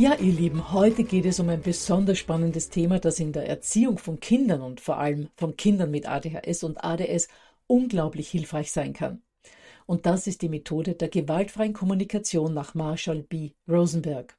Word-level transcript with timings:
Ja, 0.00 0.14
ihr 0.14 0.32
Lieben, 0.32 0.72
heute 0.72 1.04
geht 1.04 1.26
es 1.26 1.40
um 1.40 1.50
ein 1.50 1.60
besonders 1.60 2.16
spannendes 2.16 2.70
Thema, 2.70 2.98
das 2.98 3.20
in 3.20 3.34
der 3.34 3.46
Erziehung 3.46 3.98
von 3.98 4.18
Kindern 4.18 4.62
und 4.62 4.80
vor 4.80 4.96
allem 4.96 5.28
von 5.36 5.58
Kindern 5.58 5.90
mit 5.90 6.08
ADHS 6.08 6.64
und 6.64 6.82
ADS 6.82 7.28
unglaublich 7.66 8.30
hilfreich 8.30 8.72
sein 8.72 8.94
kann. 8.94 9.20
Und 9.84 10.06
das 10.06 10.26
ist 10.26 10.40
die 10.40 10.48
Methode 10.48 10.94
der 10.94 11.10
gewaltfreien 11.10 11.74
Kommunikation 11.74 12.54
nach 12.54 12.72
Marshall 12.72 13.24
B. 13.24 13.50
Rosenberg. 13.68 14.38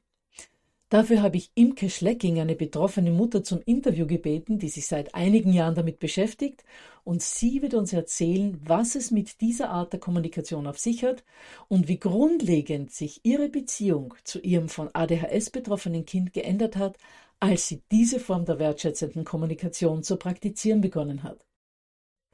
Dafür 0.91 1.21
habe 1.21 1.37
ich 1.37 1.51
Imke 1.55 1.89
Schlecking, 1.89 2.41
eine 2.41 2.53
betroffene 2.53 3.11
Mutter, 3.11 3.45
zum 3.45 3.61
Interview 3.65 4.05
gebeten, 4.05 4.59
die 4.59 4.67
sich 4.67 4.87
seit 4.87 5.15
einigen 5.15 5.53
Jahren 5.53 5.73
damit 5.73 5.99
beschäftigt. 5.99 6.65
Und 7.05 7.21
sie 7.21 7.61
wird 7.61 7.75
uns 7.75 7.93
erzählen, 7.93 8.59
was 8.61 8.95
es 8.95 9.09
mit 9.09 9.39
dieser 9.39 9.69
Art 9.69 9.93
der 9.93 10.01
Kommunikation 10.01 10.67
auf 10.67 10.79
sich 10.79 11.05
hat 11.05 11.23
und 11.69 11.87
wie 11.87 11.97
grundlegend 11.97 12.91
sich 12.91 13.21
ihre 13.23 13.47
Beziehung 13.47 14.15
zu 14.25 14.41
ihrem 14.41 14.67
von 14.67 14.89
ADHS 14.91 15.51
betroffenen 15.51 16.03
Kind 16.05 16.33
geändert 16.33 16.75
hat, 16.75 16.97
als 17.39 17.69
sie 17.69 17.81
diese 17.89 18.19
Form 18.19 18.43
der 18.43 18.59
wertschätzenden 18.59 19.23
Kommunikation 19.23 20.03
zu 20.03 20.17
praktizieren 20.17 20.81
begonnen 20.81 21.23
hat. 21.23 21.39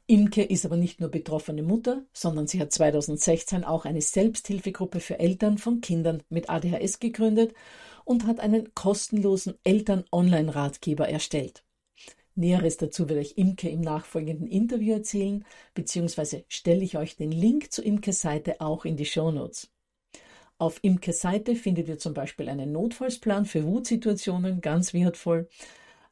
Imke 0.10 0.42
ist 0.42 0.66
aber 0.66 0.78
nicht 0.78 1.02
nur 1.02 1.10
betroffene 1.10 1.64
Mutter, 1.64 2.06
sondern 2.14 2.48
sie 2.48 2.62
hat 2.62 2.72
2016 2.72 3.66
auch 3.66 3.84
eine 3.84 4.02
Selbsthilfegruppe 4.02 5.02
für 5.02 5.20
Eltern 5.20 5.58
von 5.58 5.82
Kindern 5.82 6.24
mit 6.30 6.50
ADHS 6.50 7.00
gegründet 7.00 7.54
und 8.06 8.26
hat 8.26 8.40
einen 8.40 8.74
kostenlosen 8.74 9.56
Eltern-Online-Ratgeber 9.66 11.10
erstellt. 11.10 11.66
Näheres 12.36 12.78
dazu 12.78 13.10
wird 13.10 13.20
euch 13.20 13.34
Imke 13.36 13.68
im 13.68 13.82
nachfolgenden 13.82 14.48
Interview 14.48 14.94
erzählen, 14.94 15.44
beziehungsweise 15.74 16.46
stelle 16.48 16.86
ich 16.86 16.98
euch 16.98 17.18
den 17.18 17.32
Link 17.32 17.74
zu 17.74 17.82
Imkes 17.82 18.22
Seite 18.22 18.62
auch 18.62 18.86
in 18.86 18.96
die 18.96 19.06
Shownotes. 19.06 19.70
Auf 20.58 20.80
Imkes 20.84 21.20
Seite 21.20 21.56
findet 21.56 21.90
ihr 21.90 22.00
zum 22.00 22.14
Beispiel 22.14 22.48
einen 22.48 22.72
Notfallsplan 22.72 23.46
für 23.46 23.66
Wutsituationen, 23.66 24.62
ganz 24.62 24.94
wertvoll, 24.94 25.50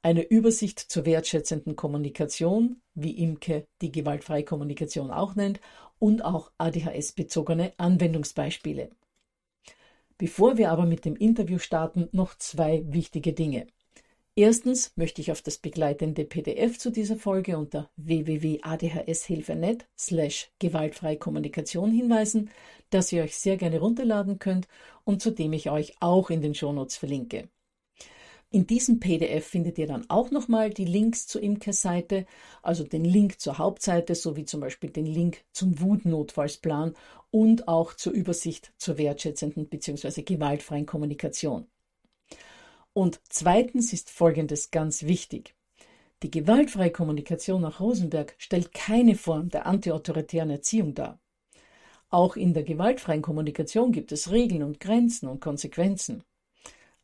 eine 0.05 0.21
Übersicht 0.21 0.79
zur 0.79 1.03
wertschätzenden 1.07 1.75
Kommunikation, 1.75 2.79
wie 2.93 3.17
Imke 3.23 3.65
die 3.81 3.91
gewaltfreie 3.91 4.43
Kommunikation 4.43 5.09
auch 5.09 5.33
nennt, 5.33 5.59
und 5.97 6.23
auch 6.23 6.51
ADHS-bezogene 6.59 7.73
Anwendungsbeispiele. 7.77 8.91
Bevor 10.19 10.57
wir 10.59 10.69
aber 10.69 10.85
mit 10.85 11.05
dem 11.05 11.15
Interview 11.15 11.57
starten, 11.57 12.07
noch 12.11 12.37
zwei 12.37 12.83
wichtige 12.85 13.33
Dinge. 13.33 13.65
Erstens 14.35 14.91
möchte 14.95 15.21
ich 15.21 15.31
auf 15.31 15.41
das 15.41 15.57
begleitende 15.57 16.23
PDF 16.23 16.77
zu 16.77 16.91
dieser 16.91 17.15
Folge 17.15 17.57
unter 17.57 17.89
www.adhshilfe.net 17.95 19.87
slash 19.97 20.51
gewaltfreie 20.59 21.17
Kommunikation 21.17 21.91
hinweisen, 21.91 22.51
das 22.91 23.11
ihr 23.11 23.23
euch 23.23 23.37
sehr 23.37 23.57
gerne 23.57 23.79
runterladen 23.79 24.37
könnt 24.37 24.67
und 25.03 25.23
zu 25.23 25.31
dem 25.31 25.53
ich 25.53 25.71
euch 25.71 25.95
auch 25.99 26.29
in 26.29 26.41
den 26.41 26.53
Shownotes 26.53 26.95
verlinke. 26.95 27.49
In 28.51 28.67
diesem 28.67 28.99
PDF 28.99 29.45
findet 29.45 29.77
ihr 29.77 29.87
dann 29.87 30.09
auch 30.09 30.31
nochmal 30.31 30.69
die 30.69 30.85
Links 30.85 31.27
zur 31.27 31.41
Imker-Seite, 31.41 32.25
also 32.61 32.83
den 32.83 33.03
Link 33.03 33.39
zur 33.41 33.57
Hauptseite 33.57 34.15
sowie 34.15 34.45
zum 34.45 34.61
Beispiel 34.61 34.91
den 34.91 35.05
Link 35.05 35.43
zum 35.51 35.79
Wutnotfallsplan 35.79 36.93
und 37.31 37.67
auch 37.67 37.93
zur 37.95 38.13
Übersicht 38.13 38.71
zur 38.77 38.97
wertschätzenden 38.97 39.67
bzw. 39.67 40.21
gewaltfreien 40.21 40.85
Kommunikation. 40.85 41.67
Und 42.93 43.19
zweitens 43.27 43.91
ist 43.91 44.09
Folgendes 44.09 44.71
ganz 44.71 45.03
wichtig. 45.03 45.53
Die 46.23 46.31
gewaltfreie 46.31 46.91
Kommunikation 46.91 47.61
nach 47.61 47.81
Rosenberg 47.81 48.35
stellt 48.37 48.73
keine 48.73 49.15
Form 49.15 49.49
der 49.49 49.65
antiautoritären 49.65 50.49
Erziehung 50.49 50.93
dar. 50.93 51.19
Auch 52.09 52.37
in 52.37 52.53
der 52.53 52.63
gewaltfreien 52.63 53.21
Kommunikation 53.21 53.91
gibt 53.91 54.13
es 54.13 54.31
Regeln 54.31 54.63
und 54.63 54.79
Grenzen 54.79 55.27
und 55.27 55.41
Konsequenzen. 55.41 56.23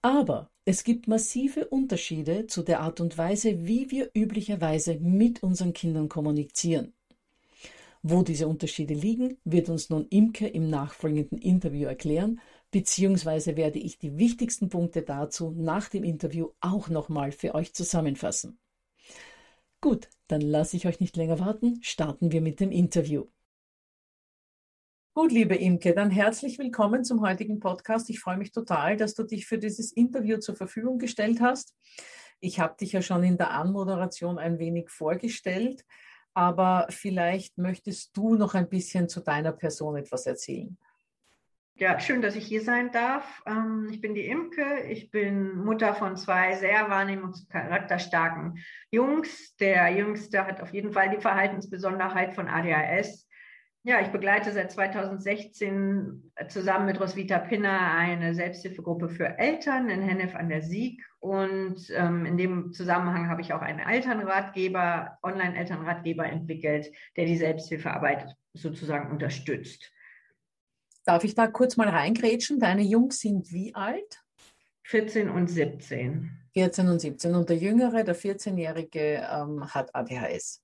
Aber 0.01 0.50
es 0.66 0.84
gibt 0.84 1.07
massive 1.07 1.67
Unterschiede 1.67 2.47
zu 2.47 2.63
der 2.63 2.79
Art 2.79 3.01
und 3.01 3.17
Weise, 3.17 3.67
wie 3.67 3.91
wir 3.91 4.09
üblicherweise 4.16 4.95
mit 4.95 5.44
unseren 5.44 5.73
Kindern 5.73 6.09
kommunizieren. 6.09 6.94
Wo 8.03 8.23
diese 8.23 8.47
Unterschiede 8.47 8.95
liegen, 8.95 9.38
wird 9.44 9.69
uns 9.69 9.91
nun 9.91 10.07
Imke 10.07 10.47
im 10.47 10.72
nachfolgenden 10.72 11.38
Interview 11.38 11.88
erklären, 11.88 12.40
beziehungsweise 12.72 13.57
werde 13.57 13.78
ich 13.78 14.00
die 14.00 14.17
wichtigsten 14.17 14.69
Punkte 14.69 15.03
dazu 15.03 15.52
nach 15.52 15.87
dem 15.87 16.03
Interview 16.03 16.49
auch 16.61 16.90
nochmal 16.90 17.31
für 17.31 17.53
euch 17.53 17.76
zusammenfassen. 17.76 18.58
Gut, 19.81 20.09
dann 20.28 20.41
lasse 20.41 20.78
ich 20.78 20.87
euch 20.87 20.99
nicht 20.99 21.16
länger 21.16 21.40
warten, 21.40 21.79
starten 21.84 22.31
wir 22.31 22.41
mit 22.41 22.59
dem 22.59 22.72
Interview. 22.72 23.26
Gut, 25.13 25.31
liebe 25.31 25.55
Imke, 25.55 25.93
dann 25.93 26.09
herzlich 26.09 26.58
willkommen 26.58 27.03
zum 27.03 27.22
heutigen 27.22 27.59
Podcast. 27.59 28.09
Ich 28.09 28.19
freue 28.19 28.37
mich 28.37 28.52
total, 28.52 28.97
dass 28.97 29.13
du 29.13 29.23
dich 29.23 29.46
für 29.46 29.58
dieses 29.58 29.91
Interview 29.91 30.37
zur 30.37 30.55
Verfügung 30.55 30.99
gestellt 30.99 31.41
hast. 31.41 31.75
Ich 32.40 32.59
habe 32.59 32.75
dich 32.79 32.93
ja 32.93 33.02
schon 33.02 33.23
in 33.23 33.37
der 33.37 33.52
Anmoderation 33.52 34.40
ein 34.40 34.58
wenig 34.58 34.90
vorgestellt 34.90 35.84
aber 36.34 36.87
vielleicht 36.90 37.58
möchtest 37.58 38.16
du 38.16 38.35
noch 38.35 38.53
ein 38.53 38.69
bisschen 38.69 39.09
zu 39.09 39.22
deiner 39.22 39.52
Person 39.52 39.97
etwas 39.97 40.25
erzählen. 40.25 40.78
Ja, 41.75 41.99
schön, 41.99 42.22
dass 42.22 42.35
ich 42.35 42.46
hier 42.46 42.61
sein 42.61 42.91
darf. 42.91 43.41
Ähm, 43.47 43.87
ich 43.91 44.02
bin 44.02 44.14
die 44.14 44.28
Imke. 44.28 44.84
Ich 44.90 45.09
bin 45.09 45.55
Mutter 45.64 45.96
von 45.96 46.16
zwei 46.16 46.55
sehr 46.55 46.90
wahrnehmungs- 46.90 47.41
und 47.41 47.49
charakterstarken 47.49 48.59
Jungs. 48.91 49.55
Der 49.55 49.90
Jüngste 49.90 50.46
hat 50.46 50.61
auf 50.61 50.73
jeden 50.73 50.91
Fall 50.91 51.09
die 51.09 51.22
Verhaltensbesonderheit 51.22 52.35
von 52.35 52.47
ADHS. 52.47 53.28
Ja, 53.83 53.99
ich 53.99 54.09
begleite 54.09 54.51
seit 54.51 54.72
2016 54.72 56.31
zusammen 56.49 56.85
mit 56.85 56.99
Roswitha 56.99 57.39
Pinner 57.39 57.95
eine 57.95 58.35
Selbsthilfegruppe 58.35 59.09
für 59.09 59.39
Eltern 59.39 59.89
in 59.89 60.03
Hennef 60.03 60.35
an 60.35 60.49
der 60.49 60.61
Sieg. 60.61 61.03
Und 61.19 61.89
ähm, 61.95 62.25
in 62.28 62.37
dem 62.37 62.73
Zusammenhang 62.73 63.28
habe 63.28 63.41
ich 63.41 63.53
auch 63.53 63.61
einen 63.61 63.79
Elternratgeber, 63.79 65.17
Online-Elternratgeber 65.23 66.25
entwickelt, 66.25 66.91
der 67.17 67.25
die 67.25 67.37
Selbsthilfearbeit 67.37 68.35
sozusagen 68.53 69.09
unterstützt. 69.09 69.91
Darf 71.05 71.23
ich 71.23 71.33
da 71.33 71.47
kurz 71.47 71.75
mal 71.75 71.89
reingrätschen? 71.89 72.59
Deine 72.59 72.83
Jungs 72.83 73.19
sind 73.19 73.51
wie 73.51 73.73
alt? 73.73 74.23
14 74.83 75.28
und 75.28 75.47
17. 75.47 76.29
14 76.53 76.87
und 76.87 76.99
17. 76.99 77.33
Und 77.33 77.49
der 77.49 77.57
Jüngere, 77.57 78.03
der 78.03 78.16
14-Jährige, 78.16 79.28
ähm, 79.28 79.73
hat 79.73 79.95
ADHS. 79.95 80.61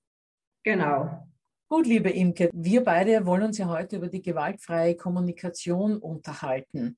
Genau. 0.62 1.26
Gut, 1.70 1.86
liebe 1.86 2.08
Imke, 2.08 2.48
wir 2.54 2.82
beide 2.82 3.26
wollen 3.26 3.42
uns 3.42 3.58
ja 3.58 3.68
heute 3.68 3.96
über 3.96 4.08
die 4.08 4.22
gewaltfreie 4.22 4.96
Kommunikation 4.96 5.98
unterhalten. 5.98 6.96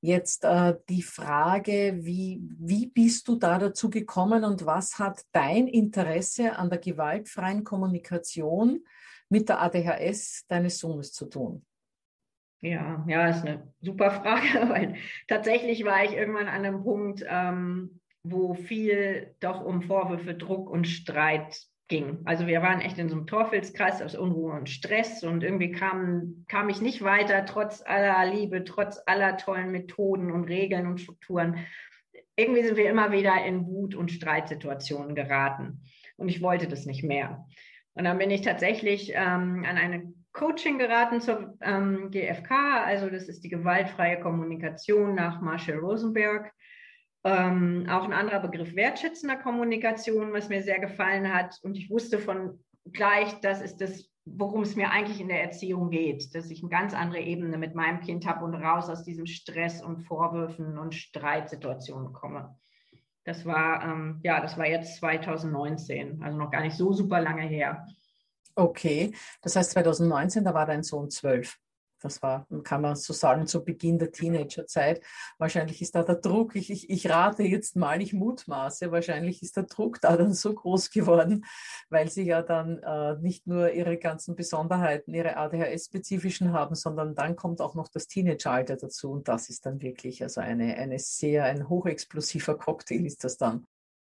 Jetzt 0.00 0.42
äh, 0.44 0.74
die 0.88 1.02
Frage, 1.02 1.98
wie, 2.00 2.40
wie 2.58 2.86
bist 2.86 3.28
du 3.28 3.36
da 3.36 3.58
dazu 3.58 3.90
gekommen 3.90 4.42
und 4.44 4.64
was 4.64 4.98
hat 4.98 5.20
dein 5.32 5.68
Interesse 5.68 6.56
an 6.56 6.70
der 6.70 6.78
gewaltfreien 6.78 7.62
Kommunikation 7.62 8.86
mit 9.28 9.50
der 9.50 9.60
ADHS 9.60 10.46
deines 10.48 10.78
Sohnes 10.78 11.12
zu 11.12 11.26
tun? 11.26 11.66
Ja, 12.62 13.04
ja, 13.06 13.28
ist 13.28 13.44
eine 13.44 13.70
super 13.82 14.10
Frage, 14.10 14.66
weil 14.70 14.94
tatsächlich 15.28 15.84
war 15.84 16.04
ich 16.04 16.12
irgendwann 16.12 16.48
an 16.48 16.64
einem 16.64 16.82
Punkt, 16.82 17.22
ähm, 17.28 18.00
wo 18.22 18.54
viel 18.54 19.34
doch 19.40 19.62
um 19.62 19.82
Vorwürfe, 19.82 20.34
Druck 20.34 20.70
und 20.70 20.86
Streit 20.86 21.66
ging. 21.88 22.18
Also 22.24 22.46
wir 22.46 22.62
waren 22.62 22.80
echt 22.80 22.98
in 22.98 23.08
so 23.08 23.16
einem 23.16 23.26
Teufelskreis 23.26 24.02
aus 24.02 24.14
Unruhe 24.14 24.52
und 24.52 24.68
Stress 24.68 25.22
und 25.22 25.42
irgendwie 25.42 25.72
kam, 25.72 26.44
kam 26.48 26.68
ich 26.68 26.80
nicht 26.80 27.02
weiter, 27.02 27.44
trotz 27.46 27.82
aller 27.84 28.26
Liebe, 28.32 28.64
trotz 28.64 29.00
aller 29.06 29.36
tollen 29.36 29.70
Methoden 29.70 30.30
und 30.30 30.44
Regeln 30.44 30.86
und 30.86 31.00
Strukturen. 31.00 31.58
Irgendwie 32.34 32.64
sind 32.64 32.76
wir 32.76 32.90
immer 32.90 33.12
wieder 33.12 33.44
in 33.44 33.66
Wut- 33.66 33.94
und 33.94 34.10
Streitsituationen 34.10 35.14
geraten 35.14 35.82
und 36.16 36.28
ich 36.28 36.42
wollte 36.42 36.66
das 36.68 36.86
nicht 36.86 37.04
mehr. 37.04 37.46
Und 37.94 38.04
dann 38.04 38.18
bin 38.18 38.30
ich 38.30 38.42
tatsächlich 38.42 39.12
ähm, 39.14 39.64
an 39.66 39.78
eine 39.78 40.12
Coaching 40.32 40.78
geraten 40.78 41.20
zur 41.20 41.56
ähm, 41.62 42.10
GFK, 42.10 42.84
also 42.84 43.08
das 43.08 43.28
ist 43.28 43.42
die 43.42 43.48
gewaltfreie 43.48 44.20
Kommunikation 44.20 45.14
nach 45.14 45.40
Marshall 45.40 45.78
Rosenberg. 45.78 46.52
Ähm, 47.24 47.86
auch 47.88 48.04
ein 48.04 48.12
anderer 48.12 48.40
Begriff 48.40 48.74
wertschätzender 48.74 49.36
Kommunikation, 49.36 50.32
was 50.32 50.48
mir 50.48 50.62
sehr 50.62 50.78
gefallen 50.78 51.32
hat. 51.32 51.58
Und 51.62 51.76
ich 51.76 51.90
wusste 51.90 52.18
von 52.18 52.60
gleich, 52.92 53.32
das 53.40 53.60
ist 53.60 53.80
das, 53.80 54.08
worum 54.24 54.62
es 54.62 54.76
mir 54.76 54.90
eigentlich 54.90 55.20
in 55.20 55.28
der 55.28 55.42
Erziehung 55.42 55.90
geht, 55.90 56.34
dass 56.34 56.50
ich 56.50 56.60
eine 56.60 56.70
ganz 56.70 56.94
andere 56.94 57.20
Ebene 57.20 57.58
mit 57.58 57.74
meinem 57.74 58.00
Kind 58.00 58.26
habe 58.26 58.44
und 58.44 58.54
raus 58.54 58.88
aus 58.88 59.02
diesem 59.04 59.26
Stress 59.26 59.82
und 59.82 60.02
Vorwürfen 60.02 60.78
und 60.78 60.94
Streitsituationen 60.94 62.12
komme. 62.12 62.56
Das 63.24 63.44
war, 63.44 63.82
ähm, 63.82 64.20
ja, 64.22 64.40
das 64.40 64.56
war 64.56 64.68
jetzt 64.68 64.96
2019, 64.96 66.22
also 66.22 66.38
noch 66.38 66.50
gar 66.50 66.62
nicht 66.62 66.76
so 66.76 66.92
super 66.92 67.20
lange 67.20 67.42
her. 67.42 67.86
Okay, 68.54 69.12
das 69.42 69.56
heißt 69.56 69.72
2019, 69.72 70.44
da 70.44 70.54
war 70.54 70.64
dein 70.64 70.82
Sohn 70.82 71.10
zwölf. 71.10 71.58
Das 72.00 72.22
war, 72.22 72.46
kann 72.62 72.82
man 72.82 72.96
so 72.96 73.12
sagen, 73.12 73.46
zu 73.46 73.64
Beginn 73.64 73.98
der 73.98 74.12
Teenagerzeit. 74.12 75.02
Wahrscheinlich 75.38 75.80
ist 75.80 75.94
da 75.94 76.02
der 76.02 76.16
Druck, 76.16 76.54
ich, 76.54 76.70
ich, 76.70 76.90
ich 76.90 77.08
rate 77.08 77.42
jetzt 77.42 77.76
mal, 77.76 78.02
ich 78.02 78.12
mutmaße, 78.12 78.92
wahrscheinlich 78.92 79.42
ist 79.42 79.56
der 79.56 79.64
Druck 79.64 80.00
da 80.00 80.16
dann 80.16 80.34
so 80.34 80.54
groß 80.54 80.90
geworden, 80.90 81.44
weil 81.88 82.10
sie 82.10 82.24
ja 82.24 82.42
dann 82.42 82.78
äh, 82.78 83.16
nicht 83.20 83.46
nur 83.46 83.72
ihre 83.72 83.96
ganzen 83.96 84.36
Besonderheiten, 84.36 85.14
ihre 85.14 85.36
ADHS-spezifischen 85.36 86.52
haben, 86.52 86.74
sondern 86.74 87.14
dann 87.14 87.36
kommt 87.36 87.60
auch 87.60 87.74
noch 87.74 87.88
das 87.88 88.06
Teenageralter 88.06 88.76
dazu 88.76 89.10
und 89.10 89.28
das 89.28 89.48
ist 89.48 89.64
dann 89.64 89.80
wirklich 89.80 90.22
also 90.22 90.40
eine, 90.40 90.76
eine 90.76 90.98
sehr, 90.98 91.44
ein 91.44 91.68
hochexplosiver 91.68 92.58
Cocktail 92.58 93.06
ist 93.06 93.24
das 93.24 93.36
dann. 93.36 93.64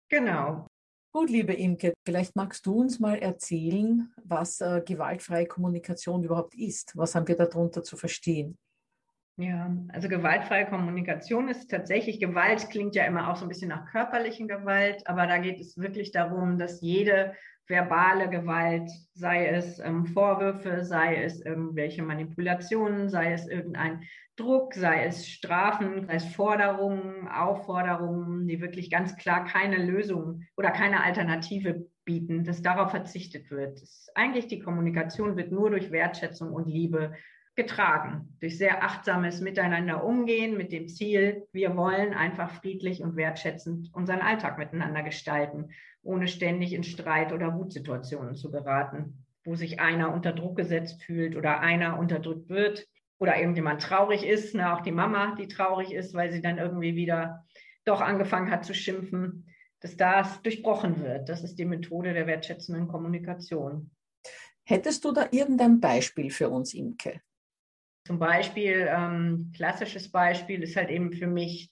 Genau. 0.09 0.67
Gut, 1.15 1.29
liebe 1.29 1.53
Imke, 1.53 1.93
vielleicht 2.03 2.35
magst 2.35 2.65
du 2.65 2.81
uns 2.81 2.99
mal 2.99 3.19
erzählen, 3.19 4.11
was 4.23 4.61
äh, 4.61 4.81
gewaltfreie 4.83 5.45
Kommunikation 5.45 6.23
überhaupt 6.23 6.55
ist. 6.55 6.97
Was 6.97 7.13
haben 7.13 7.27
wir 7.27 7.35
darunter 7.35 7.83
zu 7.83 7.97
verstehen? 7.97 8.57
Ja, 9.37 9.71
also 9.89 10.09
gewaltfreie 10.09 10.65
Kommunikation 10.65 11.49
ist 11.49 11.69
tatsächlich, 11.69 12.19
Gewalt 12.19 12.67
klingt 12.71 12.95
ja 12.95 13.05
immer 13.05 13.29
auch 13.29 13.35
so 13.35 13.45
ein 13.45 13.47
bisschen 13.47 13.69
nach 13.69 13.91
körperlichen 13.91 14.47
Gewalt, 14.47 15.05
aber 15.05 15.27
da 15.27 15.37
geht 15.37 15.59
es 15.59 15.77
wirklich 15.77 16.11
darum, 16.11 16.57
dass 16.57 16.81
jede 16.81 17.35
verbale 17.67 18.29
Gewalt, 18.29 18.89
sei 19.13 19.47
es 19.47 19.79
ähm, 19.79 20.05
Vorwürfe, 20.05 20.83
sei 20.83 21.23
es 21.23 21.41
irgendwelche 21.41 22.03
Manipulationen, 22.03 23.09
sei 23.09 23.33
es 23.33 23.47
irgendein 23.47 24.03
Druck, 24.35 24.73
sei 24.73 25.05
es 25.05 25.29
Strafen, 25.29 26.05
sei 26.07 26.15
es 26.15 26.25
Forderungen, 26.25 27.27
Aufforderungen, 27.27 28.47
die 28.47 28.59
wirklich 28.61 28.89
ganz 28.89 29.15
klar 29.15 29.45
keine 29.45 29.77
Lösung 29.77 30.43
oder 30.57 30.71
keine 30.71 31.03
Alternative 31.03 31.87
bieten, 32.05 32.43
dass 32.43 32.61
darauf 32.61 32.91
verzichtet 32.91 33.49
wird. 33.49 33.81
Eigentlich 34.15 34.47
die 34.47 34.59
Kommunikation 34.59 35.37
wird 35.37 35.51
nur 35.51 35.69
durch 35.69 35.91
Wertschätzung 35.91 36.51
und 36.51 36.67
Liebe 36.67 37.13
getragen, 37.55 38.35
durch 38.39 38.57
sehr 38.57 38.83
achtsames 38.83 39.39
Miteinander 39.39 40.03
umgehen 40.03 40.57
mit 40.57 40.71
dem 40.71 40.87
Ziel, 40.87 41.47
wir 41.51 41.77
wollen 41.77 42.13
einfach 42.13 42.49
friedlich 42.49 43.03
und 43.03 43.15
wertschätzend 43.15 43.93
unseren 43.93 44.21
Alltag 44.21 44.57
miteinander 44.57 45.03
gestalten, 45.03 45.69
ohne 46.03 46.27
ständig 46.27 46.73
in 46.73 46.83
Streit 46.83 47.31
oder 47.31 47.55
Wutsituationen 47.55 48.35
zu 48.35 48.51
geraten, 48.51 49.25
wo 49.43 49.55
sich 49.55 49.79
einer 49.79 50.13
unter 50.13 50.33
Druck 50.33 50.57
gesetzt 50.57 51.01
fühlt 51.03 51.35
oder 51.35 51.61
einer 51.61 51.97
unterdrückt 51.97 52.49
wird 52.49 52.87
oder 53.17 53.37
irgendjemand 53.37 53.81
traurig 53.81 54.25
ist, 54.25 54.53
ne, 54.53 54.73
auch 54.73 54.81
die 54.81 54.91
Mama, 54.91 55.35
die 55.35 55.47
traurig 55.47 55.93
ist, 55.93 56.13
weil 56.13 56.31
sie 56.31 56.41
dann 56.41 56.57
irgendwie 56.57 56.95
wieder 56.95 57.45
doch 57.85 58.01
angefangen 58.01 58.51
hat 58.51 58.65
zu 58.65 58.73
schimpfen, 58.73 59.47
dass 59.79 59.97
das 59.97 60.41
durchbrochen 60.41 61.01
wird. 61.01 61.27
Das 61.27 61.43
ist 61.43 61.55
die 61.55 61.65
Methode 61.65 62.13
der 62.13 62.27
wertschätzenden 62.27 62.87
Kommunikation. 62.87 63.91
Hättest 64.65 65.03
du 65.03 65.11
da 65.11 65.27
irgendein 65.31 65.81
Beispiel 65.81 66.31
für 66.31 66.49
uns, 66.49 66.73
Imke? 66.73 67.21
Zum 68.05 68.19
Beispiel, 68.19 68.87
ähm, 68.89 69.51
klassisches 69.55 70.09
Beispiel 70.09 70.63
ist 70.63 70.75
halt 70.75 70.89
eben 70.89 71.11
für 71.11 71.27
mich, 71.27 71.69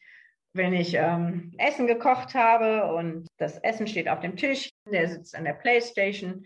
wenn 0.53 0.73
ich 0.73 0.93
ähm, 0.95 1.53
Essen 1.57 1.87
gekocht 1.87 2.35
habe 2.35 2.93
und 2.93 3.27
das 3.37 3.57
Essen 3.59 3.87
steht 3.87 4.09
auf 4.09 4.19
dem 4.19 4.35
Tisch, 4.35 4.69
der 4.91 5.07
sitzt 5.07 5.35
an 5.35 5.45
der 5.45 5.53
Playstation 5.53 6.45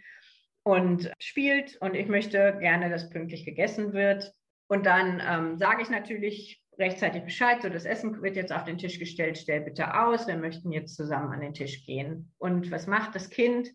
und 0.64 1.12
spielt 1.20 1.78
und 1.78 1.96
ich 1.96 2.08
möchte 2.08 2.58
gerne, 2.60 2.90
dass 2.90 3.10
pünktlich 3.10 3.46
gegessen 3.46 3.94
wird. 3.94 4.32
Und 4.68 4.86
dann 4.86 5.22
ähm, 5.26 5.58
sage 5.58 5.84
ich 5.84 5.90
natürlich 5.90 6.62
rechtzeitig 6.78 7.24
Bescheid, 7.24 7.62
so 7.62 7.70
das 7.70 7.86
Essen 7.86 8.22
wird 8.22 8.36
jetzt 8.36 8.52
auf 8.52 8.64
den 8.64 8.78
Tisch 8.78 9.00
gestellt, 9.00 9.38
stell 9.38 9.62
bitte 9.62 10.00
aus, 10.00 10.28
wir 10.28 10.38
möchten 10.38 10.72
jetzt 10.72 10.96
zusammen 10.96 11.32
an 11.32 11.42
den 11.42 11.54
Tisch 11.54 11.86
gehen. 11.86 12.34
Und 12.38 12.72
was 12.72 12.88
macht 12.88 13.16
das 13.16 13.30
Kind? 13.30 13.72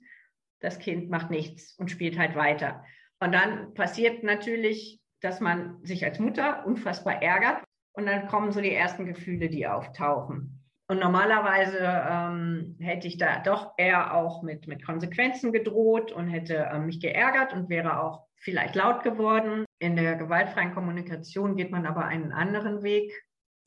Das 0.61 0.79
Kind 0.79 1.09
macht 1.09 1.31
nichts 1.31 1.75
und 1.79 1.91
spielt 1.91 2.19
halt 2.19 2.35
weiter. 2.35 2.85
Und 3.21 3.33
dann 3.33 3.73
passiert 3.75 4.23
natürlich 4.23 5.01
dass 5.21 5.41
man 5.41 5.85
sich 5.85 6.05
als 6.05 6.19
Mutter 6.19 6.67
unfassbar 6.67 7.23
ärgert 7.23 7.63
und 7.93 8.07
dann 8.07 8.29
kommen 8.29 8.53
so 8.53 8.61
die 8.61 8.75
ersten 8.75 9.07
Gefühle, 9.07 9.49
die 9.49 9.67
auftauchen. 9.67 10.61
Und 10.89 10.99
normalerweise 10.99 11.79
ähm, 11.81 12.77
hätte 12.81 13.07
ich 13.07 13.17
da 13.17 13.41
doch 13.41 13.75
eher 13.77 14.13
auch 14.13 14.43
mit, 14.43 14.67
mit 14.67 14.85
Konsequenzen 14.85 15.53
gedroht 15.53 16.11
und 16.11 16.29
hätte 16.29 16.57
äh, 16.57 16.81
mich 16.81 16.99
geärgert 17.01 17.53
und 17.53 17.69
wäre 17.69 18.03
auch 18.03 18.27
vielleicht 18.35 18.75
laut 18.75 19.05
geworden. 19.05 19.65
In 19.79 19.95
der 19.95 20.17
gewaltfreien 20.17 20.75
Kommunikation 20.75 21.55
geht 21.55 21.71
man 21.71 21.87
aber 21.87 22.07
einen 22.07 22.33
anderen 22.33 22.83
Weg. 22.83 23.13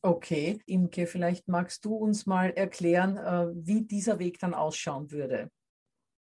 Okay, 0.01 0.59
Imke, 0.65 1.07
vielleicht 1.07 1.47
magst 1.47 1.85
du 1.85 1.95
uns 1.95 2.25
mal 2.25 2.49
erklären, 2.49 3.15
äh, 3.15 3.55
wie 3.55 3.85
dieser 3.85 4.19
Weg 4.19 4.39
dann 4.39 4.53
ausschauen 4.53 5.09
würde. 5.09 5.49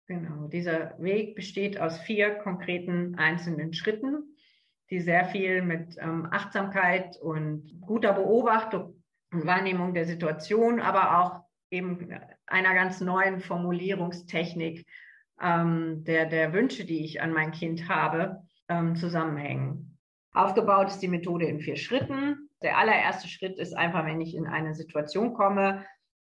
Genau, 0.09 0.47
dieser 0.49 0.95
Weg 0.99 1.37
besteht 1.37 1.81
aus 1.81 1.99
vier 2.01 2.35
konkreten 2.35 3.15
einzelnen 3.15 3.73
Schritten 3.73 4.32
die 4.93 5.01
sehr 5.01 5.25
viel 5.25 5.63
mit 5.63 5.97
ähm, 5.99 6.29
Achtsamkeit 6.31 7.17
und 7.17 7.81
guter 7.81 8.13
Beobachtung 8.13 9.03
und 9.33 9.47
Wahrnehmung 9.47 9.95
der 9.95 10.05
Situation, 10.05 10.81
aber 10.81 11.19
auch 11.19 11.41
eben 11.71 12.11
einer 12.47 12.75
ganz 12.75 13.01
neuen 13.01 13.41
Formulierungstechnik 13.41 14.87
ähm, 15.41 16.05
der, 16.05 16.27
der 16.27 16.53
Wünsche, 16.53 16.85
die 16.85 17.07
ich 17.07 17.23
an 17.23 17.33
mein 17.33 17.53
Kind 17.53 17.89
habe, 17.89 18.43
ähm, 18.69 18.95
zusammenhängen. 18.95 19.99
Aufgebaut 20.35 20.89
ist 20.89 20.99
die 20.99 21.09
Methode 21.09 21.47
in 21.47 21.61
vier 21.61 21.77
Schritten. 21.77 22.51
Der 22.63 22.77
allererste 22.77 23.29
Schritt 23.29 23.59
ist 23.59 23.73
einfach, 23.73 24.05
wenn 24.05 24.21
ich 24.21 24.35
in 24.35 24.47
eine 24.47 24.75
Situation 24.75 25.33
komme, 25.33 25.87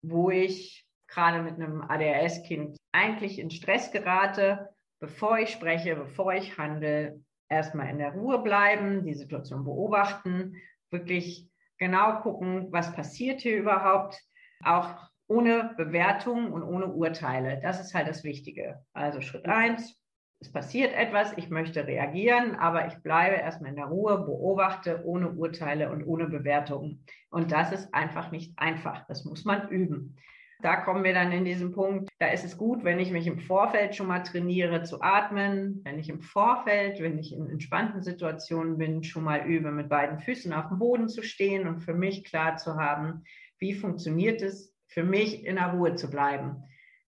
wo 0.00 0.30
ich 0.30 0.86
gerade 1.08 1.42
mit 1.42 1.56
einem 1.56 1.82
ADHS-Kind 1.82 2.78
eigentlich 2.92 3.38
in 3.38 3.50
Stress 3.50 3.92
gerate, 3.92 4.70
bevor 4.98 5.38
ich 5.40 5.50
spreche, 5.50 5.94
bevor 5.94 6.32
ich 6.32 6.56
handle, 6.56 7.20
erstmal 7.48 7.88
in 7.90 7.98
der 7.98 8.12
Ruhe 8.12 8.42
bleiben, 8.42 9.04
die 9.04 9.14
Situation 9.14 9.64
beobachten, 9.64 10.56
wirklich 10.90 11.48
genau 11.78 12.20
gucken, 12.20 12.68
was 12.70 12.94
passiert 12.94 13.40
hier 13.40 13.58
überhaupt, 13.58 14.20
auch 14.64 14.94
ohne 15.28 15.74
Bewertung 15.76 16.52
und 16.52 16.62
ohne 16.62 16.86
Urteile. 16.86 17.60
Das 17.60 17.80
ist 17.80 17.94
halt 17.94 18.08
das 18.08 18.24
Wichtige. 18.24 18.84
Also 18.92 19.20
Schritt 19.20 19.46
eins, 19.46 20.00
es 20.38 20.52
passiert 20.52 20.94
etwas, 20.94 21.32
ich 21.36 21.48
möchte 21.48 21.86
reagieren, 21.86 22.56
aber 22.56 22.86
ich 22.86 22.94
bleibe 23.02 23.36
erstmal 23.36 23.70
in 23.70 23.76
der 23.76 23.86
Ruhe, 23.86 24.18
beobachte 24.18 25.02
ohne 25.04 25.30
Urteile 25.30 25.90
und 25.90 26.04
ohne 26.04 26.26
Bewertungen. 26.26 27.04
Und 27.30 27.52
das 27.52 27.72
ist 27.72 27.92
einfach 27.94 28.30
nicht 28.30 28.58
einfach. 28.58 29.06
Das 29.06 29.24
muss 29.24 29.44
man 29.44 29.68
üben. 29.70 30.16
Da 30.62 30.76
kommen 30.76 31.04
wir 31.04 31.12
dann 31.12 31.32
in 31.32 31.44
diesen 31.44 31.72
Punkt, 31.72 32.08
da 32.18 32.28
ist 32.28 32.44
es 32.44 32.56
gut, 32.56 32.82
wenn 32.82 32.98
ich 32.98 33.10
mich 33.10 33.26
im 33.26 33.38
Vorfeld 33.38 33.94
schon 33.94 34.06
mal 34.06 34.22
trainiere 34.22 34.82
zu 34.82 35.02
atmen, 35.02 35.82
wenn 35.84 35.98
ich 35.98 36.08
im 36.08 36.22
Vorfeld, 36.22 37.00
wenn 37.00 37.18
ich 37.18 37.34
in 37.34 37.50
entspannten 37.50 38.02
Situationen 38.02 38.78
bin, 38.78 39.04
schon 39.04 39.24
mal 39.24 39.46
übe, 39.46 39.70
mit 39.70 39.88
beiden 39.88 40.18
Füßen 40.18 40.52
auf 40.52 40.68
dem 40.68 40.78
Boden 40.78 41.08
zu 41.08 41.22
stehen 41.22 41.68
und 41.68 41.80
für 41.80 41.94
mich 41.94 42.24
klar 42.24 42.56
zu 42.56 42.76
haben, 42.76 43.24
wie 43.58 43.74
funktioniert 43.74 44.40
es 44.40 44.74
für 44.88 45.04
mich 45.04 45.44
in 45.44 45.56
der 45.56 45.72
Ruhe 45.72 45.94
zu 45.94 46.08
bleiben. 46.08 46.62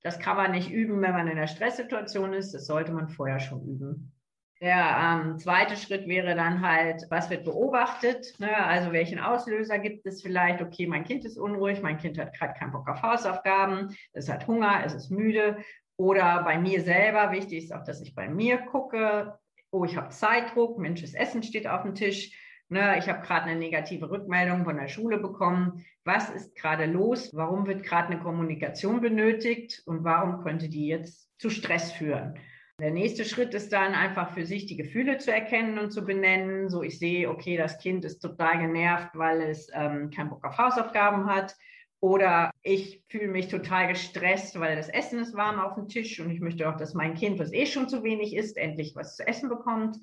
Das 0.01 0.19
kann 0.19 0.37
man 0.37 0.51
nicht 0.51 0.71
üben, 0.71 1.01
wenn 1.01 1.13
man 1.13 1.27
in 1.27 1.37
der 1.37 1.47
Stresssituation 1.47 2.33
ist. 2.33 2.53
Das 2.53 2.65
sollte 2.67 2.91
man 2.91 3.09
vorher 3.09 3.39
schon 3.39 3.61
üben. 3.63 4.14
Der 4.61 5.21
ähm, 5.25 5.37
zweite 5.37 5.75
Schritt 5.75 6.07
wäre 6.07 6.33
dann 6.33 6.61
halt, 6.61 7.05
was 7.09 7.29
wird 7.29 7.43
beobachtet? 7.43 8.33
Ne? 8.39 8.55
Also 8.55 8.93
welchen 8.93 9.19
Auslöser 9.19 9.79
gibt 9.79 10.05
es 10.05 10.21
vielleicht? 10.21 10.61
Okay, 10.61 10.87
mein 10.87 11.03
Kind 11.03 11.25
ist 11.25 11.37
unruhig, 11.37 11.81
mein 11.81 11.97
Kind 11.97 12.17
hat 12.17 12.33
gerade 12.37 12.53
keinen 12.57 12.71
Bock 12.71 12.87
auf 12.87 13.01
Hausaufgaben, 13.01 13.95
es 14.13 14.29
hat 14.29 14.47
Hunger, 14.47 14.81
es 14.85 14.93
ist 14.93 15.11
müde. 15.11 15.57
Oder 15.97 16.43
bei 16.43 16.57
mir 16.57 16.81
selber, 16.81 17.31
wichtig 17.31 17.65
ist 17.65 17.73
auch, 17.73 17.83
dass 17.83 18.01
ich 18.01 18.15
bei 18.15 18.29
mir 18.29 18.57
gucke, 18.57 19.37
oh, 19.71 19.83
ich 19.83 19.97
habe 19.97 20.09
Zeitdruck, 20.09 20.77
Mensch, 20.77 21.01
das 21.01 21.13
Essen 21.13 21.43
steht 21.43 21.67
auf 21.67 21.83
dem 21.83 21.95
Tisch. 21.95 22.31
Ne, 22.67 22.97
ich 22.97 23.07
habe 23.07 23.21
gerade 23.21 23.45
eine 23.45 23.59
negative 23.59 24.09
Rückmeldung 24.09 24.63
von 24.63 24.77
der 24.77 24.87
Schule 24.87 25.19
bekommen. 25.19 25.85
Was 26.03 26.31
ist 26.31 26.55
gerade 26.55 26.85
los? 26.85 27.29
Warum 27.33 27.67
wird 27.67 27.83
gerade 27.83 28.07
eine 28.07 28.19
Kommunikation 28.19 29.01
benötigt? 29.01 29.83
Und 29.85 30.03
warum 30.03 30.43
könnte 30.43 30.67
die 30.67 30.87
jetzt 30.87 31.29
zu 31.37 31.51
Stress 31.51 31.91
führen? 31.91 32.39
Der 32.81 32.91
nächste 32.91 33.23
Schritt 33.23 33.53
ist 33.53 33.71
dann 33.71 33.93
einfach 33.93 34.33
für 34.33 34.45
sich 34.45 34.65
die 34.65 34.75
Gefühle 34.75 35.17
zu 35.17 35.31
erkennen 35.31 35.79
und 35.79 35.91
zu 35.91 36.03
benennen. 36.03 36.69
So, 36.69 36.83
ich 36.83 36.99
sehe, 36.99 37.29
okay, 37.29 37.55
das 37.55 37.77
Kind 37.79 38.03
ist 38.03 38.19
total 38.19 38.59
genervt, 38.59 39.11
weil 39.13 39.43
es 39.43 39.69
ähm, 39.73 40.09
keinen 40.09 40.29
Bock 40.29 40.43
auf 40.43 40.57
Hausaufgaben 40.57 41.25
hat. 41.27 41.55
Oder 42.01 42.51
ich 42.63 43.01
fühle 43.07 43.29
mich 43.29 43.47
total 43.47 43.87
gestresst, 43.87 44.59
weil 44.59 44.75
das 44.75 44.89
Essen 44.89 45.19
ist 45.19 45.35
warm 45.35 45.57
auf 45.57 45.75
dem 45.75 45.87
Tisch 45.87 46.19
und 46.19 46.29
ich 46.29 46.41
möchte 46.41 46.69
auch, 46.69 46.75
dass 46.75 46.93
mein 46.93 47.15
Kind, 47.15 47.39
was 47.39 47.53
eh 47.53 47.65
schon 47.65 47.87
zu 47.87 48.03
wenig 48.03 48.35
isst, 48.35 48.57
endlich 48.57 48.93
was 48.93 49.15
zu 49.15 49.25
essen 49.25 49.47
bekommt. 49.47 49.97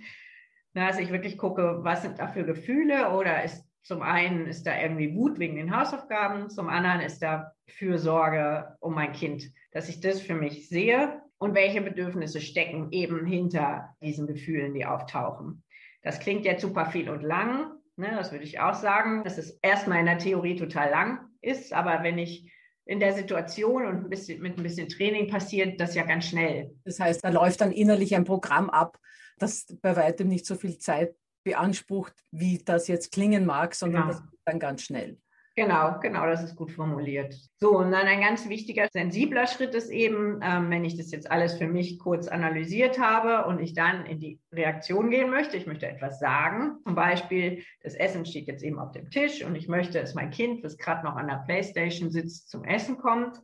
Dass 0.73 0.99
ich 0.99 1.13
wirklich 1.13 1.37
gucke, 1.37 1.81
was 1.83 2.01
sind 2.01 2.19
da 2.19 2.29
für 2.29 2.47
Gefühle 2.47 3.11
oder 3.11 3.45
ist 3.45 3.67
zum 3.83 4.01
einen 4.01 4.47
ist 4.47 4.67
da 4.67 4.81
irgendwie 4.81 5.15
Wut 5.15 5.39
wegen 5.39 5.57
den 5.57 5.77
Hausaufgaben, 5.77 6.49
zum 6.49 6.69
anderen 6.69 7.01
ist 7.01 7.21
da 7.21 7.53
Fürsorge 7.67 8.77
um 8.81 8.95
mein 8.95 9.13
Kind, 9.13 9.53
dass 9.73 9.89
ich 9.89 10.01
das 10.01 10.23
für 10.23 10.35
mich 10.35 10.69
sehe 10.69 11.21
und 11.43 11.57
welche 11.57 11.81
Bedürfnisse 11.81 12.41
stecken 12.41 12.93
eben 12.93 13.27
hinter 13.27 13.97
diesen 14.01 14.29
Gefühlen, 14.29 14.75
die 14.75 14.87
auftauchen. 14.87 15.65
Das 16.03 16.21
klingt 16.21 16.45
jetzt 16.45 16.63
super 16.63 16.87
viel 16.87 17.11
und 17.11 17.25
lang, 17.25 17.73
ne, 17.97 18.13
das 18.17 18.31
würde 18.31 18.45
ich 18.45 18.61
auch 18.61 18.75
sagen, 18.75 19.25
dass 19.25 19.39
es 19.39 19.59
erstmal 19.61 19.99
in 19.99 20.07
der 20.07 20.19
Theorie 20.19 20.55
total 20.55 20.91
lang 20.91 21.19
ist, 21.41 21.73
aber 21.73 22.05
wenn 22.05 22.17
ich 22.17 22.49
in 22.85 23.01
der 23.01 23.13
Situation 23.13 23.87
und 23.87 24.05
ein 24.05 24.09
bisschen, 24.09 24.41
mit 24.41 24.57
ein 24.57 24.63
bisschen 24.63 24.89
Training 24.89 25.29
passiert 25.29 25.81
das 25.81 25.97
ja 25.97 26.05
ganz 26.05 26.27
schnell. 26.27 26.77
Das 26.85 27.01
heißt, 27.01 27.25
da 27.25 27.31
läuft 27.31 27.61
dann 27.61 27.73
innerlich 27.73 28.15
ein 28.15 28.25
Programm 28.25 28.71
ab, 28.71 29.01
das 29.39 29.67
bei 29.83 29.97
weitem 29.97 30.29
nicht 30.29 30.47
so 30.47 30.55
viel 30.55 30.79
Zeit 30.79 31.17
beansprucht, 31.43 32.15
wie 32.31 32.59
das 32.59 32.87
jetzt 32.87 33.11
klingen 33.11 33.47
mag, 33.47 33.75
sondern 33.75 34.03
genau. 34.03 34.13
das 34.13 34.23
geht 34.31 34.41
dann 34.45 34.61
ganz 34.61 34.83
schnell. 34.83 35.19
Genau, 35.55 35.99
genau, 36.01 36.25
das 36.27 36.43
ist 36.43 36.57
gut 36.57 36.73
formuliert. 36.73 37.35
So, 37.61 37.77
und 37.77 37.91
dann 37.93 38.07
ein 38.07 38.23
ganz 38.23 38.49
wichtiger, 38.49 38.89
sensibler 38.91 39.47
Schritt 39.47 39.75
ist 39.75 39.91
eben, 39.91 40.41
ähm, 40.43 40.71
wenn 40.71 40.83
ich 40.83 40.97
das 40.97 41.11
jetzt 41.11 41.31
alles 41.31 41.59
für 41.59 41.67
mich 41.67 41.99
kurz 41.99 42.27
analysiert 42.27 42.99
habe 42.99 43.47
und 43.47 43.61
ich 43.61 43.75
dann 43.75 44.07
in 44.07 44.19
die 44.19 44.41
Reaktion 44.51 45.11
gehen 45.11 45.29
möchte, 45.29 45.59
ich 45.59 45.67
möchte 45.67 45.87
etwas 45.87 46.19
sagen, 46.19 46.79
zum 46.85 46.95
Beispiel, 46.95 47.63
das 47.83 47.95
Essen 47.95 48.25
steht 48.25 48.47
jetzt 48.47 48.63
eben 48.63 48.79
auf 48.79 48.93
dem 48.93 49.11
Tisch 49.11 49.45
und 49.45 49.55
ich 49.55 49.69
möchte, 49.69 50.01
dass 50.01 50.15
mein 50.15 50.31
Kind, 50.31 50.65
das 50.65 50.79
gerade 50.79 51.05
noch 51.05 51.17
an 51.17 51.29
der 51.29 51.43
Playstation 51.45 52.11
sitzt, 52.11 52.49
zum 52.49 52.65
Essen 52.65 52.97
kommt. 52.97 53.39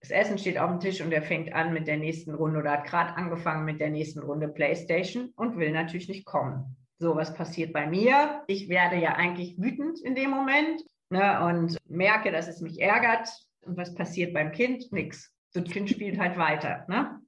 Das 0.00 0.10
Essen 0.10 0.38
steht 0.38 0.58
auf 0.58 0.70
dem 0.70 0.80
Tisch 0.80 1.02
und 1.02 1.12
er 1.12 1.22
fängt 1.22 1.52
an 1.52 1.74
mit 1.74 1.86
der 1.86 1.98
nächsten 1.98 2.34
Runde 2.34 2.60
oder 2.60 2.72
hat 2.72 2.86
gerade 2.86 3.14
angefangen 3.14 3.66
mit 3.66 3.78
der 3.78 3.90
nächsten 3.90 4.20
Runde 4.20 4.48
Playstation 4.48 5.34
und 5.36 5.58
will 5.58 5.70
natürlich 5.70 6.08
nicht 6.08 6.24
kommen. 6.24 6.76
So, 6.98 7.14
was 7.14 7.34
passiert 7.34 7.74
bei 7.74 7.86
mir? 7.86 8.42
Ich 8.46 8.70
werde 8.70 8.96
ja 8.96 9.16
eigentlich 9.16 9.58
wütend 9.58 10.00
in 10.00 10.14
dem 10.14 10.30
Moment 10.30 10.82
ne, 11.12 11.44
und 11.44 11.76
merke, 11.88 12.32
dass 12.32 12.48
es 12.48 12.60
mich 12.60 12.80
ärgert. 12.80 13.28
Und 13.64 13.76
was 13.76 13.94
passiert 13.94 14.34
beim 14.34 14.50
Kind? 14.50 14.90
Nix. 14.92 15.32
Das 15.52 15.64
Kind 15.64 15.88
spielt 15.90 16.18
halt 16.18 16.36
weiter. 16.36 16.84
Ne? 16.88 17.20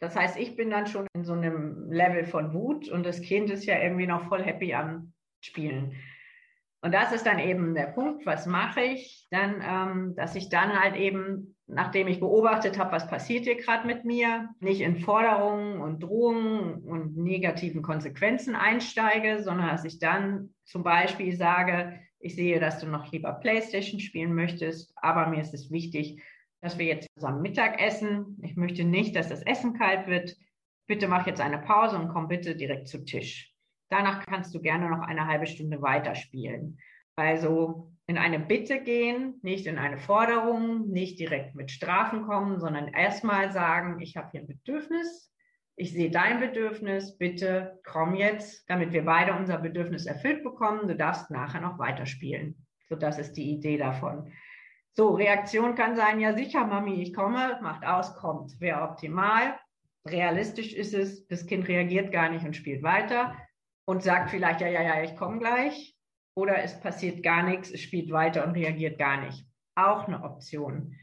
Das 0.00 0.14
heißt, 0.14 0.38
ich 0.38 0.56
bin 0.56 0.70
dann 0.70 0.86
schon 0.86 1.06
in 1.14 1.24
so 1.24 1.32
einem 1.32 1.90
Level 1.90 2.24
von 2.24 2.52
Wut 2.52 2.88
und 2.88 3.06
das 3.06 3.22
Kind 3.22 3.50
ist 3.50 3.64
ja 3.64 3.78
irgendwie 3.78 4.06
noch 4.06 4.28
voll 4.28 4.42
happy 4.42 4.74
am 4.74 5.12
Spielen. 5.40 5.94
Und 6.80 6.94
das 6.94 7.12
ist 7.12 7.26
dann 7.26 7.40
eben 7.40 7.74
der 7.74 7.86
Punkt, 7.86 8.24
was 8.24 8.46
mache 8.46 8.80
ich? 8.80 9.26
Dann, 9.30 9.62
ähm, 9.66 10.14
dass 10.14 10.36
ich 10.36 10.48
dann 10.48 10.78
halt 10.80 10.94
eben, 10.94 11.56
nachdem 11.66 12.06
ich 12.06 12.20
beobachtet 12.20 12.78
habe, 12.78 12.92
was 12.92 13.08
passiert 13.08 13.44
hier 13.44 13.56
gerade 13.56 13.86
mit 13.86 14.04
mir, 14.04 14.50
nicht 14.60 14.80
in 14.80 14.98
Forderungen 14.98 15.80
und 15.80 16.04
Drohungen 16.04 16.84
und 16.84 17.16
negativen 17.16 17.82
Konsequenzen 17.82 18.54
einsteige, 18.54 19.42
sondern 19.42 19.68
dass 19.68 19.84
ich 19.84 19.98
dann 19.98 20.54
zum 20.64 20.84
Beispiel 20.84 21.34
sage, 21.34 21.98
ich 22.20 22.34
sehe, 22.34 22.60
dass 22.60 22.80
du 22.80 22.86
noch 22.86 23.10
lieber 23.12 23.32
Playstation 23.32 24.00
spielen 24.00 24.34
möchtest, 24.34 24.92
aber 24.96 25.26
mir 25.26 25.40
ist 25.40 25.54
es 25.54 25.70
wichtig, 25.70 26.22
dass 26.60 26.78
wir 26.78 26.86
jetzt 26.86 27.08
zusammen 27.14 27.42
Mittag 27.42 27.80
essen. 27.80 28.38
Ich 28.42 28.56
möchte 28.56 28.84
nicht, 28.84 29.14
dass 29.14 29.28
das 29.28 29.42
Essen 29.42 29.74
kalt 29.74 30.08
wird. 30.08 30.36
Bitte 30.88 31.06
mach 31.06 31.26
jetzt 31.26 31.40
eine 31.40 31.58
Pause 31.58 31.98
und 31.98 32.08
komm 32.08 32.28
bitte 32.28 32.56
direkt 32.56 32.88
zu 32.88 33.04
Tisch. 33.04 33.54
Danach 33.90 34.26
kannst 34.26 34.54
du 34.54 34.60
gerne 34.60 34.90
noch 34.90 35.00
eine 35.00 35.26
halbe 35.26 35.46
Stunde 35.46 35.80
weiterspielen. 35.80 36.78
Also 37.16 37.92
in 38.06 38.18
eine 38.18 38.38
Bitte 38.38 38.82
gehen, 38.82 39.38
nicht 39.42 39.66
in 39.66 39.78
eine 39.78 39.98
Forderung, 39.98 40.88
nicht 40.88 41.18
direkt 41.18 41.54
mit 41.54 41.70
Strafen 41.70 42.22
kommen, 42.22 42.58
sondern 42.58 42.88
erstmal 42.88 43.52
sagen, 43.52 44.00
ich 44.00 44.16
habe 44.16 44.30
hier 44.30 44.40
ein 44.40 44.46
Bedürfnis, 44.46 45.32
ich 45.78 45.92
sehe 45.92 46.10
dein 46.10 46.40
Bedürfnis, 46.40 47.16
bitte 47.16 47.78
komm 47.84 48.16
jetzt, 48.16 48.68
damit 48.68 48.92
wir 48.92 49.04
beide 49.04 49.34
unser 49.34 49.58
Bedürfnis 49.58 50.06
erfüllt 50.06 50.42
bekommen. 50.42 50.88
Du 50.88 50.96
darfst 50.96 51.30
nachher 51.30 51.60
noch 51.60 51.78
weiterspielen. 51.78 52.66
So, 52.88 52.96
das 52.96 53.18
ist 53.18 53.34
die 53.34 53.52
Idee 53.52 53.78
davon. 53.78 54.32
So, 54.92 55.10
Reaktion 55.10 55.76
kann 55.76 55.94
sein, 55.94 56.18
ja 56.18 56.32
sicher, 56.32 56.66
Mami, 56.66 57.00
ich 57.00 57.14
komme, 57.14 57.60
macht 57.62 57.86
aus, 57.86 58.16
kommt. 58.16 58.60
Wäre 58.60 58.82
optimal. 58.82 59.56
Realistisch 60.04 60.74
ist 60.74 60.94
es, 60.94 61.28
das 61.28 61.46
Kind 61.46 61.68
reagiert 61.68 62.10
gar 62.10 62.28
nicht 62.28 62.44
und 62.44 62.56
spielt 62.56 62.82
weiter 62.82 63.36
und 63.84 64.02
sagt 64.02 64.30
vielleicht, 64.30 64.60
ja, 64.60 64.66
ja, 64.66 64.82
ja, 64.82 65.02
ich 65.02 65.14
komme 65.14 65.38
gleich. 65.38 65.96
Oder 66.34 66.60
es 66.60 66.80
passiert 66.80 67.22
gar 67.22 67.44
nichts, 67.44 67.70
es 67.70 67.82
spielt 67.82 68.10
weiter 68.10 68.44
und 68.44 68.54
reagiert 68.56 68.98
gar 68.98 69.24
nicht. 69.24 69.46
Auch 69.76 70.08
eine 70.08 70.24
Option. 70.24 70.96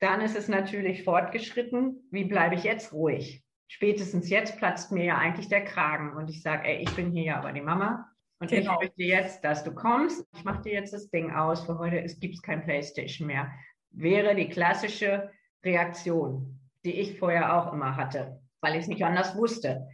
Dann 0.00 0.20
ist 0.20 0.36
es 0.36 0.48
natürlich 0.48 1.02
fortgeschritten. 1.02 2.08
Wie 2.10 2.24
bleibe 2.24 2.56
ich 2.56 2.64
jetzt 2.64 2.92
ruhig? 2.92 3.41
Spätestens 3.72 4.28
jetzt 4.28 4.58
platzt 4.58 4.92
mir 4.92 5.02
ja 5.02 5.16
eigentlich 5.16 5.48
der 5.48 5.64
Kragen 5.64 6.14
und 6.14 6.28
ich 6.28 6.42
sage, 6.42 6.68
ey, 6.68 6.82
ich 6.82 6.94
bin 6.94 7.10
hier 7.10 7.24
ja 7.24 7.38
aber 7.38 7.52
die 7.52 7.62
Mama 7.62 8.06
und 8.38 8.50
genau. 8.50 8.74
ich 8.74 8.88
möchte 8.88 9.02
jetzt, 9.02 9.42
dass 9.44 9.64
du 9.64 9.72
kommst. 9.72 10.26
Ich 10.36 10.44
mache 10.44 10.60
dir 10.60 10.74
jetzt 10.74 10.92
das 10.92 11.08
Ding 11.08 11.30
aus. 11.30 11.64
Für 11.64 11.78
heute 11.78 12.02
gibt 12.20 12.34
es 12.34 12.42
kein 12.42 12.62
Playstation 12.64 13.26
mehr. 13.26 13.50
Wäre 13.88 14.34
die 14.34 14.50
klassische 14.50 15.30
Reaktion, 15.64 16.60
die 16.84 17.00
ich 17.00 17.18
vorher 17.18 17.56
auch 17.56 17.72
immer 17.72 17.96
hatte, 17.96 18.42
weil 18.60 18.74
ich 18.74 18.82
es 18.82 18.88
nicht 18.88 19.06
anders 19.06 19.34
wusste. 19.36 19.88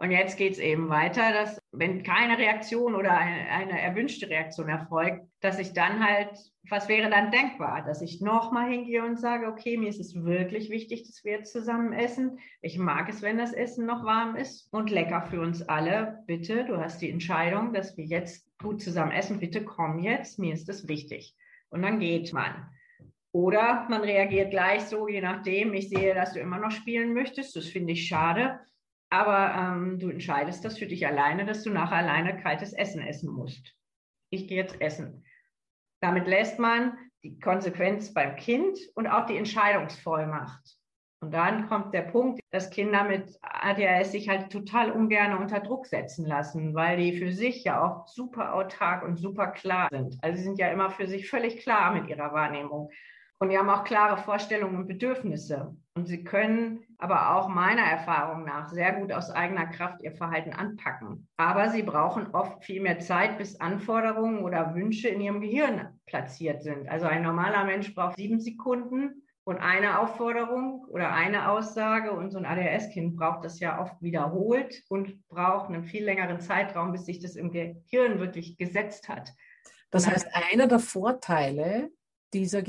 Und 0.00 0.12
jetzt 0.12 0.36
geht 0.36 0.52
es 0.52 0.60
eben 0.60 0.88
weiter, 0.90 1.32
dass 1.32 1.60
wenn 1.72 2.04
keine 2.04 2.38
Reaktion 2.38 2.94
oder 2.94 3.18
eine, 3.18 3.48
eine, 3.48 3.82
erwünschte 3.82 4.30
Reaktion 4.30 4.68
erfolgt, 4.68 5.26
dass 5.40 5.58
ich 5.58 5.72
dann 5.72 6.06
halt, 6.06 6.38
was 6.68 6.88
wäre 6.88 7.10
dann 7.10 7.32
denkbar, 7.32 7.84
dass 7.84 8.00
ich 8.00 8.20
nochmal 8.20 8.70
hingehe 8.70 9.04
und 9.04 9.18
sage, 9.18 9.48
okay, 9.48 9.76
mir 9.76 9.88
ist 9.88 9.98
es 9.98 10.14
wirklich 10.14 10.70
wichtig, 10.70 11.02
dass 11.02 11.24
wir 11.24 11.32
jetzt 11.32 11.52
zusammen 11.52 11.92
essen. 11.92 12.38
Ich 12.62 12.78
mag 12.78 13.08
es, 13.08 13.22
wenn 13.22 13.38
das 13.38 13.52
Essen 13.52 13.86
noch 13.86 14.04
warm 14.04 14.36
ist 14.36 14.72
und 14.72 14.88
lecker 14.88 15.22
für 15.22 15.40
uns 15.40 15.68
alle. 15.68 16.22
Bitte, 16.28 16.64
du 16.64 16.76
hast 16.76 17.02
die 17.02 17.10
Entscheidung, 17.10 17.72
dass 17.72 17.96
wir 17.96 18.04
jetzt 18.04 18.46
gut 18.60 18.80
zusammen 18.80 19.10
essen. 19.10 19.40
Bitte 19.40 19.64
komm 19.64 19.98
jetzt, 19.98 20.38
mir 20.38 20.54
ist 20.54 20.68
es 20.68 20.86
wichtig. 20.86 21.34
Und 21.70 21.82
dann 21.82 21.98
geht 21.98 22.32
man. 22.32 22.70
Oder 23.32 23.84
man 23.90 24.02
reagiert 24.02 24.52
gleich 24.52 24.82
so, 24.82 25.08
je 25.08 25.22
nachdem, 25.22 25.74
ich 25.74 25.88
sehe, 25.88 26.14
dass 26.14 26.34
du 26.34 26.38
immer 26.38 26.58
noch 26.58 26.70
spielen 26.70 27.14
möchtest. 27.14 27.56
Das 27.56 27.66
finde 27.66 27.94
ich 27.94 28.06
schade 28.06 28.60
aber 29.10 29.54
ähm, 29.54 29.98
du 29.98 30.10
entscheidest 30.10 30.64
das 30.64 30.78
für 30.78 30.86
dich 30.86 31.06
alleine, 31.06 31.46
dass 31.46 31.62
du 31.62 31.70
nachher 31.70 31.98
alleine 31.98 32.40
kaltes 32.40 32.72
Essen 32.72 33.00
essen 33.00 33.32
musst. 33.32 33.74
Ich 34.30 34.48
gehe 34.48 34.58
jetzt 34.58 34.80
essen. 34.80 35.24
Damit 36.00 36.26
lässt 36.26 36.58
man 36.58 36.96
die 37.22 37.38
Konsequenz 37.40 38.12
beim 38.12 38.36
Kind 38.36 38.78
und 38.94 39.06
auch 39.06 39.26
die 39.26 39.36
Entscheidungsvollmacht. 39.36 40.78
Und 41.20 41.32
dann 41.32 41.68
kommt 41.68 41.94
der 41.94 42.02
Punkt, 42.02 42.40
dass 42.50 42.70
Kinder 42.70 43.02
mit 43.02 43.36
ADHS 43.42 44.12
sich 44.12 44.28
halt 44.28 44.52
total 44.52 44.92
ungern 44.92 45.36
unter 45.36 45.58
Druck 45.58 45.86
setzen 45.86 46.24
lassen, 46.24 46.74
weil 46.74 46.96
die 46.96 47.18
für 47.18 47.32
sich 47.32 47.64
ja 47.64 47.82
auch 47.82 48.06
super 48.06 48.54
autark 48.54 49.02
und 49.02 49.16
super 49.16 49.48
klar 49.48 49.88
sind. 49.90 50.16
Also 50.22 50.36
sie 50.36 50.44
sind 50.44 50.58
ja 50.60 50.70
immer 50.70 50.90
für 50.90 51.08
sich 51.08 51.28
völlig 51.28 51.58
klar 51.58 51.92
mit 51.92 52.08
ihrer 52.08 52.32
Wahrnehmung. 52.32 52.90
Und 53.40 53.50
die 53.50 53.58
haben 53.58 53.70
auch 53.70 53.84
klare 53.84 54.16
Vorstellungen 54.16 54.76
und 54.76 54.88
Bedürfnisse. 54.88 55.76
Und 55.94 56.06
sie 56.06 56.24
können 56.24 56.84
aber 56.98 57.36
auch 57.36 57.48
meiner 57.48 57.82
Erfahrung 57.82 58.44
nach 58.44 58.68
sehr 58.68 58.92
gut 58.92 59.12
aus 59.12 59.30
eigener 59.30 59.66
Kraft 59.66 60.02
ihr 60.02 60.12
Verhalten 60.12 60.52
anpacken. 60.52 61.28
Aber 61.36 61.70
sie 61.70 61.84
brauchen 61.84 62.34
oft 62.34 62.64
viel 62.64 62.80
mehr 62.82 62.98
Zeit, 62.98 63.38
bis 63.38 63.60
Anforderungen 63.60 64.42
oder 64.42 64.74
Wünsche 64.74 65.08
in 65.08 65.20
ihrem 65.20 65.40
Gehirn 65.40 66.00
platziert 66.06 66.62
sind. 66.62 66.88
Also 66.88 67.06
ein 67.06 67.22
normaler 67.22 67.64
Mensch 67.64 67.94
braucht 67.94 68.16
sieben 68.16 68.40
Sekunden 68.40 69.22
und 69.44 69.58
eine 69.58 70.00
Aufforderung 70.00 70.84
oder 70.88 71.12
eine 71.12 71.48
Aussage. 71.48 72.10
Und 72.12 72.32
so 72.32 72.38
ein 72.38 72.44
ADHS-Kind 72.44 73.16
braucht 73.16 73.44
das 73.44 73.60
ja 73.60 73.80
oft 73.80 74.02
wiederholt 74.02 74.82
und 74.88 75.26
braucht 75.28 75.68
einen 75.68 75.84
viel 75.84 76.04
längeren 76.04 76.40
Zeitraum, 76.40 76.90
bis 76.90 77.06
sich 77.06 77.20
das 77.20 77.36
im 77.36 77.52
Gehirn 77.52 78.18
wirklich 78.18 78.58
gesetzt 78.58 79.08
hat. 79.08 79.32
Das 79.90 80.08
heißt, 80.08 80.28
einer 80.52 80.66
der 80.66 80.80
Vorteile 80.80 81.90
dieser 82.34 82.62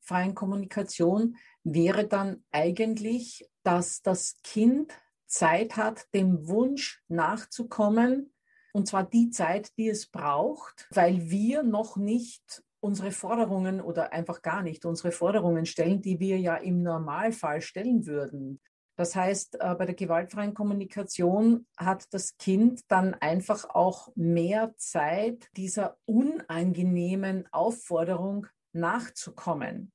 gewaltfreien 0.00 0.34
Kommunikation 0.34 1.36
wäre 1.64 2.06
dann 2.06 2.42
eigentlich, 2.50 3.48
dass 3.62 4.02
das 4.02 4.40
Kind 4.42 4.92
Zeit 5.26 5.76
hat, 5.76 6.06
dem 6.14 6.48
Wunsch 6.48 7.02
nachzukommen, 7.08 8.32
und 8.72 8.86
zwar 8.86 9.04
die 9.04 9.30
Zeit, 9.30 9.76
die 9.78 9.88
es 9.88 10.06
braucht, 10.06 10.88
weil 10.92 11.28
wir 11.28 11.64
noch 11.64 11.96
nicht 11.96 12.62
unsere 12.80 13.10
Forderungen 13.10 13.80
oder 13.80 14.12
einfach 14.12 14.42
gar 14.42 14.62
nicht 14.62 14.84
unsere 14.84 15.10
Forderungen 15.10 15.66
stellen, 15.66 16.00
die 16.00 16.20
wir 16.20 16.38
ja 16.38 16.56
im 16.56 16.82
Normalfall 16.82 17.60
stellen 17.62 18.06
würden. 18.06 18.60
Das 18.96 19.16
heißt, 19.16 19.60
äh, 19.60 19.74
bei 19.74 19.86
der 19.86 19.94
gewaltfreien 19.94 20.54
Kommunikation 20.54 21.66
hat 21.76 22.06
das 22.12 22.36
Kind 22.36 22.82
dann 22.88 23.14
einfach 23.14 23.68
auch 23.70 24.12
mehr 24.14 24.72
Zeit, 24.76 25.48
dieser 25.56 25.96
unangenehmen 26.06 27.48
Aufforderung 27.50 28.46
nachzukommen. 28.72 29.92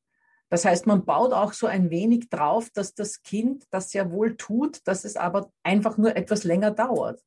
Das 0.49 0.63
heißt, 0.63 0.87
man 0.87 1.05
baut 1.05 1.33
auch 1.33 1.53
so 1.53 1.67
ein 1.67 1.89
wenig 1.89 2.29
drauf, 2.29 2.69
dass 2.69 2.93
das 2.93 3.23
Kind 3.23 3.65
das 3.71 3.93
ja 3.93 4.11
wohl 4.11 4.37
tut, 4.37 4.87
dass 4.87 5.03
es 5.03 5.15
aber 5.15 5.51
einfach 5.63 5.97
nur 5.97 6.15
etwas 6.15 6.43
länger 6.43 6.71
dauert. 6.71 7.21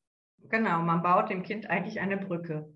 Genau, 0.48 0.80
man 0.80 1.02
baut 1.02 1.28
dem 1.30 1.42
Kind 1.42 1.68
eigentlich 1.68 2.00
eine 2.00 2.16
Brücke. 2.16 2.72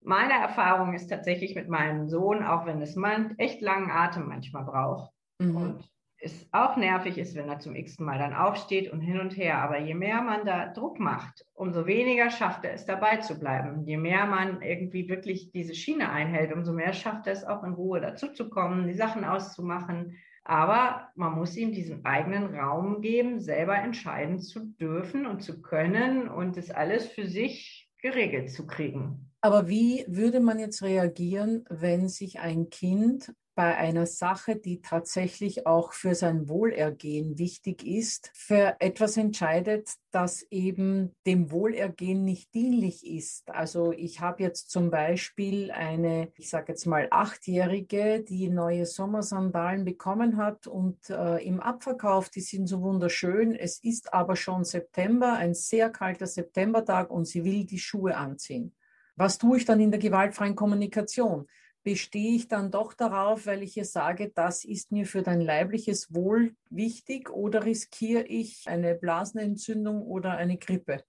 Meine 0.00 0.34
Erfahrung 0.34 0.94
ist 0.94 1.08
tatsächlich 1.08 1.54
mit 1.54 1.68
meinem 1.68 2.08
Sohn, 2.08 2.42
auch 2.44 2.64
wenn 2.64 2.80
es 2.80 2.96
man 2.96 3.36
echt 3.38 3.60
langen 3.60 3.90
Atem 3.90 4.28
manchmal 4.28 4.64
braucht 4.64 5.12
mhm. 5.38 5.56
und 5.56 5.91
es 6.22 6.46
auch 6.52 6.76
nervig 6.76 7.18
ist, 7.18 7.34
wenn 7.34 7.48
er 7.48 7.58
zum 7.58 7.74
x-ten 7.74 8.06
Mal 8.06 8.18
dann 8.18 8.32
aufsteht 8.32 8.92
und 8.92 9.00
hin 9.00 9.18
und 9.18 9.36
her. 9.36 9.58
Aber 9.58 9.80
je 9.80 9.94
mehr 9.94 10.22
man 10.22 10.46
da 10.46 10.72
Druck 10.72 11.00
macht, 11.00 11.44
umso 11.52 11.86
weniger 11.86 12.30
schafft 12.30 12.64
er 12.64 12.74
es 12.74 12.86
dabei 12.86 13.16
zu 13.16 13.38
bleiben. 13.38 13.84
Je 13.86 13.96
mehr 13.96 14.26
man 14.26 14.62
irgendwie 14.62 15.08
wirklich 15.08 15.50
diese 15.50 15.74
Schiene 15.74 16.10
einhält, 16.10 16.52
umso 16.52 16.72
mehr 16.72 16.92
schafft 16.92 17.26
er 17.26 17.32
es 17.32 17.44
auch 17.44 17.64
in 17.64 17.72
Ruhe 17.72 18.00
dazuzukommen, 18.00 18.86
die 18.86 18.94
Sachen 18.94 19.24
auszumachen. 19.24 20.16
Aber 20.44 21.08
man 21.16 21.34
muss 21.34 21.56
ihm 21.56 21.72
diesen 21.72 22.04
eigenen 22.04 22.54
Raum 22.54 23.00
geben, 23.00 23.40
selber 23.40 23.76
entscheiden 23.76 24.38
zu 24.38 24.60
dürfen 24.60 25.26
und 25.26 25.42
zu 25.42 25.60
können 25.60 26.28
und 26.28 26.56
das 26.56 26.70
alles 26.70 27.06
für 27.06 27.26
sich 27.26 27.90
geregelt 28.00 28.50
zu 28.50 28.66
kriegen. 28.66 29.30
Aber 29.40 29.68
wie 29.68 30.04
würde 30.06 30.38
man 30.38 30.60
jetzt 30.60 30.82
reagieren, 30.82 31.64
wenn 31.68 32.08
sich 32.08 32.38
ein 32.38 32.70
Kind 32.70 33.32
bei 33.54 33.76
einer 33.76 34.06
Sache, 34.06 34.56
die 34.56 34.80
tatsächlich 34.80 35.66
auch 35.66 35.92
für 35.92 36.14
sein 36.14 36.48
Wohlergehen 36.48 37.38
wichtig 37.38 37.86
ist, 37.86 38.30
für 38.34 38.76
etwas 38.80 39.16
entscheidet, 39.16 39.90
das 40.10 40.42
eben 40.50 41.14
dem 41.26 41.50
Wohlergehen 41.50 42.24
nicht 42.24 42.54
dienlich 42.54 43.06
ist. 43.06 43.50
Also 43.50 43.92
ich 43.92 44.20
habe 44.20 44.42
jetzt 44.42 44.70
zum 44.70 44.90
Beispiel 44.90 45.70
eine, 45.70 46.32
ich 46.36 46.48
sage 46.48 46.72
jetzt 46.72 46.86
mal 46.86 47.08
achtjährige, 47.10 48.22
die 48.22 48.48
neue 48.48 48.86
Sommersandalen 48.86 49.84
bekommen 49.84 50.36
hat 50.36 50.66
und 50.66 51.10
äh, 51.10 51.38
im 51.44 51.60
Abverkauf, 51.60 52.30
die 52.30 52.40
sind 52.40 52.66
so 52.66 52.80
wunderschön. 52.80 53.54
Es 53.54 53.82
ist 53.82 54.14
aber 54.14 54.36
schon 54.36 54.64
September, 54.64 55.34
ein 55.34 55.54
sehr 55.54 55.90
kalter 55.90 56.26
Septembertag 56.26 57.10
und 57.10 57.26
sie 57.26 57.44
will 57.44 57.64
die 57.64 57.78
Schuhe 57.78 58.16
anziehen. 58.16 58.74
Was 59.16 59.36
tue 59.36 59.58
ich 59.58 59.64
dann 59.64 59.80
in 59.80 59.90
der 59.90 60.00
gewaltfreien 60.00 60.56
Kommunikation? 60.56 61.46
Bestehe 61.82 62.36
ich 62.36 62.48
dann 62.48 62.70
doch 62.70 62.94
darauf, 62.94 63.46
weil 63.46 63.62
ich 63.62 63.76
ihr 63.76 63.84
sage, 63.84 64.30
das 64.34 64.64
ist 64.64 64.92
mir 64.92 65.06
für 65.06 65.22
dein 65.22 65.40
leibliches 65.40 66.14
Wohl 66.14 66.54
wichtig 66.70 67.30
oder 67.30 67.64
riskiere 67.64 68.22
ich 68.22 68.64
eine 68.66 68.94
Blasenentzündung 68.94 70.02
oder 70.02 70.36
eine 70.36 70.58
Grippe? 70.58 71.02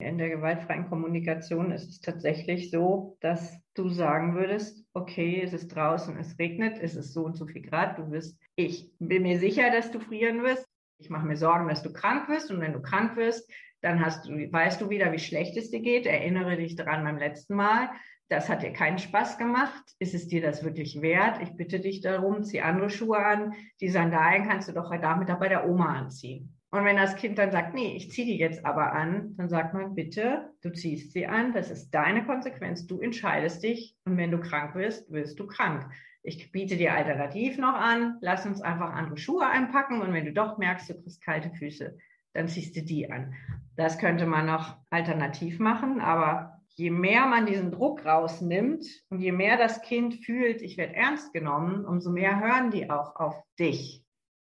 In 0.00 0.18
der 0.18 0.28
gewaltfreien 0.28 0.88
Kommunikation 0.88 1.72
ist 1.72 1.88
es 1.88 2.00
tatsächlich 2.00 2.70
so, 2.70 3.16
dass 3.20 3.58
du 3.74 3.88
sagen 3.88 4.36
würdest, 4.36 4.84
okay, 4.92 5.42
es 5.42 5.52
ist 5.52 5.68
draußen, 5.68 6.16
es 6.18 6.38
regnet, 6.38 6.78
es 6.80 6.94
ist 6.94 7.12
so 7.12 7.24
und 7.24 7.36
so 7.36 7.46
viel 7.46 7.62
Grad, 7.62 7.98
du 7.98 8.10
wirst, 8.12 8.38
ich 8.54 8.92
bin 9.00 9.24
mir 9.24 9.40
sicher, 9.40 9.72
dass 9.72 9.90
du 9.90 9.98
frieren 9.98 10.44
wirst. 10.44 10.68
Ich 11.00 11.10
mache 11.10 11.26
mir 11.26 11.36
Sorgen, 11.36 11.68
dass 11.68 11.82
du 11.82 11.92
krank 11.92 12.28
wirst 12.28 12.50
und 12.50 12.60
wenn 12.60 12.72
du 12.72 12.80
krank 12.80 13.16
wirst, 13.16 13.50
dann 13.80 14.04
hast 14.04 14.26
du, 14.26 14.30
weißt 14.30 14.80
du 14.80 14.88
wieder, 14.90 15.10
wie 15.12 15.18
schlecht 15.18 15.56
es 15.56 15.70
dir 15.70 15.80
geht. 15.80 16.06
Erinnere 16.06 16.56
dich 16.56 16.76
daran 16.76 17.04
beim 17.04 17.18
letzten 17.18 17.54
Mal 17.54 17.90
das 18.28 18.48
hat 18.48 18.62
dir 18.62 18.72
keinen 18.72 18.98
Spaß 18.98 19.38
gemacht. 19.38 19.82
Ist 19.98 20.14
es 20.14 20.28
dir 20.28 20.42
das 20.42 20.62
wirklich 20.62 21.00
wert? 21.00 21.40
Ich 21.42 21.56
bitte 21.56 21.80
dich 21.80 22.00
darum, 22.00 22.44
zieh 22.44 22.60
andere 22.60 22.90
Schuhe 22.90 23.18
an. 23.18 23.54
Die 23.80 23.88
Sandalen 23.88 24.46
kannst 24.46 24.68
du 24.68 24.72
doch 24.72 24.90
heute 24.90 25.02
Nachmittag 25.02 25.40
bei 25.40 25.48
der 25.48 25.68
Oma 25.68 25.94
anziehen. 25.94 26.54
Und 26.70 26.84
wenn 26.84 26.96
das 26.96 27.16
Kind 27.16 27.38
dann 27.38 27.50
sagt, 27.50 27.72
nee, 27.72 27.96
ich 27.96 28.10
ziehe 28.10 28.26
die 28.26 28.38
jetzt 28.38 28.66
aber 28.66 28.92
an, 28.92 29.34
dann 29.38 29.48
sagt 29.48 29.72
man, 29.72 29.94
bitte, 29.94 30.50
du 30.60 30.70
ziehst 30.70 31.12
sie 31.12 31.26
an, 31.26 31.54
das 31.54 31.70
ist 31.70 31.90
deine 31.90 32.26
Konsequenz, 32.26 32.86
du 32.86 33.00
entscheidest 33.00 33.62
dich 33.62 33.96
und 34.04 34.18
wenn 34.18 34.30
du 34.30 34.38
krank 34.38 34.74
wirst, 34.74 35.10
wirst 35.10 35.40
du 35.40 35.46
krank. 35.46 35.90
Ich 36.22 36.52
biete 36.52 36.76
dir 36.76 36.92
alternativ 36.92 37.56
noch 37.56 37.72
an, 37.72 38.18
lass 38.20 38.44
uns 38.44 38.60
einfach 38.60 38.92
andere 38.92 39.16
Schuhe 39.16 39.46
einpacken 39.46 40.02
und 40.02 40.12
wenn 40.12 40.26
du 40.26 40.32
doch 40.34 40.58
merkst, 40.58 40.90
du 40.90 41.00
kriegst 41.00 41.24
kalte 41.24 41.50
Füße, 41.50 41.96
dann 42.34 42.48
ziehst 42.48 42.76
du 42.76 42.82
die 42.82 43.10
an. 43.10 43.32
Das 43.76 43.96
könnte 43.96 44.26
man 44.26 44.44
noch 44.44 44.76
alternativ 44.90 45.58
machen, 45.58 46.02
aber 46.02 46.57
je 46.78 46.90
mehr 46.90 47.26
man 47.26 47.44
diesen 47.44 47.72
Druck 47.72 48.06
rausnimmt 48.06 48.86
und 49.10 49.20
je 49.20 49.32
mehr 49.32 49.58
das 49.58 49.82
Kind 49.82 50.24
fühlt, 50.24 50.62
ich 50.62 50.76
werde 50.76 50.94
ernst 50.94 51.32
genommen, 51.32 51.84
umso 51.84 52.10
mehr 52.10 52.38
hören 52.38 52.70
die 52.70 52.88
auch 52.88 53.16
auf 53.16 53.34
dich. 53.58 54.04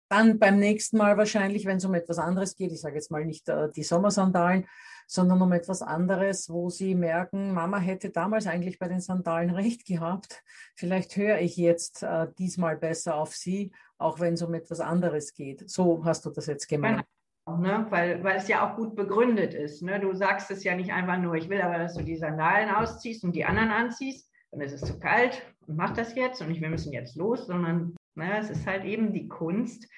Dann 0.09 0.39
beim 0.41 0.59
nächsten 0.59 0.99
Mal 0.99 1.17
wahrscheinlich, 1.17 1.67
wenn 1.67 1.77
es 1.77 1.85
um 1.85 1.95
etwas 1.95 2.19
anderes 2.19 2.57
geht, 2.57 2.73
ich 2.73 2.81
sage 2.81 2.97
jetzt 2.97 3.13
mal 3.13 3.25
nicht 3.25 3.49
äh, 3.49 3.71
die 3.71 3.85
Sommersandalen, 3.85 4.67
sondern 5.07 5.41
um 5.41 5.53
etwas 5.53 5.83
anderes, 5.83 6.51
wo 6.51 6.69
sie 6.69 6.97
merken, 6.97 7.55
Mama 7.55 7.79
hätte 7.79 8.11
damals 8.11 8.49
eigentlich 8.49 8.81
bei 8.81 8.89
den 8.89 9.01
Sandalen 9.01 9.51
recht 9.51 9.87
gehabt. 9.87 10.43
Vielleicht 10.75 11.17
höre 11.17 11.39
ich 11.39 11.57
jetzt 11.57 12.03
äh, 12.03 12.27
diesmal 12.39 12.77
besser 12.77 13.15
auf 13.15 13.37
sie, 13.37 13.71
auch 13.99 14.19
wenn 14.19 14.35
es 14.35 14.43
um 14.43 14.53
etwas 14.55 14.81
anderes 14.81 15.33
geht. 15.33 15.71
So 15.71 16.05
hast 16.05 16.27
du 16.27 16.31
das 16.31 16.47
jetzt 16.47 16.69
gemeint. 16.69 16.99
Genau. 16.99 17.16
Ne? 17.47 17.87
Weil, 17.91 18.25
weil 18.25 18.37
es 18.37 18.49
ja 18.49 18.67
auch 18.67 18.77
gut 18.77 18.97
begründet 18.97 19.55
ist. 19.55 19.81
Ne? 19.83 20.01
Du 20.01 20.13
sagst 20.15 20.51
es 20.51 20.65
ja 20.65 20.75
nicht 20.75 20.93
einfach 20.93 21.19
nur, 21.19 21.35
ich 21.37 21.49
will 21.49 21.63
aber, 21.63 21.79
dass 21.79 21.95
du 21.95 22.03
die 22.03 22.17
Sandalen 22.17 22.71
ausziehst 22.71 23.23
und 23.23 23.37
die 23.37 23.45
anderen 23.45 23.71
anziehst, 23.71 24.29
dann 24.51 24.61
ist 24.61 24.73
es 24.73 24.81
zu 24.81 24.99
kalt 24.99 25.43
und 25.67 25.77
mach 25.77 25.95
das 25.95 26.15
jetzt 26.17 26.43
und 26.43 26.51
ich, 26.51 26.61
wir 26.61 26.69
müssen 26.69 26.93
jetzt 26.93 27.17
los, 27.17 27.47
sondern 27.47 27.95
ne, 28.17 28.39
es 28.39 28.51
ist 28.51 28.67
halt 28.67 28.85
eben 28.85 29.13
die 29.13 29.29
Kunst, 29.29 29.89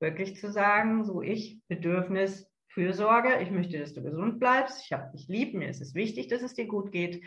wirklich 0.00 0.36
zu 0.36 0.50
sagen, 0.50 1.04
so 1.04 1.22
ich, 1.22 1.60
Bedürfnis, 1.68 2.50
Fürsorge, 2.68 3.40
ich 3.40 3.50
möchte, 3.50 3.78
dass 3.78 3.94
du 3.94 4.02
gesund 4.02 4.38
bleibst, 4.38 4.82
ich 4.84 4.92
habe 4.92 5.10
dich 5.12 5.28
lieb, 5.28 5.54
mir 5.54 5.68
ist 5.68 5.80
es 5.80 5.94
wichtig, 5.94 6.28
dass 6.28 6.42
es 6.42 6.54
dir 6.54 6.66
gut 6.66 6.92
geht 6.92 7.22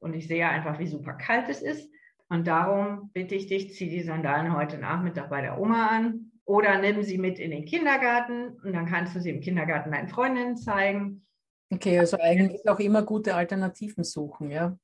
und 0.00 0.14
ich 0.14 0.26
sehe 0.26 0.48
einfach, 0.48 0.78
wie 0.78 0.86
super 0.86 1.14
kalt 1.14 1.48
es 1.48 1.62
ist 1.62 1.90
und 2.28 2.46
darum 2.46 3.10
bitte 3.12 3.34
ich 3.34 3.46
dich, 3.46 3.74
zieh 3.74 3.88
die 3.88 4.02
Sandalen 4.02 4.54
heute 4.54 4.78
Nachmittag 4.78 5.30
bei 5.30 5.42
der 5.42 5.58
Oma 5.58 5.88
an, 5.88 6.23
oder 6.44 6.78
nimm 6.78 7.02
sie 7.02 7.18
mit 7.18 7.38
in 7.38 7.50
den 7.50 7.64
Kindergarten 7.64 8.58
und 8.62 8.72
dann 8.72 8.86
kannst 8.86 9.14
du 9.14 9.20
sie 9.20 9.30
im 9.30 9.40
Kindergarten 9.40 9.92
deinen 9.92 10.08
Freundinnen 10.08 10.56
zeigen. 10.56 11.26
Okay, 11.72 11.98
also 11.98 12.18
eigentlich 12.20 12.68
auch 12.68 12.78
immer 12.78 13.02
gute 13.02 13.34
Alternativen 13.34 14.04
suchen, 14.04 14.50
ja. 14.50 14.76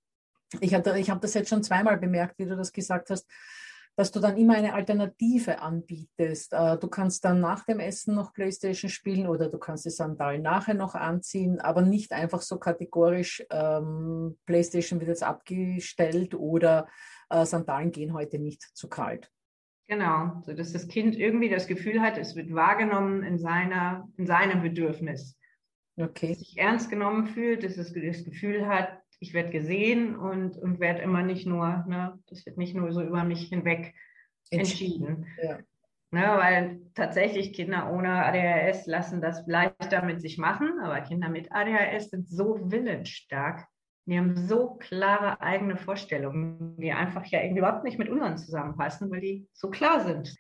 Ich 0.61 0.75
habe 0.75 0.99
ich 0.99 1.11
hab 1.11 1.21
das 1.21 1.35
jetzt 1.35 1.51
schon 1.51 1.63
zweimal 1.63 1.99
bemerkt, 1.99 2.39
wie 2.39 2.47
du 2.47 2.57
das 2.57 2.73
gesagt 2.73 3.11
hast, 3.11 3.29
dass 3.97 4.11
du 4.11 4.19
dann 4.19 4.37
immer 4.37 4.55
eine 4.55 4.73
Alternative 4.73 5.61
anbietest. 5.61 6.53
Äh, 6.53 6.79
du 6.79 6.89
kannst 6.89 7.25
dann 7.25 7.41
nach 7.41 7.65
dem 7.65 7.81
Essen 7.81 8.15
noch 8.15 8.33
Playstation 8.33 8.91
spielen 8.91 9.27
oder 9.27 9.49
du 9.49 9.59
kannst 9.59 9.85
die 9.85 9.91
Sandalen 9.91 10.43
nachher 10.43 10.75
noch 10.75 10.95
anziehen, 10.95 11.61
aber 11.61 11.83
nicht 11.83 12.13
einfach 12.13 12.41
so 12.41 12.59
kategorisch 12.59 13.45
ähm, 13.51 14.39
Playstation 14.47 15.01
wird 15.01 15.11
jetzt 15.11 15.23
abgestellt 15.23 16.35
oder 16.35 16.89
äh, 17.29 17.45
Sandalen 17.45 17.93
gehen 17.93 18.15
heute 18.15 18.39
nicht 18.39 18.63
zu 18.75 18.89
kalt. 18.89 19.31
Genau, 19.91 20.41
so 20.43 20.53
dass 20.53 20.73
das 20.73 20.87
Kind 20.87 21.19
irgendwie 21.19 21.49
das 21.49 21.67
Gefühl 21.67 22.01
hat, 22.01 22.17
es 22.17 22.37
wird 22.37 22.55
wahrgenommen 22.55 23.25
in, 23.25 23.41
seiner, 23.41 24.09
in 24.17 24.25
seinem 24.25 24.63
Bedürfnis. 24.63 25.37
Okay. 25.97 26.35
Sich 26.35 26.57
ernst 26.59 26.91
genommen 26.91 27.27
fühlt, 27.27 27.65
dass 27.65 27.77
es 27.77 27.93
das 27.93 28.25
Gefühl 28.25 28.69
hat, 28.69 29.03
ich 29.19 29.35
werde 29.35 29.51
gesehen 29.51 30.15
und, 30.15 30.57
und 30.57 30.79
werde 30.79 31.03
immer 31.03 31.25
nicht 31.25 31.45
nur, 31.45 31.85
ne, 31.89 32.17
das 32.29 32.47
wird 32.47 32.57
nicht 32.57 32.77
nur 32.77 32.93
so 32.93 33.03
über 33.03 33.25
mich 33.25 33.49
hinweg 33.49 33.93
entschieden. 34.53 35.27
Ja. 35.43 35.59
Ne, 36.13 36.23
weil 36.37 36.81
tatsächlich 36.95 37.53
Kinder 37.53 37.93
ohne 37.93 38.25
ADHS 38.25 38.87
lassen 38.87 39.21
das 39.21 39.45
leichter 39.49 40.05
mit 40.05 40.21
sich 40.21 40.39
machen, 40.39 40.79
aber 40.81 41.01
Kinder 41.01 41.29
mit 41.29 41.51
ADHS 41.51 42.11
sind 42.11 42.29
so 42.29 42.71
willensstark, 42.71 43.67
Die 44.11 44.19
haben 44.19 44.37
so 44.49 44.75
klare 44.75 45.41
eigene 45.41 45.77
Vorstellungen, 45.77 46.77
die 46.79 46.91
einfach 46.91 47.25
ja 47.27 47.47
überhaupt 47.49 47.85
nicht 47.85 47.97
mit 47.97 48.09
unseren 48.09 48.37
zusammenpassen, 48.37 49.09
weil 49.09 49.21
die 49.21 49.49
so 49.53 49.71
klar 49.71 50.05
sind. 50.05 50.35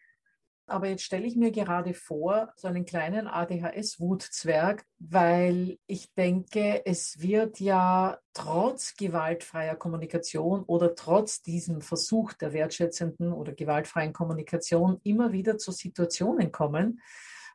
Aber 0.67 0.89
jetzt 0.89 1.05
stelle 1.05 1.25
ich 1.25 1.37
mir 1.37 1.53
gerade 1.53 1.95
vor, 1.95 2.53
so 2.57 2.67
einen 2.67 2.85
kleinen 2.85 3.29
ADHS-Wutzwerg, 3.29 4.85
weil 4.99 5.79
ich 5.87 6.13
denke, 6.15 6.83
es 6.85 7.21
wird 7.21 7.61
ja 7.61 8.19
trotz 8.35 8.97
gewaltfreier 8.97 9.77
Kommunikation 9.77 10.65
oder 10.65 10.97
trotz 10.97 11.41
diesem 11.41 11.81
Versuch 11.81 12.33
der 12.33 12.53
wertschätzenden 12.53 13.33
oder 13.33 13.53
gewaltfreien 13.53 14.13
Kommunikation 14.13 15.01
immer 15.05 15.31
wieder 15.31 15.59
zu 15.59 15.71
Situationen 15.71 16.51
kommen, 16.51 17.01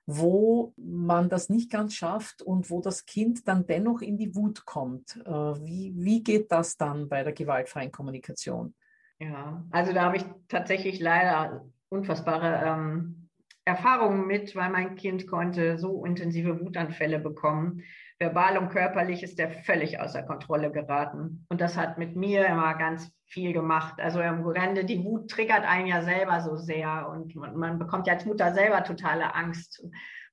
wo 0.06 0.74
man 0.78 1.30
das 1.30 1.50
nicht 1.50 1.72
ganz 1.72 1.96
schafft 1.96 2.41
und 2.41 2.70
wo 2.70 2.82
das 2.82 3.06
Kind 3.06 3.48
dann 3.48 3.65
dennoch 3.65 4.02
in 4.02 4.18
die 4.18 4.36
Wut 4.36 4.65
kommt. 4.65 5.18
Äh, 5.26 5.30
wie, 5.30 5.94
wie 5.96 6.24
geht 6.24 6.52
das 6.52 6.78
dann 6.78 7.10
bei 7.10 7.24
der 7.24 7.34
gewaltfreien 7.34 7.91
Kommunikation? 7.91 8.76
Ja, 9.20 9.63
also 9.72 9.94
da 9.94 10.04
habe 10.04 10.18
ich 10.18 10.26
tatsächlich 10.48 11.00
leider 11.00 11.65
unfassbare 11.89 12.65
ähm, 12.65 13.30
Erfahrungen 13.63 14.28
mit, 14.28 14.56
weil 14.56 14.70
mein 14.70 14.96
Kind 14.96 15.28
konnte 15.28 15.78
so 15.80 16.06
intensive 16.06 16.60
Wutanfälle 16.60 17.20
bekommen. 17.20 17.82
Verbal 18.17 18.58
und 18.58 18.69
körperlich 18.69 19.23
ist 19.23 19.39
er 19.39 19.51
völlig 19.51 19.99
außer 19.99 20.23
Kontrolle 20.23 20.71
geraten. 20.71 21.45
Und 21.49 21.60
das 21.60 21.78
hat 21.78 21.97
mit 21.97 22.15
mir 22.15 22.45
immer 22.45 22.73
ganz 22.75 23.12
viel 23.25 23.51
gemacht. 23.51 23.99
Also 23.99 24.21
im 24.21 24.43
Grunde, 24.43 24.86
die 24.86 25.04
Wut 25.04 25.30
triggert 25.30 25.65
einen 25.65 25.88
ja 25.88 26.01
selber 26.01 26.39
so 26.41 26.56
sehr 26.56 27.10
und 27.10 27.36
man, 27.36 27.58
man 27.58 27.78
bekommt 27.80 28.08
ja 28.08 28.13
als 28.13 28.25
Mutter 28.25 28.54
selber 28.54 28.84
totale 28.84 29.36
Angst 29.36 29.84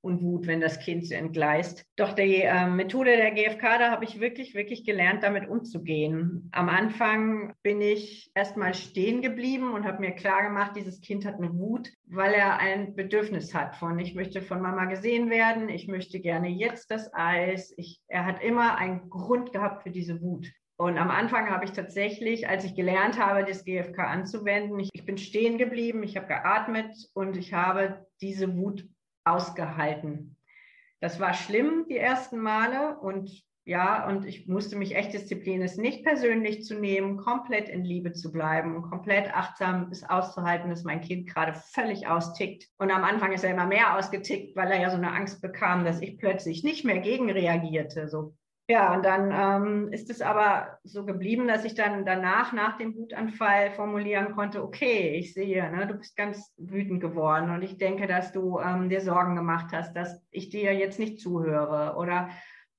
und 0.03 0.21
Wut, 0.21 0.47
wenn 0.47 0.59
das 0.59 0.79
Kind 0.79 1.07
so 1.07 1.15
entgleist. 1.15 1.85
Doch 1.95 2.11
die 2.13 2.41
äh, 2.41 2.67
Methode 2.67 3.15
der 3.15 3.31
GfK, 3.31 3.79
da 3.79 3.91
habe 3.91 4.03
ich 4.03 4.19
wirklich, 4.19 4.53
wirklich 4.53 4.85
gelernt, 4.85 5.23
damit 5.23 5.47
umzugehen. 5.47 6.49
Am 6.51 6.67
Anfang 6.67 7.53
bin 7.63 7.81
ich 7.81 8.29
erstmal 8.35 8.73
stehen 8.73 9.21
geblieben 9.21 9.71
und 9.73 9.85
habe 9.85 10.01
mir 10.01 10.11
klar 10.11 10.43
gemacht, 10.43 10.73
dieses 10.75 10.99
Kind 10.99 11.25
hat 11.25 11.35
eine 11.35 11.53
Wut, 11.57 11.89
weil 12.05 12.33
er 12.33 12.59
ein 12.59 12.95
Bedürfnis 12.95 13.53
hat 13.53 13.77
von, 13.77 13.97
ich 13.97 14.13
möchte 14.13 14.41
von 14.41 14.61
Mama 14.61 14.85
gesehen 14.85 15.29
werden, 15.29 15.69
ich 15.69 15.87
möchte 15.87 16.19
gerne 16.19 16.49
jetzt 16.49 16.91
das 16.91 17.13
Eis. 17.13 17.73
Ich, 17.77 18.01
er 18.07 18.25
hat 18.25 18.43
immer 18.43 18.77
einen 18.77 19.09
Grund 19.09 19.53
gehabt 19.53 19.83
für 19.83 19.91
diese 19.91 20.21
Wut. 20.21 20.51
Und 20.75 20.97
am 20.97 21.11
Anfang 21.11 21.49
habe 21.49 21.63
ich 21.63 21.71
tatsächlich, 21.71 22.49
als 22.49 22.65
ich 22.65 22.75
gelernt 22.75 23.17
habe, 23.17 23.45
das 23.45 23.63
GFK 23.63 23.99
anzuwenden, 23.99 24.79
ich, 24.79 24.89
ich 24.91 25.05
bin 25.05 25.17
stehen 25.17 25.57
geblieben, 25.57 26.03
ich 26.03 26.17
habe 26.17 26.27
geatmet 26.27 26.93
und 27.13 27.37
ich 27.37 27.53
habe 27.53 28.05
diese 28.19 28.57
Wut 28.57 28.85
ausgehalten. 29.25 30.37
Das 30.99 31.19
war 31.19 31.33
schlimm 31.33 31.85
die 31.89 31.97
ersten 31.97 32.39
Male 32.39 32.97
und 32.99 33.43
ja, 33.65 34.07
und 34.09 34.25
ich 34.25 34.47
musste 34.47 34.75
mich 34.75 34.95
echt 34.95 35.13
disziplinieren, 35.13 35.63
es 35.63 35.77
nicht 35.77 36.03
persönlich 36.03 36.65
zu 36.65 36.75
nehmen, 36.75 37.15
komplett 37.15 37.69
in 37.69 37.85
Liebe 37.85 38.11
zu 38.11 38.29
bleiben 38.31 38.75
und 38.75 38.89
komplett 38.89 39.33
achtsam 39.33 39.87
es 39.89 40.03
auszuhalten, 40.03 40.69
dass 40.69 40.83
mein 40.83 40.99
Kind 40.99 41.29
gerade 41.29 41.53
völlig 41.53 42.07
austickt. 42.07 42.67
Und 42.77 42.91
am 42.91 43.05
Anfang 43.05 43.31
ist 43.31 43.45
er 43.45 43.51
immer 43.51 43.65
mehr 43.65 43.97
ausgetickt, 43.97 44.57
weil 44.57 44.69
er 44.69 44.81
ja 44.81 44.89
so 44.89 44.97
eine 44.97 45.13
Angst 45.13 45.41
bekam, 45.41 45.85
dass 45.85 46.01
ich 46.01 46.17
plötzlich 46.17 46.65
nicht 46.65 46.83
mehr 46.83 46.99
gegenreagierte. 46.99 48.09
So 48.09 48.35
ja, 48.69 48.93
und 48.93 49.03
dann 49.03 49.31
ähm, 49.31 49.91
ist 49.91 50.09
es 50.09 50.21
aber 50.21 50.79
so 50.83 51.05
geblieben, 51.05 51.47
dass 51.47 51.65
ich 51.65 51.75
dann 51.75 52.05
danach, 52.05 52.53
nach 52.53 52.77
dem 52.77 52.95
Wutanfall, 52.95 53.71
formulieren 53.71 54.33
konnte, 54.33 54.63
okay, 54.63 55.15
ich 55.17 55.33
sehe, 55.33 55.69
ne, 55.69 55.85
du 55.85 55.95
bist 55.95 56.15
ganz 56.15 56.53
wütend 56.57 57.01
geworden 57.01 57.49
und 57.49 57.61
ich 57.61 57.77
denke, 57.77 58.07
dass 58.07 58.31
du 58.31 58.59
ähm, 58.59 58.87
dir 58.87 59.01
Sorgen 59.01 59.35
gemacht 59.35 59.67
hast, 59.73 59.93
dass 59.95 60.21
ich 60.31 60.49
dir 60.49 60.73
jetzt 60.73 60.97
nicht 60.97 61.19
zuhöre 61.19 61.97
oder 61.97 62.29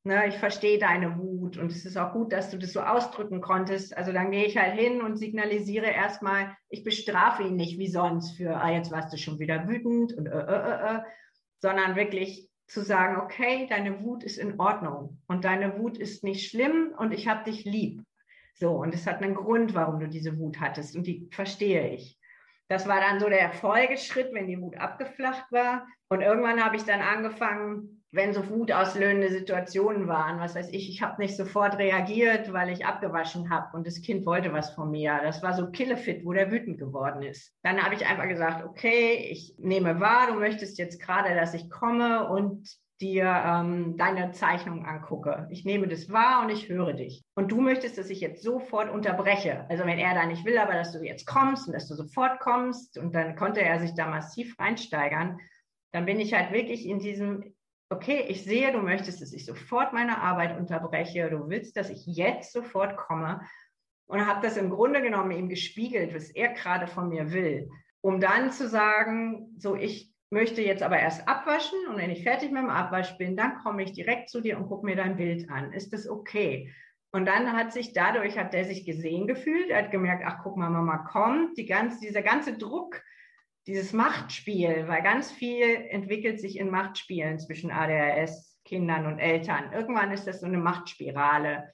ne, 0.04 0.26
ich 0.26 0.38
verstehe 0.38 0.78
deine 0.78 1.18
Wut 1.18 1.58
und 1.58 1.70
es 1.70 1.84
ist 1.84 1.98
auch 1.98 2.14
gut, 2.14 2.32
dass 2.32 2.50
du 2.50 2.58
das 2.58 2.72
so 2.72 2.80
ausdrücken 2.80 3.42
konntest. 3.42 3.94
Also 3.94 4.10
dann 4.10 4.30
gehe 4.30 4.46
ich 4.46 4.56
halt 4.56 4.78
hin 4.78 5.02
und 5.02 5.18
signalisiere 5.18 5.90
erstmal, 5.90 6.56
ich 6.70 6.82
bestrafe 6.82 7.42
ihn 7.42 7.56
nicht 7.56 7.78
wie 7.78 7.88
sonst 7.88 8.38
für, 8.38 8.56
ah, 8.56 8.70
jetzt 8.70 8.90
warst 8.90 9.12
du 9.12 9.18
schon 9.18 9.38
wieder 9.38 9.68
wütend 9.68 10.14
und 10.14 10.26
äh, 10.26 10.30
äh, 10.30 10.94
äh, 10.94 10.96
äh 10.96 11.00
sondern 11.60 11.96
wirklich 11.96 12.50
zu 12.66 12.82
sagen, 12.82 13.20
okay, 13.20 13.66
deine 13.68 14.02
Wut 14.02 14.24
ist 14.24 14.38
in 14.38 14.58
Ordnung 14.58 15.20
und 15.26 15.44
deine 15.44 15.78
Wut 15.78 15.98
ist 15.98 16.24
nicht 16.24 16.50
schlimm 16.50 16.94
und 16.96 17.12
ich 17.12 17.28
habe 17.28 17.44
dich 17.44 17.64
lieb. 17.64 18.02
So, 18.54 18.70
und 18.70 18.94
es 18.94 19.06
hat 19.06 19.22
einen 19.22 19.34
Grund, 19.34 19.74
warum 19.74 20.00
du 20.00 20.08
diese 20.08 20.38
Wut 20.38 20.60
hattest 20.60 20.96
und 20.96 21.06
die 21.06 21.28
verstehe 21.30 21.88
ich. 21.90 22.18
Das 22.68 22.88
war 22.88 23.00
dann 23.00 23.20
so 23.20 23.28
der 23.28 23.52
Folgeschritt, 23.52 24.32
wenn 24.32 24.46
die 24.46 24.60
Wut 24.60 24.76
abgeflacht 24.76 25.50
war. 25.52 25.86
Und 26.08 26.22
irgendwann 26.22 26.64
habe 26.64 26.76
ich 26.76 26.84
dann 26.84 27.00
angefangen, 27.00 28.03
wenn 28.14 28.32
so 28.32 28.48
wutauslöhnende 28.48 29.28
Situationen 29.30 30.06
waren, 30.06 30.38
was 30.38 30.54
weiß 30.54 30.68
ich, 30.70 30.88
ich 30.88 31.02
habe 31.02 31.20
nicht 31.20 31.36
sofort 31.36 31.78
reagiert, 31.78 32.52
weil 32.52 32.70
ich 32.70 32.86
abgewaschen 32.86 33.50
habe 33.50 33.76
und 33.76 33.86
das 33.86 34.02
Kind 34.02 34.24
wollte 34.24 34.52
was 34.52 34.70
von 34.70 34.90
mir. 34.90 35.20
Das 35.22 35.42
war 35.42 35.54
so 35.54 35.70
Killefit, 35.70 36.24
wo 36.24 36.32
der 36.32 36.50
wütend 36.50 36.78
geworden 36.78 37.22
ist. 37.22 37.52
Dann 37.62 37.82
habe 37.82 37.94
ich 37.94 38.06
einfach 38.06 38.28
gesagt, 38.28 38.64
okay, 38.64 39.28
ich 39.30 39.56
nehme 39.58 40.00
wahr, 40.00 40.28
du 40.28 40.38
möchtest 40.38 40.78
jetzt 40.78 41.00
gerade, 41.00 41.34
dass 41.34 41.54
ich 41.54 41.70
komme 41.70 42.28
und 42.28 42.68
dir 43.00 43.24
ähm, 43.24 43.96
deine 43.96 44.30
Zeichnung 44.30 44.86
angucke. 44.86 45.48
Ich 45.50 45.64
nehme 45.64 45.88
das 45.88 46.10
wahr 46.10 46.42
und 46.42 46.50
ich 46.50 46.68
höre 46.68 46.92
dich. 46.92 47.24
Und 47.34 47.50
du 47.50 47.60
möchtest, 47.60 47.98
dass 47.98 48.10
ich 48.10 48.20
jetzt 48.20 48.42
sofort 48.42 48.90
unterbreche. 48.90 49.66
Also 49.68 49.84
wenn 49.84 49.98
er 49.98 50.14
da 50.14 50.26
nicht 50.26 50.44
will, 50.44 50.58
aber 50.58 50.74
dass 50.74 50.92
du 50.92 51.02
jetzt 51.02 51.26
kommst 51.26 51.66
und 51.66 51.72
dass 51.72 51.88
du 51.88 51.94
sofort 51.96 52.38
kommst 52.38 52.96
und 52.96 53.14
dann 53.14 53.34
konnte 53.34 53.62
er 53.62 53.80
sich 53.80 53.94
da 53.94 54.06
massiv 54.06 54.56
reinsteigern, 54.60 55.38
dann 55.92 56.06
bin 56.06 56.20
ich 56.20 56.34
halt 56.34 56.52
wirklich 56.52 56.86
in 56.86 56.98
diesem 56.98 57.53
okay, 57.94 58.24
ich 58.28 58.44
sehe, 58.44 58.72
du 58.72 58.78
möchtest, 58.78 59.22
dass 59.22 59.32
ich 59.32 59.46
sofort 59.46 59.92
meine 59.92 60.20
Arbeit 60.20 60.58
unterbreche, 60.58 61.30
du 61.30 61.48
willst, 61.48 61.76
dass 61.76 61.90
ich 61.90 62.04
jetzt 62.06 62.52
sofort 62.52 62.96
komme 62.96 63.40
und 64.06 64.26
habe 64.26 64.42
das 64.42 64.56
im 64.56 64.70
Grunde 64.70 65.00
genommen 65.00 65.30
ihm 65.30 65.48
gespiegelt, 65.48 66.14
was 66.14 66.30
er 66.30 66.48
gerade 66.48 66.86
von 66.86 67.08
mir 67.08 67.32
will, 67.32 67.68
um 68.00 68.20
dann 68.20 68.50
zu 68.50 68.68
sagen, 68.68 69.54
so 69.58 69.76
ich 69.76 70.12
möchte 70.30 70.62
jetzt 70.62 70.82
aber 70.82 70.98
erst 70.98 71.28
abwaschen 71.28 71.78
und 71.88 71.96
wenn 71.96 72.10
ich 72.10 72.24
fertig 72.24 72.50
mit 72.50 72.62
dem 72.62 72.70
Abwasch 72.70 73.16
bin, 73.16 73.36
dann 73.36 73.58
komme 73.62 73.84
ich 73.84 73.92
direkt 73.92 74.28
zu 74.28 74.40
dir 74.40 74.58
und 74.58 74.66
gucke 74.66 74.84
mir 74.84 74.96
dein 74.96 75.16
Bild 75.16 75.48
an. 75.48 75.72
Ist 75.72 75.92
das 75.92 76.08
okay? 76.08 76.72
Und 77.12 77.26
dann 77.26 77.52
hat 77.52 77.72
sich 77.72 77.92
dadurch, 77.92 78.36
hat 78.36 78.52
der 78.52 78.64
sich 78.64 78.84
gesehen 78.84 79.28
gefühlt, 79.28 79.70
er 79.70 79.84
hat 79.84 79.92
gemerkt, 79.92 80.24
ach 80.26 80.40
guck 80.42 80.56
mal, 80.56 80.68
Mama 80.68 80.98
kommt, 80.98 81.56
die 81.56 81.66
ganze, 81.66 82.00
dieser 82.00 82.22
ganze 82.22 82.58
Druck, 82.58 83.00
dieses 83.66 83.92
Machtspiel, 83.92 84.86
weil 84.88 85.02
ganz 85.02 85.30
viel 85.30 85.74
entwickelt 85.88 86.40
sich 86.40 86.58
in 86.58 86.70
Machtspielen 86.70 87.38
zwischen 87.38 87.70
ADHS, 87.70 88.58
Kindern 88.64 89.06
und 89.06 89.18
Eltern. 89.18 89.72
Irgendwann 89.72 90.12
ist 90.12 90.26
das 90.26 90.40
so 90.40 90.46
eine 90.46 90.58
Machtspirale. 90.58 91.72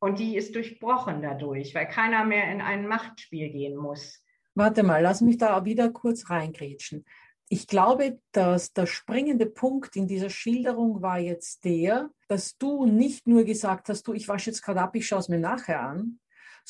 Und 0.00 0.18
die 0.18 0.36
ist 0.36 0.54
durchbrochen 0.54 1.20
dadurch, 1.20 1.74
weil 1.74 1.86
keiner 1.86 2.24
mehr 2.24 2.50
in 2.50 2.60
ein 2.60 2.86
Machtspiel 2.86 3.50
gehen 3.50 3.76
muss. 3.76 4.24
Warte 4.54 4.82
mal, 4.82 5.02
lass 5.02 5.20
mich 5.20 5.36
da 5.36 5.64
wieder 5.64 5.90
kurz 5.90 6.30
reingrätschen. 6.30 7.04
Ich 7.48 7.66
glaube, 7.66 8.20
dass 8.32 8.72
der 8.72 8.86
springende 8.86 9.46
Punkt 9.46 9.96
in 9.96 10.06
dieser 10.06 10.30
Schilderung 10.30 11.02
war 11.02 11.18
jetzt 11.18 11.64
der, 11.64 12.10
dass 12.28 12.56
du 12.56 12.86
nicht 12.86 13.26
nur 13.26 13.44
gesagt 13.44 13.88
hast, 13.88 14.04
du, 14.06 14.14
ich 14.14 14.28
wasche 14.28 14.50
jetzt 14.50 14.62
gerade 14.62 14.80
ab, 14.80 14.94
ich 14.94 15.06
schaue 15.06 15.18
es 15.18 15.28
mir 15.28 15.40
nachher 15.40 15.82
an, 15.82 16.20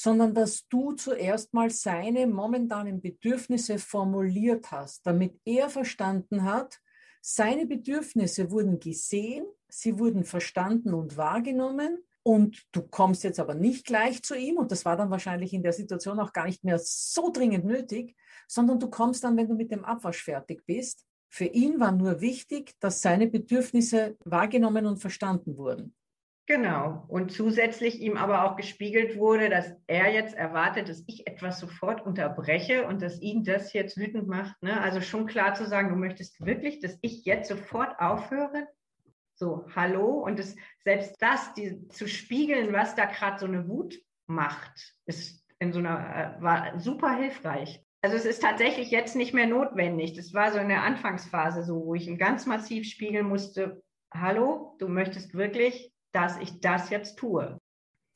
sondern 0.02 0.32
dass 0.32 0.66
du 0.68 0.92
zuerst 0.92 1.52
mal 1.52 1.68
seine 1.68 2.26
momentanen 2.26 3.02
Bedürfnisse 3.02 3.78
formuliert 3.78 4.70
hast, 4.70 5.06
damit 5.06 5.38
er 5.44 5.68
verstanden 5.68 6.44
hat, 6.44 6.80
seine 7.20 7.66
Bedürfnisse 7.66 8.50
wurden 8.50 8.80
gesehen, 8.80 9.44
sie 9.68 9.98
wurden 9.98 10.24
verstanden 10.24 10.94
und 10.94 11.18
wahrgenommen 11.18 12.02
und 12.22 12.62
du 12.72 12.80
kommst 12.80 13.24
jetzt 13.24 13.38
aber 13.38 13.54
nicht 13.54 13.84
gleich 13.84 14.22
zu 14.22 14.34
ihm 14.34 14.56
und 14.56 14.72
das 14.72 14.86
war 14.86 14.96
dann 14.96 15.10
wahrscheinlich 15.10 15.52
in 15.52 15.62
der 15.62 15.74
Situation 15.74 16.18
auch 16.18 16.32
gar 16.32 16.46
nicht 16.46 16.64
mehr 16.64 16.78
so 16.78 17.30
dringend 17.30 17.66
nötig, 17.66 18.16
sondern 18.48 18.80
du 18.80 18.88
kommst 18.88 19.22
dann, 19.22 19.36
wenn 19.36 19.48
du 19.48 19.54
mit 19.54 19.70
dem 19.70 19.84
Abwasch 19.84 20.24
fertig 20.24 20.64
bist. 20.64 21.04
Für 21.28 21.44
ihn 21.44 21.78
war 21.78 21.92
nur 21.92 22.22
wichtig, 22.22 22.74
dass 22.80 23.02
seine 23.02 23.26
Bedürfnisse 23.26 24.16
wahrgenommen 24.24 24.86
und 24.86 24.96
verstanden 24.96 25.58
wurden. 25.58 25.94
Genau. 26.50 27.04
Und 27.06 27.30
zusätzlich 27.30 28.00
ihm 28.00 28.16
aber 28.16 28.44
auch 28.44 28.56
gespiegelt 28.56 29.16
wurde, 29.16 29.48
dass 29.50 29.72
er 29.86 30.12
jetzt 30.12 30.34
erwartet, 30.34 30.88
dass 30.88 31.04
ich 31.06 31.28
etwas 31.28 31.60
sofort 31.60 32.04
unterbreche 32.04 32.88
und 32.88 33.02
dass 33.02 33.20
ihn 33.20 33.44
das 33.44 33.72
jetzt 33.72 33.96
wütend 33.96 34.26
macht. 34.26 34.60
Ne? 34.60 34.80
Also 34.80 35.00
schon 35.00 35.26
klar 35.26 35.54
zu 35.54 35.64
sagen, 35.64 35.90
du 35.90 35.94
möchtest 35.94 36.44
wirklich, 36.44 36.80
dass 36.80 36.98
ich 37.02 37.24
jetzt 37.24 37.48
sofort 37.48 38.00
aufhöre. 38.00 38.66
So, 39.36 39.64
hallo. 39.76 40.24
Und 40.24 40.40
das, 40.40 40.56
selbst 40.82 41.14
das, 41.22 41.54
die, 41.54 41.86
zu 41.90 42.08
spiegeln, 42.08 42.72
was 42.72 42.96
da 42.96 43.04
gerade 43.04 43.38
so 43.38 43.46
eine 43.46 43.68
Wut 43.68 44.00
macht, 44.26 44.96
ist 45.06 45.46
in 45.60 45.72
so 45.72 45.78
einer, 45.78 46.36
äh, 46.36 46.42
war 46.42 46.80
super 46.80 47.14
hilfreich. 47.14 47.80
Also 48.02 48.16
es 48.16 48.24
ist 48.24 48.42
tatsächlich 48.42 48.90
jetzt 48.90 49.14
nicht 49.14 49.34
mehr 49.34 49.46
notwendig. 49.46 50.14
Das 50.14 50.34
war 50.34 50.50
so 50.50 50.58
in 50.58 50.68
der 50.68 50.82
Anfangsphase 50.82 51.62
so, 51.62 51.86
wo 51.86 51.94
ich 51.94 52.08
ihm 52.08 52.18
ganz 52.18 52.44
massiv 52.44 52.88
spiegeln 52.88 53.28
musste, 53.28 53.84
hallo, 54.12 54.74
du 54.80 54.88
möchtest 54.88 55.34
wirklich 55.34 55.92
dass 56.12 56.38
ich 56.38 56.61
das 56.61 56.90
jetzt 56.90 57.16
tue. 57.16 57.59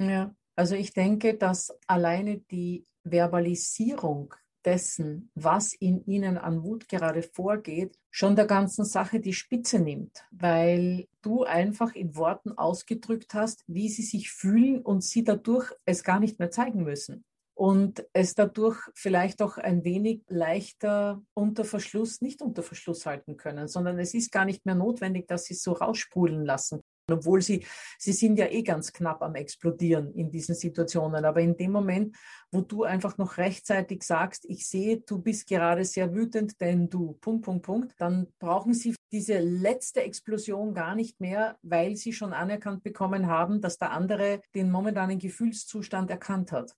Ja, 0.00 0.34
also 0.56 0.74
ich 0.74 0.92
denke, 0.92 1.34
dass 1.34 1.76
alleine 1.86 2.38
die 2.38 2.86
Verbalisierung 3.04 4.34
dessen, 4.64 5.30
was 5.34 5.74
in 5.74 6.04
ihnen 6.06 6.38
an 6.38 6.62
Wut 6.62 6.88
gerade 6.88 7.22
vorgeht, 7.22 7.98
schon 8.10 8.34
der 8.34 8.46
ganzen 8.46 8.84
Sache 8.84 9.20
die 9.20 9.34
Spitze 9.34 9.78
nimmt, 9.78 10.24
weil 10.30 11.06
du 11.22 11.44
einfach 11.44 11.94
in 11.94 12.16
Worten 12.16 12.52
ausgedrückt 12.52 13.34
hast, 13.34 13.62
wie 13.66 13.88
sie 13.88 14.02
sich 14.02 14.30
fühlen 14.30 14.80
und 14.80 15.02
sie 15.04 15.22
dadurch 15.22 15.70
es 15.84 16.02
gar 16.02 16.20
nicht 16.20 16.38
mehr 16.38 16.50
zeigen 16.50 16.82
müssen 16.82 17.24
und 17.54 18.04
es 18.12 18.34
dadurch 18.34 18.78
vielleicht 18.94 19.40
auch 19.40 19.58
ein 19.58 19.84
wenig 19.84 20.22
leichter 20.28 21.22
unter 21.34 21.64
Verschluss, 21.64 22.20
nicht 22.20 22.42
unter 22.42 22.62
Verschluss 22.62 23.06
halten 23.06 23.36
können, 23.36 23.68
sondern 23.68 23.98
es 23.98 24.14
ist 24.14 24.32
gar 24.32 24.44
nicht 24.44 24.66
mehr 24.66 24.74
notwendig, 24.74 25.28
dass 25.28 25.44
sie 25.44 25.54
es 25.54 25.62
so 25.62 25.72
rausspulen 25.72 26.44
lassen. 26.44 26.80
Obwohl 27.10 27.42
sie, 27.42 27.66
sie 27.98 28.12
sind 28.12 28.38
ja 28.38 28.46
eh 28.46 28.62
ganz 28.62 28.92
knapp 28.92 29.22
am 29.22 29.34
Explodieren 29.34 30.14
in 30.14 30.30
diesen 30.30 30.54
Situationen. 30.54 31.24
Aber 31.24 31.40
in 31.40 31.56
dem 31.56 31.72
Moment, 31.72 32.16
wo 32.50 32.62
du 32.62 32.84
einfach 32.84 33.18
noch 33.18 33.36
rechtzeitig 33.36 34.02
sagst, 34.02 34.46
ich 34.46 34.66
sehe, 34.66 35.00
du 35.00 35.20
bist 35.20 35.46
gerade 35.46 35.84
sehr 35.84 36.14
wütend, 36.14 36.60
denn 36.60 36.88
du, 36.88 37.12
Punkt, 37.20 37.44
Punkt, 37.44 37.66
Punkt, 37.66 37.94
dann 37.98 38.28
brauchen 38.38 38.72
sie 38.72 38.94
diese 39.12 39.38
letzte 39.38 40.02
Explosion 40.02 40.72
gar 40.72 40.94
nicht 40.94 41.20
mehr, 41.20 41.58
weil 41.62 41.96
sie 41.96 42.12
schon 42.12 42.32
anerkannt 42.32 42.82
bekommen 42.82 43.26
haben, 43.26 43.60
dass 43.60 43.76
der 43.76 43.90
andere 43.90 44.40
den 44.54 44.70
momentanen 44.70 45.18
Gefühlszustand 45.18 46.10
erkannt 46.10 46.52
hat. 46.52 46.74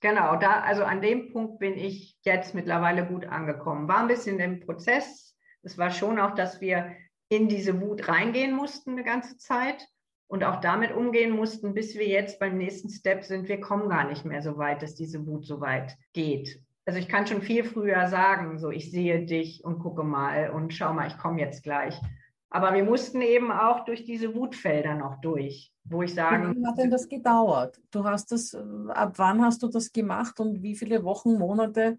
Genau, 0.00 0.36
da, 0.36 0.60
also 0.60 0.82
an 0.84 1.00
dem 1.00 1.32
Punkt 1.32 1.60
bin 1.60 1.78
ich 1.78 2.18
jetzt 2.22 2.54
mittlerweile 2.54 3.06
gut 3.06 3.24
angekommen. 3.24 3.88
War 3.88 4.00
ein 4.00 4.08
bisschen 4.08 4.38
im 4.40 4.60
Prozess. 4.60 5.34
Es 5.62 5.78
war 5.78 5.90
schon 5.90 6.18
auch, 6.18 6.34
dass 6.34 6.60
wir 6.60 6.94
in 7.32 7.48
diese 7.48 7.80
Wut 7.80 8.08
reingehen 8.08 8.54
mussten 8.54 8.92
eine 8.92 9.04
ganze 9.04 9.36
Zeit 9.38 9.88
und 10.28 10.44
auch 10.44 10.60
damit 10.60 10.92
umgehen 10.92 11.30
mussten, 11.30 11.74
bis 11.74 11.94
wir 11.94 12.06
jetzt 12.06 12.38
beim 12.38 12.58
nächsten 12.58 12.90
Step 12.90 13.24
sind. 13.24 13.48
Wir 13.48 13.60
kommen 13.60 13.88
gar 13.88 14.08
nicht 14.08 14.24
mehr 14.24 14.42
so 14.42 14.58
weit, 14.58 14.82
dass 14.82 14.94
diese 14.94 15.26
Wut 15.26 15.46
so 15.46 15.60
weit 15.60 15.96
geht. 16.12 16.60
Also 16.84 16.98
ich 16.98 17.08
kann 17.08 17.26
schon 17.26 17.42
viel 17.42 17.64
früher 17.64 18.08
sagen, 18.08 18.58
so 18.58 18.70
ich 18.70 18.90
sehe 18.90 19.24
dich 19.24 19.64
und 19.64 19.78
gucke 19.78 20.04
mal 20.04 20.50
und 20.50 20.74
schau 20.74 20.92
mal, 20.92 21.06
ich 21.06 21.18
komme 21.18 21.40
jetzt 21.40 21.62
gleich. 21.62 21.98
Aber 22.50 22.74
wir 22.74 22.84
mussten 22.84 23.22
eben 23.22 23.50
auch 23.50 23.84
durch 23.84 24.04
diese 24.04 24.34
Wutfelder 24.34 24.94
noch 24.94 25.20
durch 25.20 25.72
wo 25.84 26.02
ich 26.02 26.14
sage. 26.14 26.50
Wie 26.50 26.54
lange 26.54 26.68
hat 26.68 26.78
denn 26.78 26.90
das 26.90 27.08
gedauert? 27.08 27.80
Du 27.90 28.04
hast 28.04 28.32
das, 28.32 28.54
ab 28.88 29.14
wann 29.16 29.42
hast 29.42 29.62
du 29.62 29.68
das 29.68 29.92
gemacht 29.92 30.38
und 30.40 30.62
wie 30.62 30.76
viele 30.76 31.04
Wochen, 31.04 31.38
Monate 31.38 31.98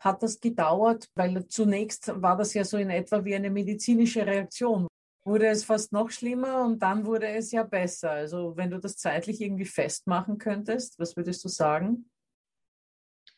hat 0.00 0.22
das 0.22 0.40
gedauert? 0.40 1.08
Weil 1.14 1.46
zunächst 1.48 2.12
war 2.22 2.36
das 2.36 2.54
ja 2.54 2.64
so 2.64 2.76
in 2.76 2.90
etwa 2.90 3.24
wie 3.24 3.34
eine 3.34 3.50
medizinische 3.50 4.26
Reaktion. 4.26 4.86
Wurde 5.24 5.48
es 5.48 5.64
fast 5.64 5.92
noch 5.92 6.10
schlimmer 6.10 6.64
und 6.64 6.82
dann 6.82 7.04
wurde 7.04 7.28
es 7.28 7.52
ja 7.52 7.62
besser. 7.62 8.10
Also 8.10 8.56
wenn 8.56 8.70
du 8.70 8.78
das 8.78 8.96
zeitlich 8.96 9.40
irgendwie 9.40 9.66
festmachen 9.66 10.38
könntest, 10.38 10.98
was 10.98 11.16
würdest 11.16 11.44
du 11.44 11.48
sagen? 11.48 12.10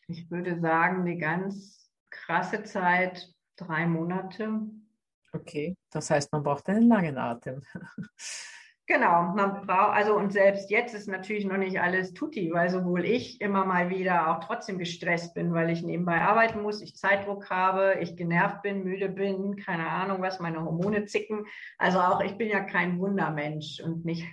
Ich 0.07 0.31
würde 0.31 0.61
sagen, 0.61 1.05
die 1.05 1.19
ganz 1.19 1.91
krasse 2.11 2.63
Zeit, 2.65 3.33
drei 3.57 3.87
Monate. 3.87 4.61
Okay, 5.33 5.77
das 5.91 6.11
heißt, 6.11 6.33
man 6.33 6.43
braucht 6.43 6.69
einen 6.69 6.89
langen 6.89 7.19
Atem. 7.19 7.63
Genau, 8.91 9.23
man 9.37 9.65
braucht, 9.65 9.95
also 9.95 10.17
und 10.17 10.33
selbst 10.33 10.69
jetzt 10.69 10.97
ist 10.97 11.07
natürlich 11.07 11.45
noch 11.45 11.59
nicht 11.59 11.81
alles 11.81 12.13
tutti, 12.13 12.51
weil 12.53 12.69
sowohl 12.71 13.05
ich 13.05 13.41
immer 13.41 13.65
mal 13.65 13.89
wieder 13.89 14.29
auch 14.29 14.45
trotzdem 14.45 14.79
gestresst 14.79 15.33
bin, 15.33 15.55
weil 15.55 15.71
ich 15.71 15.85
nebenbei 15.85 16.21
arbeiten 16.21 16.61
muss, 16.61 16.83
ich 16.83 16.97
Zeitdruck 16.97 17.51
habe, 17.51 17.99
ich 18.01 18.17
genervt 18.17 18.63
bin, 18.63 18.83
müde 18.83 19.09
bin, 19.09 19.55
keine 19.55 19.89
Ahnung 19.89 20.21
was, 20.23 20.41
meine 20.41 20.65
Hormone 20.65 21.05
zicken. 21.05 21.47
Also 21.79 22.01
auch 22.01 22.21
ich 22.21 22.37
bin 22.37 22.49
ja 22.49 22.65
kein 22.65 22.99
Wundermensch 22.99 23.79
und 23.79 24.05
nicht 24.05 24.27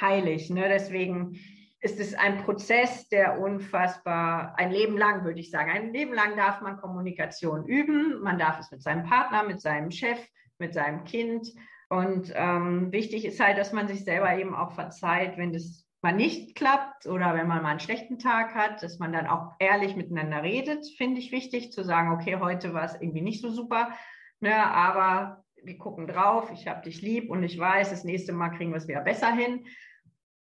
heilig. 0.00 0.50
Ne? 0.50 0.68
Deswegen 0.68 1.38
ist 1.78 2.00
es 2.00 2.12
ein 2.14 2.38
Prozess, 2.38 3.08
der 3.10 3.38
unfassbar, 3.38 4.58
ein 4.58 4.72
Leben 4.72 4.98
lang 4.98 5.22
würde 5.22 5.38
ich 5.38 5.52
sagen, 5.52 5.70
ein 5.70 5.92
Leben 5.92 6.14
lang 6.14 6.36
darf 6.36 6.62
man 6.62 6.78
Kommunikation 6.78 7.64
üben. 7.64 8.20
Man 8.22 8.40
darf 8.40 8.58
es 8.58 8.72
mit 8.72 8.82
seinem 8.82 9.04
Partner, 9.04 9.44
mit 9.44 9.60
seinem 9.60 9.92
Chef, 9.92 10.18
mit 10.58 10.74
seinem 10.74 11.04
Kind 11.04 11.46
und 11.90 12.32
ähm, 12.36 12.92
wichtig 12.92 13.24
ist 13.24 13.40
halt, 13.40 13.58
dass 13.58 13.72
man 13.72 13.88
sich 13.88 14.04
selber 14.04 14.38
eben 14.38 14.54
auch 14.54 14.72
verzeiht, 14.72 15.36
wenn 15.36 15.52
das 15.52 15.88
mal 16.02 16.12
nicht 16.12 16.54
klappt 16.54 17.06
oder 17.06 17.34
wenn 17.34 17.48
man 17.48 17.62
mal 17.62 17.70
einen 17.70 17.80
schlechten 17.80 18.20
Tag 18.20 18.54
hat, 18.54 18.82
dass 18.82 19.00
man 19.00 19.12
dann 19.12 19.26
auch 19.26 19.54
ehrlich 19.58 19.96
miteinander 19.96 20.42
redet, 20.44 20.86
finde 20.96 21.18
ich 21.18 21.32
wichtig, 21.32 21.72
zu 21.72 21.82
sagen, 21.82 22.12
okay, 22.12 22.36
heute 22.38 22.72
war 22.72 22.84
es 22.84 22.94
irgendwie 22.94 23.22
nicht 23.22 23.42
so 23.42 23.50
super, 23.50 23.90
ne, 24.38 24.54
aber 24.54 25.44
wir 25.62 25.78
gucken 25.78 26.06
drauf, 26.06 26.50
ich 26.52 26.68
habe 26.68 26.82
dich 26.82 27.02
lieb 27.02 27.28
und 27.28 27.42
ich 27.42 27.58
weiß, 27.58 27.90
das 27.90 28.04
nächste 28.04 28.32
Mal 28.32 28.50
kriegen 28.50 28.70
wir 28.70 28.78
es 28.78 28.88
wieder 28.88 29.02
besser 29.02 29.32
hin. 29.32 29.66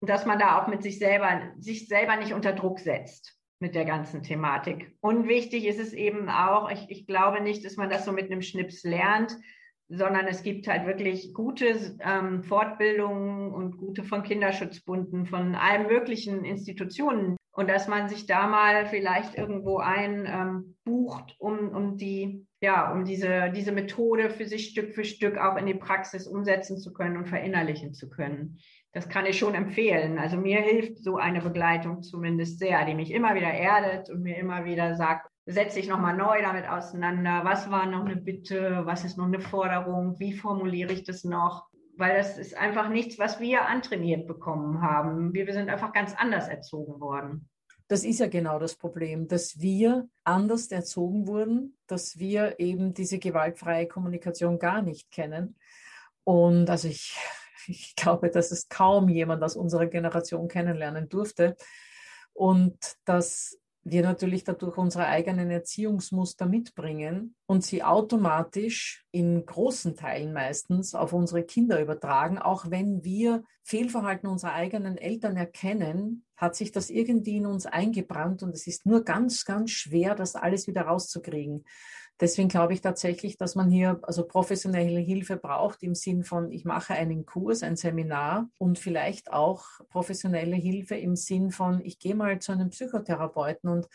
Dass 0.02 0.26
man 0.26 0.40
da 0.40 0.60
auch 0.60 0.68
mit 0.68 0.84
sich 0.84 0.98
selber, 0.98 1.54
sich 1.60 1.88
selber 1.88 2.18
nicht 2.18 2.34
unter 2.34 2.54
Druck 2.54 2.80
setzt 2.80 3.40
mit 3.60 3.76
der 3.76 3.86
ganzen 3.86 4.24
Thematik. 4.24 4.98
Und 5.00 5.28
wichtig 5.28 5.66
ist 5.66 5.80
es 5.80 5.94
eben 5.94 6.28
auch, 6.28 6.70
ich, 6.70 6.90
ich 6.90 7.08
glaube 7.08 7.40
nicht, 7.40 7.64
dass 7.64 7.78
man 7.78 7.90
das 7.90 8.04
so 8.04 8.12
mit 8.12 8.30
einem 8.30 8.42
Schnips 8.42 8.84
lernt, 8.84 9.38
sondern 9.90 10.28
es 10.28 10.44
gibt 10.44 10.68
halt 10.68 10.86
wirklich 10.88 11.34
gute 11.34 11.98
ähm, 12.00 12.44
Fortbildungen 12.44 13.54
und 13.54 13.78
gute 13.78 14.04
von 14.04 14.24
Kinderschutzbunden, 14.24 15.26
von 15.26 15.56
allen 15.56 15.88
möglichen 15.88 16.44
Institutionen. 16.44 17.38
Und 17.52 17.70
dass 17.70 17.88
man 17.88 18.10
sich 18.10 18.26
da 18.26 18.48
mal 18.48 18.86
vielleicht 18.86 19.38
irgendwo 19.38 19.78
ein 19.78 20.26
ähm, 20.28 20.76
um, 21.40 21.70
um 21.70 21.98
die, 21.98 22.46
ja, 22.62 22.92
um 22.92 23.06
diese, 23.06 23.52
diese 23.56 23.72
Methode 23.72 24.30
für 24.30 24.46
sich 24.46 24.70
Stück 24.70 24.94
für 24.94 25.06
Stück 25.06 25.38
auch 25.38 25.56
in 25.56 25.66
die 25.66 25.74
Praxis 25.74 26.28
umsetzen 26.28 26.78
zu 26.78 26.92
können 26.92 27.18
und 27.18 27.28
verinnerlichen 27.28 27.94
zu 27.94 28.10
können. 28.10 28.60
Das 28.92 29.10
kann 29.10 29.26
ich 29.26 29.38
schon 29.38 29.56
empfehlen. 29.56 30.18
Also 30.18 30.38
mir 30.38 30.62
hilft 30.62 30.98
so 31.00 31.18
eine 31.18 31.42
Begleitung 31.42 32.02
zumindest 32.02 32.60
sehr, 32.60 32.86
die 32.86 32.94
mich 32.94 33.12
immer 33.12 33.36
wieder 33.36 33.52
erdet 33.52 34.10
und 34.10 34.22
mir 34.22 34.38
immer 34.38 34.66
wieder 34.66 34.96
sagt, 34.96 35.30
setze 35.46 35.80
ich 35.80 35.88
nochmal 35.88 36.16
neu 36.16 36.42
damit 36.42 36.68
auseinander, 36.68 37.42
was 37.44 37.70
war 37.70 37.86
noch 37.86 38.06
eine 38.06 38.16
Bitte, 38.16 38.82
was 38.86 39.06
ist 39.06 39.18
noch 39.18 39.26
eine 39.26 39.40
Forderung, 39.40 40.20
wie 40.20 40.34
formuliere 40.34 40.92
ich 40.92 41.04
das 41.04 41.24
noch, 41.24 41.68
weil 41.98 42.18
das 42.18 42.38
ist 42.38 42.58
einfach 42.58 42.90
nichts, 42.90 43.20
was 43.20 43.40
wir 43.40 43.68
antrainiert 43.68 44.28
bekommen 44.28 44.82
haben. 44.82 45.34
Wir, 45.34 45.46
wir 45.46 45.54
sind 45.54 45.70
einfach 45.70 45.94
ganz 45.94 46.14
anders 46.16 46.48
erzogen 46.48 47.00
worden. 47.00 47.48
Das 47.88 48.04
ist 48.04 48.20
ja 48.20 48.28
genau 48.28 48.58
das 48.58 48.76
Problem, 48.76 49.28
dass 49.28 49.60
wir 49.60 50.10
anders 50.24 50.72
erzogen 50.72 51.28
wurden, 51.28 51.78
dass 51.86 52.18
wir 52.18 52.60
eben 52.60 52.96
diese 52.96 53.20
gewaltfreie 53.20 53.88
Kommunikation 53.88 54.58
gar 54.58 54.82
nicht 54.82 55.12
kennen. 55.12 55.56
Und 56.24 56.68
also 56.72 56.88
ich, 56.88 57.16
ich 57.68 57.96
glaube, 57.96 58.32
dass 58.32 58.52
es 58.52 58.68
kaum 58.68 59.10
jemand 59.10 59.44
aus 59.44 59.56
unserer 59.56 59.86
Generation 59.86 60.48
kennenlernen 60.48 61.08
durfte. 61.08 61.56
Und 62.34 62.98
dass 63.06 63.60
wir 63.88 64.02
natürlich 64.02 64.44
dadurch 64.44 64.78
unsere 64.78 65.06
eigenen 65.06 65.52
Erziehungsmuster 65.52 66.48
mitbringen 66.48 67.36
und 67.46 67.64
sie 67.64 67.84
automatisch 67.84 69.06
in 69.12 69.46
großen 69.46 69.96
Teilen 69.96 70.34
meistens 70.34 70.96
auf 70.96 71.14
unsere 71.14 71.44
Kinder 71.44 71.80
übertragen. 71.80 72.40
Auch 72.40 72.72
wenn 72.72 73.04
wir 73.04 73.44
Fehlverhalten 73.64 74.28
unserer 74.28 74.54
eigenen 74.54 74.98
Eltern 74.98 75.38
erkennen, 75.38 76.26
hat 76.36 76.56
sich 76.56 76.72
das 76.72 76.90
irgendwie 76.90 77.38
in 77.38 77.46
uns 77.46 77.68
eingebrannt 77.68 78.42
und 78.42 78.56
es 78.56 78.66
ist 78.66 78.88
nur 78.88 79.04
ganz, 79.04 79.46
ganz 79.46 79.70
schwer, 79.70 80.16
das 80.16 80.36
alles 80.36 80.66
wieder 80.66 80.82
rauszukriegen. 80.82 81.64
Deswegen 82.22 82.48
glaube 82.48 82.74
ich 82.74 82.80
tatsächlich, 82.80 83.38
dass 83.38 83.56
man 83.56 83.70
hier 83.70 84.00
also 84.04 84.26
professionelle 84.26 85.02
Hilfe 85.02 85.36
braucht 85.36 85.84
im 85.84 85.96
Sinn 85.96 86.24
von, 86.24 86.50
ich 86.50 86.64
mache 86.64 86.94
einen 86.94 87.26
Kurs, 87.26 87.62
ein 87.62 87.76
Seminar 87.76 88.50
und 88.58 88.80
vielleicht 88.80 89.34
auch 89.34 89.66
professionelle 89.90 90.56
Hilfe 90.56 90.96
im 90.96 91.18
Sinn 91.18 91.52
von, 91.52 91.84
ich 91.84 92.00
gehe 92.00 92.16
mal 92.16 92.40
zu 92.40 92.54
einem 92.54 92.70
Psychotherapeuten 92.70 93.70
und 93.70 93.88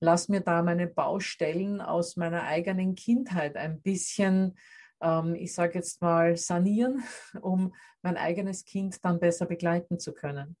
lass 0.00 0.28
mir 0.28 0.40
da 0.40 0.62
meine 0.62 0.88
Baustellen 0.88 1.80
aus 1.80 2.16
meiner 2.16 2.42
eigenen 2.42 2.96
Kindheit 2.96 3.56
ein 3.56 3.80
bisschen, 3.80 4.58
ähm, 5.00 5.36
ich 5.36 5.54
sage 5.54 5.74
jetzt 5.74 6.02
mal, 6.02 6.36
sanieren, 6.36 7.04
um 7.40 7.72
mein 8.02 8.16
eigenes 8.16 8.64
Kind 8.64 9.04
dann 9.04 9.20
besser 9.20 9.46
begleiten 9.46 10.00
zu 10.00 10.12
können. 10.12 10.56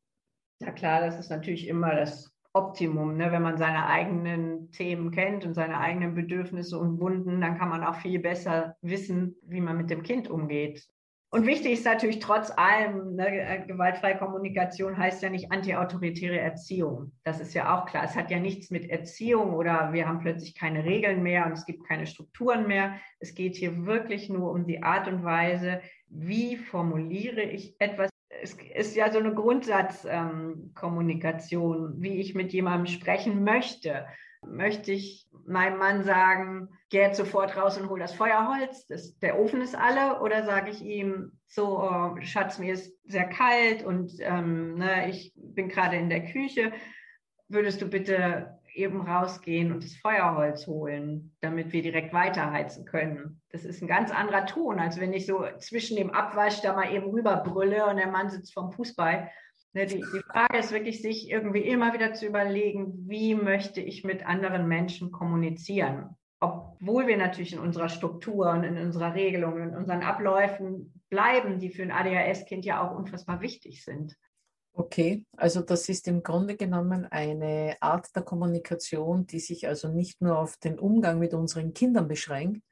Ja 0.60 0.70
klar, 0.70 1.00
das 1.00 1.18
ist 1.18 1.30
natürlich 1.30 1.66
immer 1.66 1.96
das 1.96 2.32
Optimum. 2.58 3.16
Ne? 3.16 3.30
Wenn 3.30 3.42
man 3.42 3.56
seine 3.56 3.86
eigenen 3.86 4.70
Themen 4.72 5.10
kennt 5.10 5.44
und 5.44 5.54
seine 5.54 5.78
eigenen 5.78 6.14
Bedürfnisse 6.14 6.78
und 6.78 7.00
Wunden, 7.00 7.40
dann 7.40 7.56
kann 7.56 7.68
man 7.68 7.84
auch 7.84 7.96
viel 7.96 8.18
besser 8.18 8.76
wissen, 8.82 9.36
wie 9.42 9.60
man 9.60 9.76
mit 9.76 9.90
dem 9.90 10.02
Kind 10.02 10.28
umgeht. 10.28 10.86
Und 11.30 11.46
wichtig 11.46 11.72
ist 11.72 11.84
natürlich 11.84 12.20
trotz 12.20 12.50
allem, 12.56 13.16
ne, 13.16 13.28
äh, 13.28 13.66
gewaltfreie 13.66 14.16
Kommunikation 14.16 14.96
heißt 14.96 15.22
ja 15.22 15.28
nicht 15.28 15.52
antiautoritäre 15.52 16.38
Erziehung. 16.38 17.12
Das 17.22 17.38
ist 17.38 17.52
ja 17.52 17.76
auch 17.76 17.84
klar. 17.84 18.04
Es 18.04 18.16
hat 18.16 18.30
ja 18.30 18.38
nichts 18.38 18.70
mit 18.70 18.88
Erziehung 18.88 19.52
oder 19.52 19.92
wir 19.92 20.08
haben 20.08 20.20
plötzlich 20.20 20.54
keine 20.54 20.84
Regeln 20.84 21.22
mehr 21.22 21.44
und 21.44 21.52
es 21.52 21.66
gibt 21.66 21.86
keine 21.86 22.06
Strukturen 22.06 22.66
mehr. 22.66 22.94
Es 23.20 23.34
geht 23.34 23.56
hier 23.56 23.84
wirklich 23.84 24.30
nur 24.30 24.50
um 24.52 24.66
die 24.66 24.82
Art 24.82 25.06
und 25.06 25.22
Weise, 25.22 25.82
wie 26.08 26.56
formuliere 26.56 27.42
ich 27.42 27.78
etwas 27.78 28.08
es 28.42 28.56
ist 28.74 28.96
ja 28.96 29.12
so 29.12 29.18
eine 29.18 29.34
Grundsatzkommunikation, 29.34 31.76
ähm, 31.76 31.94
wie 31.98 32.20
ich 32.20 32.34
mit 32.34 32.52
jemandem 32.52 32.86
sprechen 32.86 33.44
möchte. 33.44 34.06
Möchte 34.46 34.92
ich 34.92 35.28
meinem 35.46 35.78
Mann 35.78 36.04
sagen, 36.04 36.68
geh 36.90 36.98
jetzt 36.98 37.16
sofort 37.16 37.56
raus 37.56 37.78
und 37.78 37.88
hol 37.88 37.98
das 37.98 38.14
Feuerholz, 38.14 38.86
das, 38.86 39.18
der 39.18 39.38
Ofen 39.38 39.60
ist 39.60 39.74
alle, 39.74 40.20
oder 40.20 40.44
sage 40.44 40.70
ich 40.70 40.82
ihm, 40.82 41.32
so, 41.46 41.80
oh, 41.80 42.16
Schatz, 42.20 42.58
mir 42.58 42.74
ist 42.74 42.94
sehr 43.04 43.28
kalt 43.28 43.84
und 43.84 44.12
ähm, 44.20 44.74
ne, 44.74 45.08
ich 45.08 45.32
bin 45.34 45.68
gerade 45.68 45.96
in 45.96 46.08
der 46.08 46.24
Küche, 46.24 46.72
würdest 47.48 47.82
du 47.82 47.88
bitte 47.88 48.57
eben 48.78 49.00
rausgehen 49.00 49.72
und 49.72 49.84
das 49.84 49.96
Feuerholz 49.96 50.66
holen, 50.66 51.34
damit 51.40 51.72
wir 51.72 51.82
direkt 51.82 52.12
weiterheizen 52.12 52.84
können. 52.84 53.40
Das 53.50 53.64
ist 53.64 53.82
ein 53.82 53.88
ganz 53.88 54.10
anderer 54.10 54.46
Ton, 54.46 54.78
als 54.78 55.00
wenn 55.00 55.12
ich 55.12 55.26
so 55.26 55.44
zwischen 55.58 55.96
dem 55.96 56.10
Abwasch 56.10 56.60
da 56.62 56.74
mal 56.74 56.92
eben 56.92 57.10
rüberbrülle 57.10 57.86
und 57.86 57.96
der 57.96 58.08
Mann 58.08 58.30
sitzt 58.30 58.54
vom 58.54 58.72
Fußball. 58.72 59.30
Ne, 59.74 59.86
die, 59.86 59.96
die 60.00 60.22
Frage 60.32 60.58
ist 60.58 60.72
wirklich, 60.72 61.02
sich 61.02 61.30
irgendwie 61.30 61.60
immer 61.60 61.92
wieder 61.92 62.14
zu 62.14 62.26
überlegen, 62.26 63.08
wie 63.08 63.34
möchte 63.34 63.80
ich 63.80 64.04
mit 64.04 64.26
anderen 64.26 64.66
Menschen 64.66 65.10
kommunizieren? 65.10 66.16
Obwohl 66.40 67.06
wir 67.06 67.16
natürlich 67.16 67.52
in 67.52 67.58
unserer 67.58 67.88
Struktur 67.88 68.50
und 68.50 68.64
in 68.64 68.78
unserer 68.78 69.14
Regelung, 69.14 69.60
in 69.60 69.74
unseren 69.74 70.02
Abläufen 70.02 71.02
bleiben, 71.10 71.58
die 71.58 71.70
für 71.70 71.82
ein 71.82 71.90
ADHS-Kind 71.90 72.64
ja 72.64 72.80
auch 72.80 72.96
unfassbar 72.96 73.40
wichtig 73.40 73.84
sind. 73.84 74.16
Okay, 74.78 75.24
also 75.36 75.60
das 75.60 75.88
ist 75.88 76.06
im 76.06 76.22
Grunde 76.22 76.56
genommen 76.56 77.04
eine 77.04 77.76
Art 77.80 78.14
der 78.14 78.22
Kommunikation, 78.22 79.26
die 79.26 79.40
sich 79.40 79.66
also 79.66 79.88
nicht 79.88 80.22
nur 80.22 80.38
auf 80.38 80.56
den 80.56 80.78
Umgang 80.78 81.18
mit 81.18 81.34
unseren 81.34 81.74
Kindern 81.74 82.06
beschränkt, 82.06 82.62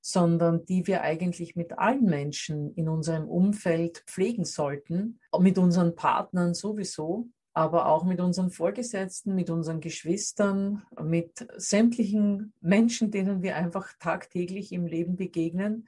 sondern 0.00 0.64
die 0.64 0.88
wir 0.88 1.02
eigentlich 1.02 1.54
mit 1.54 1.78
allen 1.78 2.06
Menschen 2.06 2.74
in 2.74 2.88
unserem 2.88 3.28
Umfeld 3.28 4.02
pflegen 4.08 4.44
sollten, 4.44 5.20
mit 5.38 5.56
unseren 5.56 5.94
Partnern 5.94 6.52
sowieso, 6.52 7.28
aber 7.52 7.86
auch 7.86 8.02
mit 8.02 8.20
unseren 8.20 8.50
Vorgesetzten, 8.50 9.36
mit 9.36 9.48
unseren 9.48 9.80
Geschwistern, 9.80 10.82
mit 11.00 11.46
sämtlichen 11.56 12.54
Menschen, 12.60 13.12
denen 13.12 13.42
wir 13.42 13.54
einfach 13.54 13.92
tagtäglich 14.00 14.72
im 14.72 14.84
Leben 14.84 15.14
begegnen, 15.14 15.86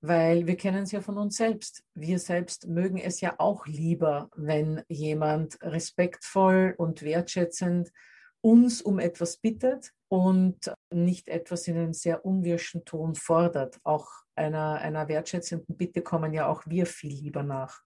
weil 0.00 0.46
wir 0.46 0.56
kennen 0.56 0.84
es 0.84 0.92
ja 0.92 1.00
von 1.00 1.18
uns 1.18 1.36
selbst. 1.36 1.84
Wir 1.94 2.18
selbst 2.18 2.66
mögen 2.66 2.98
es 2.98 3.20
ja 3.20 3.34
auch 3.38 3.66
lieber, 3.66 4.30
wenn 4.34 4.82
jemand 4.88 5.58
respektvoll 5.62 6.74
und 6.78 7.02
wertschätzend 7.02 7.92
uns 8.42 8.80
um 8.80 8.98
etwas 8.98 9.36
bittet 9.36 9.92
und 10.08 10.72
nicht 10.92 11.28
etwas 11.28 11.68
in 11.68 11.76
einem 11.76 11.92
sehr 11.92 12.24
unwirschen 12.24 12.84
Ton 12.84 13.14
fordert. 13.14 13.78
Auch 13.84 14.08
einer, 14.34 14.76
einer 14.76 15.08
wertschätzenden 15.08 15.76
Bitte 15.76 16.02
kommen 16.02 16.32
ja 16.32 16.46
auch 16.46 16.66
wir 16.66 16.86
viel 16.86 17.12
lieber 17.12 17.42
nach. 17.42 17.82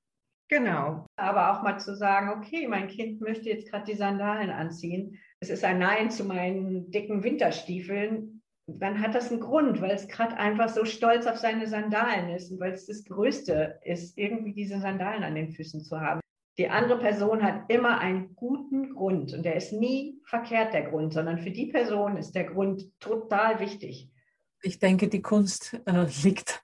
Genau, 0.49 1.07
aber 1.17 1.53
auch 1.53 1.63
mal 1.63 1.79
zu 1.81 1.97
sagen, 1.97 2.29
okay, 2.29 2.69
mein 2.69 2.87
Kind 2.87 3.21
möchte 3.21 3.49
jetzt 3.49 3.71
gerade 3.71 3.87
die 3.87 3.97
Sandalen 3.97 4.51
anziehen. 4.51 5.19
Es 5.41 5.49
ist 5.49 5.65
ein 5.65 5.79
Nein 5.79 6.11
zu 6.11 6.25
meinen 6.25 6.91
dicken 6.91 7.25
Winterstiefeln 7.25 8.34
dann 8.67 9.01
hat 9.01 9.15
das 9.15 9.31
einen 9.31 9.41
Grund, 9.41 9.81
weil 9.81 9.91
es 9.91 10.09
gerade 10.09 10.37
einfach 10.37 10.69
so 10.69 10.85
stolz 10.85 11.27
auf 11.27 11.37
seine 11.37 11.67
Sandalen 11.67 12.31
ist 12.31 12.51
und 12.51 12.61
weil 12.61 12.73
es 12.73 12.87
das 12.87 13.05
Größte 13.05 13.81
ist, 13.85 14.17
irgendwie 14.17 14.55
diese 14.55 14.81
Sandalen 14.81 15.23
an 15.23 15.35
den 15.35 15.51
Füßen 15.51 15.83
zu 15.83 16.01
haben. 16.01 16.21
Die 16.57 16.69
andere 16.69 16.99
Person 16.99 17.43
hat 17.43 17.65
immer 17.69 17.99
einen 17.99 18.35
guten 18.37 18.95
Grund 18.95 19.33
und 19.35 19.43
der 19.43 19.57
ist 19.57 19.73
nie 19.73 20.21
verkehrt, 20.25 20.73
der 20.73 20.89
Grund, 20.89 21.13
sondern 21.13 21.41
für 21.41 21.51
die 21.51 21.67
Person 21.67 22.17
ist 22.17 22.33
der 22.33 22.45
Grund 22.45 22.89
total 23.01 23.59
wichtig. 23.61 24.11
Ich 24.63 24.79
denke, 24.79 25.09
die 25.09 25.21
Kunst 25.21 25.79
äh, 25.85 26.07
liegt 26.23 26.63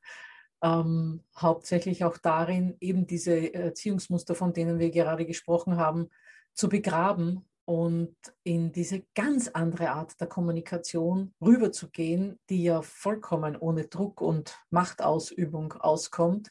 ähm, 0.63 1.23
hauptsächlich 1.37 2.05
auch 2.05 2.19
darin, 2.19 2.77
eben 2.81 3.07
diese 3.07 3.53
Erziehungsmuster, 3.53 4.35
von 4.35 4.53
denen 4.53 4.79
wir 4.79 4.91
gerade 4.91 5.27
gesprochen 5.27 5.77
haben, 5.77 6.09
zu 6.55 6.69
begraben 6.69 7.50
und 7.71 8.17
in 8.43 8.73
diese 8.73 9.05
ganz 9.15 9.47
andere 9.47 9.91
Art 9.91 10.21
der 10.21 10.27
Kommunikation 10.27 11.33
rüberzugehen, 11.41 12.37
die 12.49 12.65
ja 12.65 12.83
vollkommen 12.83 13.57
ohne 13.57 13.85
Druck 13.85 14.21
und 14.21 14.59
Machtausübung 14.71 15.75
auskommt. 15.75 16.51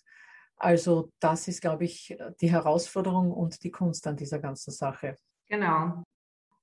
Also 0.56 1.12
das 1.20 1.50
ist, 1.50 1.60
glaube 1.60 1.84
ich, 1.84 2.18
die 2.40 2.50
Herausforderung 2.50 3.34
und 3.34 3.66
die 3.66 3.70
Kunst 3.70 4.08
an 4.08 4.16
dieser 4.16 4.40
ganzen 4.40 4.72
Sache. 4.72 5.18
Genau. 5.50 6.06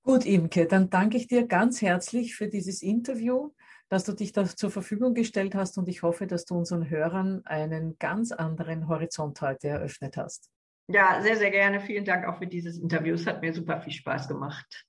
Gut, 0.03 0.25
Imke, 0.25 0.67
dann 0.67 0.89
danke 0.89 1.19
ich 1.19 1.27
dir 1.27 1.47
ganz 1.47 1.83
herzlich 1.83 2.35
für 2.35 2.49
dieses 2.49 2.81
Interview, 2.81 3.51
dass 3.91 4.05
du 4.05 4.15
dich 4.15 4.33
da 4.33 4.47
zur 4.47 4.71
Verfügung 4.71 5.13
gestellt 5.13 5.55
hast 5.55 5.77
und 5.77 5.87
ich 5.87 6.03
hoffe, 6.03 6.27
dass 6.27 6.47
du 6.47 6.55
unseren 6.57 6.89
Hörern 6.89 7.45
einen 7.45 7.99
ganz 7.99 8.33
anderen 8.33 8.89
Horizont 8.89 9.39
heute 9.43 9.69
eröffnet 9.69 10.17
hast. 10.17 10.49
Ja, 10.89 11.21
sehr, 11.23 11.37
sehr 11.37 11.51
gerne. 11.51 11.81
Vielen 11.81 12.05
Dank 12.05 12.27
auch 12.27 12.39
für 12.39 12.47
dieses 12.47 12.79
Interview. 12.79 13.15
Es 13.15 13.27
hat 13.27 13.43
mir 13.43 13.53
super 13.53 13.81
viel 13.81 13.93
Spaß 13.93 14.29
gemacht. 14.29 14.87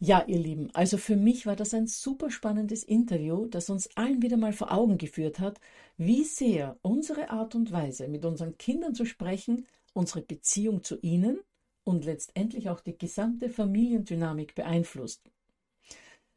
Ja, 0.00 0.22
ihr 0.26 0.38
Lieben, 0.38 0.70
also 0.74 0.98
für 0.98 1.16
mich 1.16 1.46
war 1.46 1.56
das 1.56 1.72
ein 1.72 1.86
super 1.86 2.30
spannendes 2.30 2.82
Interview, 2.84 3.46
das 3.46 3.70
uns 3.70 3.88
allen 3.96 4.20
wieder 4.22 4.36
mal 4.36 4.52
vor 4.52 4.70
Augen 4.72 4.98
geführt 4.98 5.38
hat, 5.40 5.58
wie 5.96 6.24
sehr 6.24 6.78
unsere 6.82 7.30
Art 7.30 7.54
und 7.54 7.72
Weise, 7.72 8.08
mit 8.08 8.24
unseren 8.24 8.58
Kindern 8.58 8.94
zu 8.94 9.06
sprechen, 9.06 9.66
unsere 9.94 10.20
Beziehung 10.20 10.82
zu 10.82 11.00
ihnen 11.00 11.40
und 11.84 12.04
letztendlich 12.04 12.68
auch 12.68 12.80
die 12.80 12.98
gesamte 12.98 13.48
Familiendynamik 13.48 14.54
beeinflusst. 14.54 15.30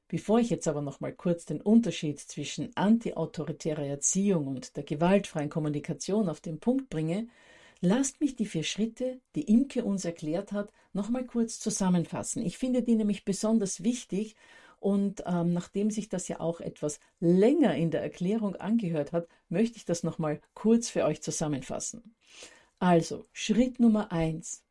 Bevor 0.08 0.40
ich 0.40 0.50
jetzt 0.50 0.68
aber 0.70 0.82
noch 0.82 1.02
mal 1.02 1.14
kurz 1.14 1.46
den 1.46 1.60
Unterschied 1.62 2.20
zwischen 2.20 2.72
antiautoritärer 2.78 3.86
Erziehung 3.86 4.48
und 4.48 4.78
der 4.78 4.84
gewaltfreien 4.84 5.50
Kommunikation 5.50 6.30
auf 6.30 6.40
den 6.40 6.60
Punkt 6.60 6.90
bringe, 6.90 7.28
Lasst 7.82 8.22
mich 8.22 8.36
die 8.36 8.46
vier 8.46 8.64
Schritte, 8.64 9.22
die 9.36 9.44
Imke 9.44 9.84
uns 9.84 10.04
erklärt 10.04 10.52
hat, 10.52 10.72
nochmal 10.94 11.26
kurz 11.26 11.60
zusammenfassen. 11.60 12.44
Ich 12.44 12.58
finde 12.58 12.82
die 12.82 12.96
nämlich 12.96 13.24
besonders 13.24 13.84
wichtig 13.84 14.36
und 14.80 15.24
ähm, 15.26 15.54
nachdem 15.54 15.92
sich 15.92 16.10
das 16.10 16.28
ja 16.28 16.40
auch 16.40 16.60
etwas 16.60 17.00
länger 17.20 17.76
in 17.76 17.92
der 17.92 18.02
Erklärung 18.02 18.56
angehört 18.56 19.12
hat, 19.12 19.28
möchte 19.50 19.78
ich 19.78 19.86
das 19.86 20.04
nochmal 20.04 20.42
kurz 20.54 20.90
für 20.90 21.06
euch 21.06 21.22
zusammenfassen. 21.22 22.16
Also, 22.80 23.28
Schritt 23.32 23.80
Nummer 23.80 24.12
eins. 24.12 24.64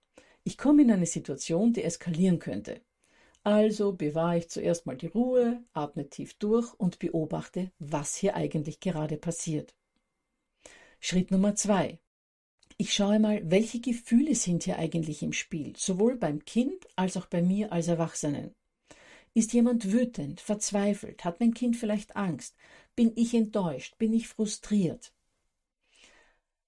Ich 0.45 0.59
komme 0.59 0.83
in 0.83 0.93
eine 0.93 1.07
Situation, 1.07 1.73
die 1.73 1.83
eskalieren 1.83 2.39
könnte. 2.39 2.81
Also 3.43 3.93
bewahre 3.93 4.39
ich 4.39 4.49
zuerst 4.49 4.87
mal 4.87 4.97
die 4.97 5.07
Ruhe, 5.07 5.63
atme 5.73 6.09
tief 6.09 6.35
durch 6.35 6.73
und 6.75 6.99
beobachte, 6.99 7.71
was 7.79 8.17
hier 8.17 8.35
eigentlich 8.35 8.81
gerade 8.81 9.17
passiert. 9.17 9.75
Schritt 11.01 11.31
Nummer 11.31 11.55
zwei. 11.55 12.01
Ich 12.79 12.93
schaue 12.93 13.19
mal, 13.19 13.41
welche 13.51 13.81
Gefühle 13.81 14.35
sind 14.35 14.65
hier 14.65 14.79
eigentlich 14.79 15.23
im 15.23 15.33
Spiel, 15.33 15.75
sowohl 15.77 16.17
beim 16.17 16.45
Kind 16.45 16.87
als 16.95 17.17
auch 17.17 17.27
bei 17.27 17.41
mir 17.41 17.73
als 17.73 17.89
Erwachsenen. 17.89 18.55
Ist 19.33 19.55
jemand 19.55 19.93
wütend, 19.93 20.43
verzweifelt, 20.43 21.25
hat 21.25 21.41
mein 21.41 21.55
Kind 21.55 21.77
vielleicht 21.77 22.17
Angst, 22.17 22.55
bin 22.95 23.13
ich 23.17 23.33
enttäuscht, 23.35 23.97
bin 23.97 24.13
ich 24.13 24.29
frustriert? 24.29 25.15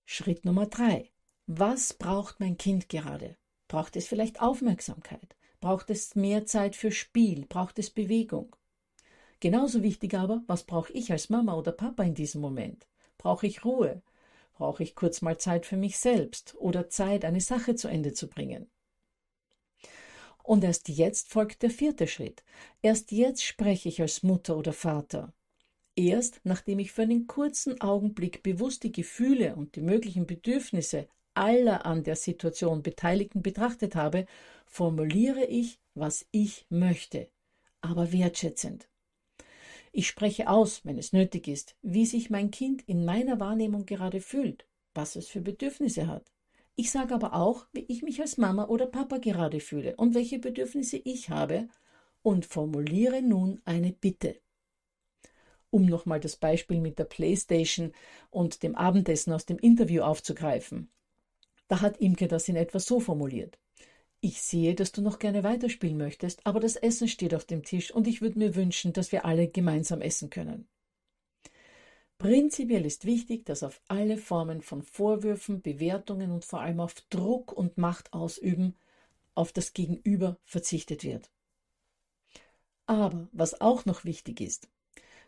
Schritt 0.07 0.47
Nummer 0.47 0.67
drei. 0.67 1.11
Was 1.47 1.93
braucht 1.93 2.41
mein 2.41 2.57
Kind 2.57 2.89
gerade? 2.89 3.37
Braucht 3.69 3.95
es 3.97 4.07
vielleicht 4.07 4.41
Aufmerksamkeit? 4.41 5.37
Braucht 5.61 5.91
es 5.91 6.15
mehr 6.15 6.47
Zeit 6.47 6.75
für 6.75 6.91
Spiel? 6.91 7.45
Braucht 7.47 7.79
es 7.79 7.91
Bewegung? 7.91 8.57
Genauso 9.41 9.83
wichtig 9.83 10.15
aber, 10.15 10.43
was 10.47 10.65
brauche 10.65 10.93
ich 10.95 11.13
als 11.13 11.29
Mama 11.29 11.55
oder 11.55 11.73
Papa 11.73 12.03
in 12.03 12.15
diesem 12.15 12.41
Moment? 12.41 12.87
Brauche 13.19 13.47
ich 13.47 13.65
Ruhe? 13.65 14.03
Brauche 14.59 14.83
ich 14.83 14.97
kurz 14.97 15.23
mal 15.23 15.39
Zeit 15.39 15.67
für 15.67 15.77
mich 15.77 15.99
selbst 15.99 16.57
oder 16.59 16.89
Zeit, 16.89 17.25
eine 17.25 17.41
Sache 17.41 17.77
zu 17.77 17.89
Ende 17.89 18.13
zu 18.13 18.29
bringen. 18.29 18.69
Und 20.43 20.65
erst 20.65 20.89
jetzt 20.89 21.29
folgt 21.31 21.63
der 21.63 21.71
vierte 21.71 22.09
Schritt. 22.09 22.43
Erst 22.83 23.13
jetzt 23.13 23.45
spreche 23.45 23.89
ich 23.89 24.03
als 24.03 24.23
Mutter 24.23 24.57
oder 24.57 24.73
Vater. 24.73 25.33
Erst 25.95 26.41
nachdem 26.43 26.81
ich 26.81 26.91
für 26.91 27.03
einen 27.03 27.27
kurzen 27.27 27.81
Augenblick 27.81 28.43
bewusst 28.43 28.83
die 28.83 28.93
Gefühle 28.93 29.55
und 29.55 29.77
die 29.77 29.81
möglichen 29.81 30.27
Bedürfnisse 30.27 31.07
aller 31.35 31.87
an 31.87 32.03
der 32.03 32.17
Situation 32.17 32.83
Beteiligten 32.83 33.43
betrachtet 33.43 33.95
habe, 33.95 34.27
formuliere 34.67 35.45
ich, 35.45 35.79
was 35.95 36.27
ich 36.33 36.67
möchte, 36.69 37.29
aber 37.81 38.13
wertschätzend. 38.13 38.89
Ich 39.93 40.07
spreche 40.07 40.49
aus, 40.49 40.85
wenn 40.85 40.99
es 40.99 41.13
nötig 41.13 41.49
ist, 41.49 41.77
wie 41.83 42.07
sich 42.07 42.31
mein 42.31 42.51
Kind 42.51 42.83
in 42.87 43.05
meiner 43.05 43.41
Wahrnehmung 43.41 43.87
gerade 43.87 44.21
fühlt, 44.21 44.67
was 44.95 45.17
es 45.17 45.29
für 45.29 45.41
Bedürfnisse 45.41 46.07
hat. 46.07 46.33
Ich 46.77 46.91
sage 46.91 47.15
aber 47.15 47.35
auch, 47.35 47.67
wie 47.73 47.85
ich 47.89 48.03
mich 48.03 48.21
als 48.21 48.39
Mama 48.39 48.67
oder 48.69 48.87
Papa 48.87 49.19
gerade 49.19 49.61
fühle 49.61 49.97
und 49.97 50.15
welche 50.15 50.39
Bedürfnisse 50.39 50.97
ich 50.97 51.31
habe 51.31 51.69
und 52.23 52.47
formuliere 52.47 53.23
nun 53.23 53.61
eine 53.65 53.93
Bitte. 53.93 54.41
Um 55.71 55.87
nochmal 55.87 56.21
das 56.21 56.37
Beispiel 56.37 56.81
mit 56.81 56.99
der 56.99 57.05
Playstation 57.05 57.93
und 58.31 58.63
dem 58.63 58.75
Abendessen 58.75 59.33
aus 59.33 59.45
dem 59.45 59.59
Interview 59.59 60.03
aufzugreifen. 60.03 60.91
Da 61.69 61.81
hat 61.81 61.99
Imke 61.99 62.29
das 62.29 62.49
in 62.49 62.57
etwa 62.57 62.79
so 62.79 63.01
formuliert. 63.01 63.59
Ich 64.21 64.43
sehe, 64.43 64.75
dass 64.75 64.91
du 64.91 65.01
noch 65.01 65.21
gerne 65.21 65.45
weiterspielen 65.45 65.97
möchtest, 65.97 66.45
aber 66.45 66.59
das 66.59 66.75
Essen 66.75 67.07
steht 67.07 67.35
auf 67.35 67.45
dem 67.45 67.63
Tisch 67.63 67.93
und 67.93 68.09
ich 68.09 68.21
würde 68.21 68.39
mir 68.39 68.57
wünschen, 68.57 68.93
dass 68.93 69.13
wir 69.13 69.25
alle 69.25 69.49
gemeinsam 69.49 70.01
essen 70.01 70.29
können. 70.29 70.67
Prinzipiell 72.19 72.85
ist 72.85 73.05
wichtig, 73.05 73.47
dass 73.47 73.63
auf 73.63 73.81
alle 73.87 74.17
Formen 74.19 74.61
von 74.61 74.83
Vorwürfen, 74.83 75.63
Bewertungen 75.63 76.33
und 76.33 76.45
vor 76.45 76.61
allem 76.61 76.81
auf 76.81 76.95
Druck 77.11 77.53
und 77.53 77.79
Macht 77.79 78.13
ausüben 78.13 78.75
auf 79.37 79.53
das 79.53 79.73
Gegenüber 79.73 80.37
verzichtet 80.43 81.05
wird. 81.05 81.31
Aber 82.87 83.29
was 83.31 83.61
auch 83.61 83.85
noch 83.85 84.05
wichtig 84.05 84.41
ist, 84.41 84.69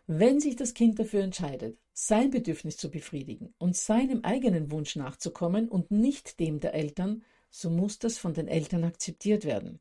wenn 0.08 0.40
sich 0.40 0.56
das 0.56 0.74
Kind 0.74 0.98
dafür 0.98 1.22
entscheidet, 1.22 1.78
sein 1.92 2.30
Bedürfnis 2.30 2.76
zu 2.76 2.90
befriedigen 2.90 3.54
und 3.58 3.76
seinem 3.76 4.24
eigenen 4.24 4.72
Wunsch 4.72 4.96
nachzukommen 4.96 5.68
und 5.68 5.92
nicht 5.92 6.40
dem 6.40 6.58
der 6.58 6.74
Eltern, 6.74 7.22
so 7.50 7.68
muss 7.68 7.98
das 7.98 8.18
von 8.18 8.34
den 8.34 8.48
Eltern 8.48 8.84
akzeptiert 8.84 9.44
werden. 9.44 9.80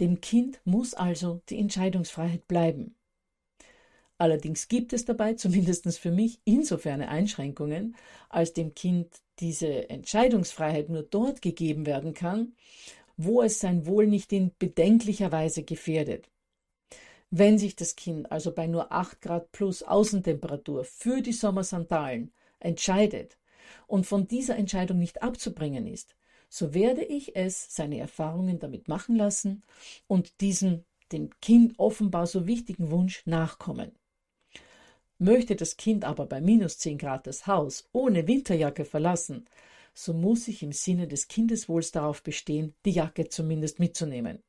Dem 0.00 0.20
Kind 0.20 0.60
muss 0.64 0.94
also 0.94 1.40
die 1.48 1.58
Entscheidungsfreiheit 1.58 2.46
bleiben. 2.46 2.94
Allerdings 4.18 4.68
gibt 4.68 4.92
es 4.92 5.04
dabei, 5.04 5.34
zumindest 5.34 5.98
für 5.98 6.10
mich, 6.10 6.40
insofern 6.44 7.02
Einschränkungen, 7.02 7.96
als 8.28 8.52
dem 8.52 8.74
Kind 8.74 9.08
diese 9.40 9.88
Entscheidungsfreiheit 9.88 10.88
nur 10.90 11.02
dort 11.02 11.40
gegeben 11.42 11.86
werden 11.86 12.14
kann, 12.14 12.54
wo 13.16 13.42
es 13.42 13.60
sein 13.60 13.86
Wohl 13.86 14.06
nicht 14.06 14.32
in 14.32 14.52
bedenklicher 14.58 15.32
Weise 15.32 15.62
gefährdet. 15.62 16.28
Wenn 17.30 17.58
sich 17.58 17.76
das 17.76 17.94
Kind 17.94 18.30
also 18.32 18.52
bei 18.52 18.66
nur 18.66 18.90
8 18.90 19.20
Grad 19.20 19.52
plus 19.52 19.82
Außentemperatur 19.82 20.84
für 20.84 21.20
die 21.20 21.32
Sommersandalen 21.32 22.32
entscheidet 22.58 23.36
und 23.86 24.06
von 24.06 24.26
dieser 24.26 24.56
Entscheidung 24.56 24.98
nicht 24.98 25.22
abzubringen 25.22 25.86
ist, 25.86 26.16
so 26.48 26.74
werde 26.74 27.04
ich 27.04 27.36
es 27.36 27.74
seine 27.74 27.98
Erfahrungen 27.98 28.58
damit 28.58 28.88
machen 28.88 29.16
lassen 29.16 29.62
und 30.06 30.40
diesem 30.40 30.84
dem 31.12 31.30
Kind 31.40 31.78
offenbar 31.78 32.26
so 32.26 32.46
wichtigen 32.46 32.90
Wunsch 32.90 33.22
nachkommen. 33.26 33.92
Möchte 35.18 35.56
das 35.56 35.76
Kind 35.76 36.04
aber 36.04 36.26
bei 36.26 36.40
minus 36.40 36.78
10 36.78 36.98
Grad 36.98 37.26
das 37.26 37.46
Haus 37.46 37.88
ohne 37.92 38.28
Winterjacke 38.28 38.84
verlassen, 38.84 39.46
so 39.94 40.12
muss 40.12 40.46
ich 40.46 40.62
im 40.62 40.72
Sinne 40.72 41.08
des 41.08 41.26
Kindeswohls 41.26 41.90
darauf 41.90 42.22
bestehen, 42.22 42.74
die 42.84 42.92
Jacke 42.92 43.28
zumindest 43.28 43.80
mitzunehmen. 43.80 44.44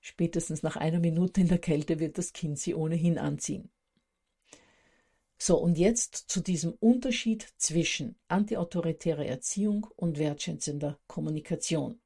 Spätestens 0.00 0.62
nach 0.62 0.76
einer 0.76 0.98
Minute 0.98 1.40
in 1.40 1.48
der 1.48 1.58
Kälte 1.58 2.00
wird 2.00 2.18
das 2.18 2.32
Kind 2.32 2.58
sie 2.58 2.74
ohnehin 2.74 3.16
anziehen. 3.18 3.70
So, 5.46 5.58
und 5.58 5.76
jetzt 5.76 6.14
zu 6.28 6.40
diesem 6.40 6.72
Unterschied 6.80 7.46
zwischen 7.58 8.16
antiautoritärer 8.28 9.26
Erziehung 9.26 9.86
und 9.94 10.18
wertschätzender 10.18 10.98
Kommunikation. 11.06 12.00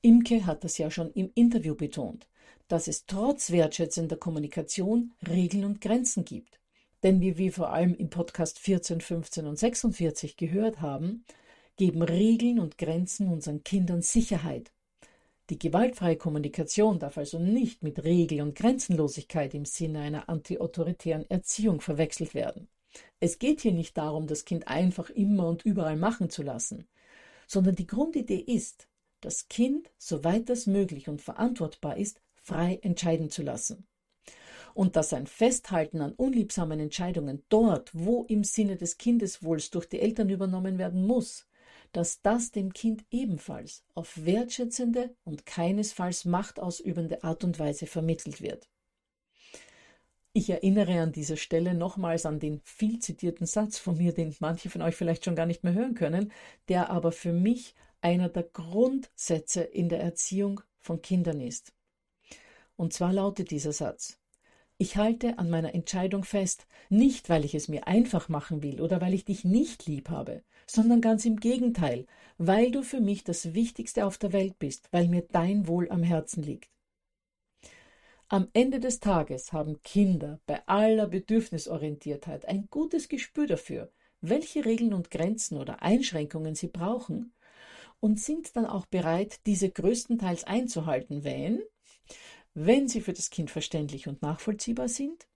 Imke 0.00 0.46
hat 0.46 0.64
das 0.64 0.78
ja 0.78 0.90
schon 0.90 1.10
im 1.12 1.30
Interview 1.34 1.74
betont, 1.74 2.28
dass 2.66 2.88
es 2.88 3.04
trotz 3.04 3.50
wertschätzender 3.50 4.16
Kommunikation 4.16 5.12
Regeln 5.28 5.66
und 5.66 5.82
Grenzen 5.82 6.24
gibt. 6.24 6.58
Denn 7.02 7.20
wie 7.20 7.36
wir 7.36 7.52
vor 7.52 7.68
allem 7.68 7.94
im 7.94 8.08
Podcast 8.08 8.58
14, 8.58 9.02
15 9.02 9.46
und 9.46 9.58
46 9.58 10.38
gehört 10.38 10.80
haben, 10.80 11.26
geben 11.76 12.00
Regeln 12.00 12.58
und 12.58 12.78
Grenzen 12.78 13.28
unseren 13.28 13.64
Kindern 13.64 14.00
Sicherheit. 14.00 14.72
Die 15.48 15.58
gewaltfreie 15.60 16.16
Kommunikation 16.16 16.98
darf 16.98 17.18
also 17.18 17.38
nicht 17.38 17.84
mit 17.84 18.02
Regel- 18.02 18.42
und 18.42 18.56
Grenzenlosigkeit 18.56 19.54
im 19.54 19.64
Sinne 19.64 20.00
einer 20.00 20.28
antiautoritären 20.28 21.30
Erziehung 21.30 21.80
verwechselt 21.80 22.34
werden. 22.34 22.68
Es 23.20 23.38
geht 23.38 23.60
hier 23.60 23.72
nicht 23.72 23.96
darum, 23.96 24.26
das 24.26 24.44
Kind 24.44 24.66
einfach 24.66 25.08
immer 25.10 25.46
und 25.48 25.64
überall 25.64 25.96
machen 25.96 26.30
zu 26.30 26.42
lassen, 26.42 26.88
sondern 27.46 27.76
die 27.76 27.86
Grundidee 27.86 28.40
ist, 28.40 28.88
das 29.20 29.48
Kind, 29.48 29.90
soweit 29.98 30.48
das 30.48 30.66
möglich 30.66 31.08
und 31.08 31.22
verantwortbar 31.22 31.96
ist, 31.96 32.20
frei 32.42 32.80
entscheiden 32.82 33.30
zu 33.30 33.42
lassen. 33.42 33.86
Und 34.74 34.96
dass 34.96 35.12
ein 35.12 35.26
Festhalten 35.26 36.00
an 36.00 36.12
unliebsamen 36.12 36.80
Entscheidungen 36.80 37.44
dort, 37.48 37.90
wo 37.94 38.24
im 38.24 38.42
Sinne 38.44 38.76
des 38.76 38.98
Kindeswohls 38.98 39.70
durch 39.70 39.88
die 39.88 40.00
Eltern 40.00 40.28
übernommen 40.28 40.78
werden 40.78 41.06
muss, 41.06 41.46
dass 41.92 42.20
das 42.22 42.52
dem 42.52 42.72
Kind 42.72 43.04
ebenfalls 43.10 43.84
auf 43.94 44.24
wertschätzende 44.24 45.14
und 45.24 45.46
keinesfalls 45.46 46.24
machtausübende 46.24 47.24
Art 47.24 47.44
und 47.44 47.58
Weise 47.58 47.86
vermittelt 47.86 48.40
wird. 48.40 48.68
Ich 50.32 50.50
erinnere 50.50 51.00
an 51.00 51.12
dieser 51.12 51.36
Stelle 51.36 51.72
nochmals 51.72 52.26
an 52.26 52.38
den 52.38 52.60
viel 52.62 52.98
zitierten 52.98 53.46
Satz 53.46 53.78
von 53.78 53.96
mir, 53.96 54.12
den 54.12 54.36
manche 54.40 54.68
von 54.68 54.82
euch 54.82 54.94
vielleicht 54.94 55.24
schon 55.24 55.36
gar 55.36 55.46
nicht 55.46 55.64
mehr 55.64 55.72
hören 55.72 55.94
können, 55.94 56.30
der 56.68 56.90
aber 56.90 57.10
für 57.10 57.32
mich 57.32 57.74
einer 58.02 58.28
der 58.28 58.42
Grundsätze 58.42 59.62
in 59.62 59.88
der 59.88 60.00
Erziehung 60.00 60.60
von 60.78 61.00
Kindern 61.00 61.40
ist. 61.40 61.72
Und 62.76 62.92
zwar 62.92 63.12
lautet 63.12 63.50
dieser 63.50 63.72
Satz 63.72 64.18
Ich 64.78 64.98
halte 64.98 65.38
an 65.38 65.48
meiner 65.48 65.74
Entscheidung 65.74 66.22
fest, 66.22 66.66
nicht 66.90 67.30
weil 67.30 67.46
ich 67.46 67.54
es 67.54 67.68
mir 67.68 67.86
einfach 67.86 68.28
machen 68.28 68.62
will 68.62 68.82
oder 68.82 69.00
weil 69.00 69.14
ich 69.14 69.24
dich 69.24 69.42
nicht 69.42 69.86
lieb 69.86 70.10
habe, 70.10 70.42
sondern 70.66 71.00
ganz 71.00 71.24
im 71.24 71.40
Gegenteil, 71.40 72.06
weil 72.36 72.70
du 72.70 72.82
für 72.82 73.00
mich 73.00 73.24
das 73.24 73.54
Wichtigste 73.54 74.04
auf 74.04 74.18
der 74.18 74.34
Welt 74.34 74.58
bist, 74.58 74.88
weil 74.92 75.08
mir 75.08 75.22
dein 75.22 75.66
Wohl 75.66 75.90
am 75.90 76.02
Herzen 76.02 76.42
liegt. 76.42 76.68
Am 78.28 78.48
Ende 78.52 78.78
des 78.78 79.00
Tages 79.00 79.54
haben 79.54 79.80
Kinder 79.82 80.40
bei 80.46 80.60
aller 80.66 81.06
Bedürfnisorientiertheit 81.06 82.44
ein 82.46 82.66
gutes 82.68 83.08
Gespür 83.08 83.46
dafür, 83.46 83.90
welche 84.20 84.66
Regeln 84.66 84.92
und 84.92 85.10
Grenzen 85.10 85.56
oder 85.56 85.80
Einschränkungen 85.80 86.54
sie 86.54 86.68
brauchen 86.68 87.32
und 88.00 88.20
sind 88.20 88.56
dann 88.56 88.66
auch 88.66 88.84
bereit, 88.84 89.40
diese 89.46 89.70
größtenteils 89.70 90.44
einzuhalten, 90.44 91.24
wenn, 91.24 91.62
wenn 92.56 92.88
sie 92.88 93.00
für 93.00 93.12
das 93.12 93.30
Kind 93.30 93.50
verständlich 93.50 94.08
und 94.08 94.22
nachvollziehbar 94.22 94.88
sind, 94.88 95.28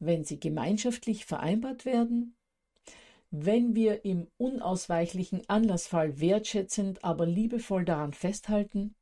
wenn 0.00 0.24
sie 0.24 0.40
gemeinschaftlich 0.40 1.24
vereinbart 1.24 1.84
werden 1.84 2.34
wenn 3.30 3.74
wir 3.74 4.04
im 4.04 4.28
unausweichlichen 4.38 5.48
Anlassfall 5.48 6.20
wertschätzend, 6.20 7.04
aber 7.04 7.26
liebevoll 7.26 7.84
daran 7.84 8.14
festhalten 8.14 8.94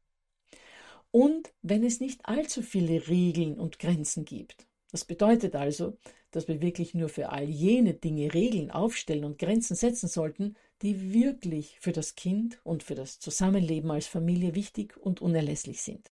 und 1.10 1.52
wenn 1.62 1.84
es 1.84 2.00
nicht 2.00 2.26
allzu 2.26 2.62
viele 2.62 3.08
Regeln 3.08 3.58
und 3.58 3.78
Grenzen 3.78 4.24
gibt. 4.24 4.66
Das 4.90 5.04
bedeutet 5.04 5.54
also, 5.54 5.96
dass 6.30 6.48
wir 6.48 6.60
wirklich 6.60 6.94
nur 6.94 7.08
für 7.08 7.30
all 7.30 7.48
jene 7.48 7.94
Dinge 7.94 8.34
Regeln 8.34 8.70
aufstellen 8.70 9.24
und 9.24 9.38
Grenzen 9.38 9.76
setzen 9.76 10.08
sollten, 10.08 10.56
die 10.82 11.12
wirklich 11.12 11.78
für 11.80 11.92
das 11.92 12.16
Kind 12.16 12.58
und 12.64 12.82
für 12.82 12.94
das 12.94 13.18
Zusammenleben 13.18 13.90
als 13.90 14.06
Familie 14.06 14.54
wichtig 14.54 14.96
und 14.96 15.22
unerlässlich 15.22 15.82
sind. 15.82 16.10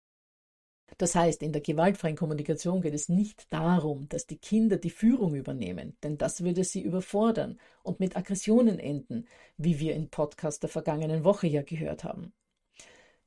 Das 0.99 1.15
heißt, 1.15 1.43
in 1.43 1.53
der 1.53 1.63
gewaltfreien 1.63 2.17
Kommunikation 2.17 2.81
geht 2.81 2.95
es 2.95 3.09
nicht 3.09 3.53
darum, 3.53 4.09
dass 4.09 4.27
die 4.27 4.39
Kinder 4.39 4.77
die 4.77 4.91
Führung 4.91 5.35
übernehmen, 5.35 5.97
denn 6.03 6.19
das 6.19 6.43
würde 6.45 6.65
sie 6.65 6.83
überfordern 6.83 7.59
und 7.83 8.01
mit 8.01 8.17
Aggressionen 8.17 8.79
enden, 8.79 9.27
wie 9.57 9.79
wir 9.79 9.95
im 9.95 10.09
Podcast 10.09 10.63
der 10.63 10.71
vergangenen 10.71 11.25
Woche 11.25 11.47
ja 11.47 11.63
gehört 11.63 12.05
haben. 12.05 12.33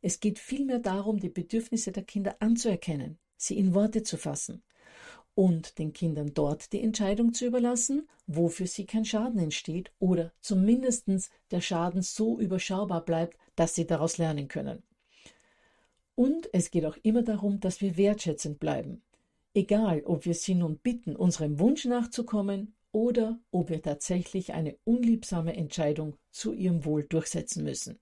Es 0.01 0.19
geht 0.19 0.39
vielmehr 0.39 0.79
darum, 0.79 1.19
die 1.19 1.29
Bedürfnisse 1.29 1.91
der 1.91 2.03
Kinder 2.03 2.35
anzuerkennen, 2.39 3.17
sie 3.37 3.57
in 3.57 3.73
Worte 3.73 4.03
zu 4.03 4.17
fassen 4.17 4.63
und 5.35 5.79
den 5.79 5.93
Kindern 5.93 6.33
dort 6.33 6.73
die 6.73 6.81
Entscheidung 6.81 7.33
zu 7.33 7.45
überlassen, 7.45 8.07
wo 8.27 8.49
für 8.49 8.67
sie 8.67 8.85
kein 8.85 9.05
Schaden 9.05 9.39
entsteht 9.39 9.91
oder 9.99 10.31
zumindest 10.41 11.07
der 11.51 11.61
Schaden 11.61 12.01
so 12.01 12.39
überschaubar 12.39 13.03
bleibt, 13.03 13.37
dass 13.55 13.75
sie 13.75 13.87
daraus 13.87 14.17
lernen 14.17 14.47
können. 14.47 14.83
Und 16.15 16.49
es 16.53 16.71
geht 16.71 16.85
auch 16.85 16.97
immer 17.03 17.23
darum, 17.23 17.59
dass 17.59 17.81
wir 17.81 17.97
wertschätzend 17.97 18.59
bleiben. 18.59 19.01
Egal, 19.53 20.03
ob 20.05 20.25
wir 20.25 20.33
sie 20.33 20.55
nun 20.55 20.77
bitten, 20.77 21.15
unserem 21.15 21.59
Wunsch 21.59 21.85
nachzukommen 21.85 22.75
oder 22.91 23.39
ob 23.51 23.69
wir 23.69 23.81
tatsächlich 23.81 24.53
eine 24.53 24.77
unliebsame 24.83 25.55
Entscheidung 25.55 26.15
zu 26.31 26.53
ihrem 26.53 26.85
Wohl 26.85 27.03
durchsetzen 27.03 27.63
müssen. 27.63 27.99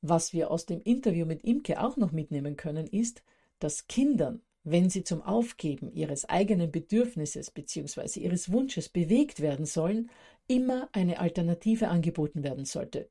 Was 0.00 0.32
wir 0.32 0.50
aus 0.50 0.66
dem 0.66 0.82
Interview 0.82 1.24
mit 1.24 1.44
Imke 1.44 1.80
auch 1.80 1.96
noch 1.96 2.12
mitnehmen 2.12 2.56
können, 2.56 2.86
ist, 2.86 3.22
dass 3.58 3.86
Kindern, 3.86 4.42
wenn 4.62 4.90
sie 4.90 5.04
zum 5.04 5.22
Aufgeben 5.22 5.92
ihres 5.92 6.28
eigenen 6.28 6.70
Bedürfnisses 6.70 7.50
bzw. 7.50 8.20
ihres 8.20 8.52
Wunsches 8.52 8.88
bewegt 8.88 9.40
werden 9.40 9.64
sollen, 9.64 10.10
immer 10.46 10.88
eine 10.92 11.20
Alternative 11.20 11.88
angeboten 11.88 12.42
werden 12.42 12.64
sollte. 12.64 13.08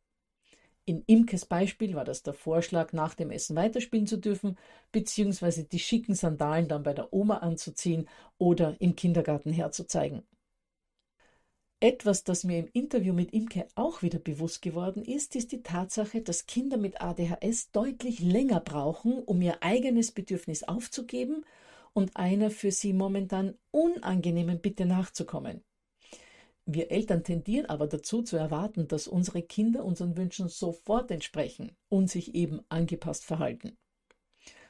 In 0.86 1.04
Imkes 1.08 1.46
Beispiel 1.46 1.96
war 1.96 2.04
das 2.04 2.24
der 2.24 2.34
Vorschlag, 2.34 2.92
nach 2.92 3.14
dem 3.16 3.32
Essen 3.32 3.56
weiterspielen 3.56 4.06
zu 4.06 4.18
dürfen, 4.18 4.58
beziehungsweise 4.92 5.64
die 5.64 5.80
schicken 5.80 6.14
Sandalen 6.14 6.68
dann 6.68 6.84
bei 6.84 6.94
der 6.94 7.14
Oma 7.14 7.38
anzuziehen 7.38 8.10
oder 8.38 8.76
im 8.80 8.96
Kindergarten 8.96 9.52
herzuzeigen. 9.52 10.24
Etwas, 11.80 12.24
das 12.24 12.44
mir 12.44 12.60
im 12.60 12.70
Interview 12.72 13.14
mit 13.14 13.34
Imke 13.34 13.68
auch 13.76 14.02
wieder 14.02 14.20
bewusst 14.20 14.62
geworden 14.62 15.04
ist, 15.04 15.36
ist 15.36 15.52
die 15.52 15.64
Tatsache, 15.64 16.22
dass 16.22 16.48
Kinder 16.48 16.78
mit 16.78 17.02
ADHS 17.02 17.72
deutlich 17.72 18.20
länger 18.20 18.60
brauchen, 18.60 19.22
um 19.24 19.42
ihr 19.42 19.62
eigenes 19.62 20.12
Bedürfnis 20.12 20.64
aufzugeben 20.64 21.46
und 21.94 22.16
einer 22.16 22.52
für 22.52 22.72
sie 22.72 22.94
momentan 22.94 23.58
unangenehmen 23.72 24.62
Bitte 24.62 24.86
nachzukommen. 24.86 25.64
Wir 26.66 26.92
Eltern 26.92 27.24
tendieren 27.24 27.66
aber 27.66 27.88
dazu 27.88 28.22
zu 28.22 28.38
erwarten, 28.38 28.88
dass 28.88 29.08
unsere 29.08 29.42
Kinder 29.42 29.84
unseren 29.84 30.16
Wünschen 30.16 30.48
sofort 30.48 31.12
entsprechen 31.12 31.76
und 31.90 32.10
sich 32.10 32.36
eben 32.36 32.62
angepasst 32.70 33.26
verhalten. 33.26 33.78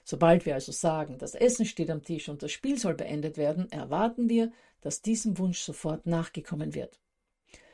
Sobald 0.03 0.45
wir 0.45 0.55
also 0.55 0.71
sagen, 0.71 1.17
das 1.17 1.35
Essen 1.35 1.65
steht 1.65 1.89
am 1.89 2.03
Tisch 2.03 2.29
und 2.29 2.43
das 2.43 2.51
Spiel 2.51 2.77
soll 2.77 2.95
beendet 2.95 3.37
werden, 3.37 3.71
erwarten 3.71 4.27
wir, 4.27 4.51
dass 4.81 5.01
diesem 5.01 5.37
Wunsch 5.37 5.59
sofort 5.59 6.05
nachgekommen 6.05 6.73
wird. 6.73 6.99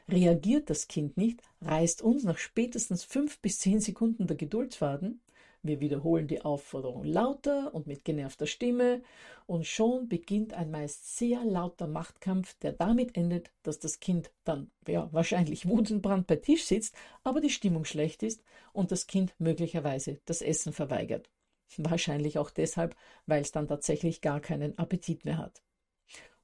Reagiert 0.08 0.70
das 0.70 0.88
Kind 0.88 1.18
nicht, 1.18 1.42
reißt 1.62 2.02
uns 2.02 2.24
nach 2.24 2.38
spätestens 2.38 3.04
fünf 3.04 3.40
bis 3.40 3.60
zehn 3.60 3.80
Sekunden 3.80 4.28
der 4.28 4.38
Geduldsfaden, 4.38 5.22
Wir 5.62 5.82
wiederholen 5.82 6.28
die 6.28 6.42
Aufforderung 6.42 7.04
lauter 7.04 7.74
und 7.74 7.86
mit 7.86 8.06
genervter 8.06 8.48
Stimme 8.48 9.02
und 9.46 9.66
schon 9.66 10.08
beginnt 10.08 10.54
ein 10.54 10.72
meist 10.72 11.18
sehr 11.18 11.44
lauter 11.44 11.88
Machtkampf, 11.88 12.58
der 12.60 12.72
damit 12.72 13.18
endet, 13.18 13.52
dass 13.64 13.80
das 13.80 14.00
Kind 14.00 14.32
dann 14.46 14.72
ja, 14.88 15.10
wahrscheinlich 15.12 15.68
wutentbrannt 15.68 16.28
bei 16.28 16.38
Tisch 16.38 16.66
sitzt, 16.66 16.96
aber 17.24 17.42
die 17.42 17.50
Stimmung 17.50 17.84
schlecht 17.84 18.24
ist 18.24 18.42
und 18.72 18.92
das 18.92 19.06
Kind 19.06 19.34
möglicherweise 19.38 20.22
das 20.26 20.42
Essen 20.42 20.72
verweigert. 20.72 21.30
Wahrscheinlich 21.78 22.38
auch 22.38 22.52
deshalb, 22.52 22.96
weil 23.26 23.42
es 23.42 23.52
dann 23.52 23.68
tatsächlich 23.68 24.22
gar 24.22 24.40
keinen 24.40 24.78
Appetit 24.78 25.26
mehr 25.26 25.38
hat. 25.38 25.62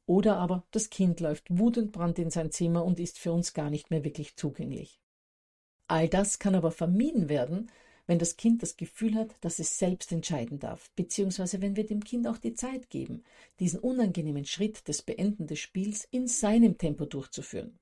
Oder 0.05 0.37
aber 0.37 0.63
das 0.71 0.89
Kind 0.89 1.19
läuft 1.19 1.45
wutentbrannt 1.49 2.19
in 2.19 2.29
sein 2.29 2.51
Zimmer 2.51 2.83
und 2.83 2.99
ist 2.99 3.17
für 3.17 3.31
uns 3.31 3.53
gar 3.53 3.69
nicht 3.69 3.89
mehr 3.89 4.03
wirklich 4.03 4.35
zugänglich. 4.35 5.01
All 5.87 6.09
das 6.09 6.39
kann 6.39 6.55
aber 6.55 6.71
vermieden 6.71 7.29
werden, 7.29 7.71
wenn 8.07 8.19
das 8.19 8.37
Kind 8.37 8.61
das 8.61 8.77
Gefühl 8.77 9.15
hat, 9.15 9.35
dass 9.41 9.59
es 9.59 9.79
selbst 9.79 10.11
entscheiden 10.11 10.59
darf, 10.59 10.91
beziehungsweise 10.95 11.61
wenn 11.61 11.75
wir 11.75 11.85
dem 11.85 12.03
Kind 12.03 12.27
auch 12.27 12.37
die 12.37 12.53
Zeit 12.53 12.89
geben, 12.89 13.23
diesen 13.59 13.79
unangenehmen 13.79 14.45
Schritt 14.45 14.87
des 14.87 15.01
Beenden 15.01 15.47
des 15.47 15.59
Spiels 15.59 16.07
in 16.11 16.27
seinem 16.27 16.77
Tempo 16.77 17.05
durchzuführen. 17.05 17.79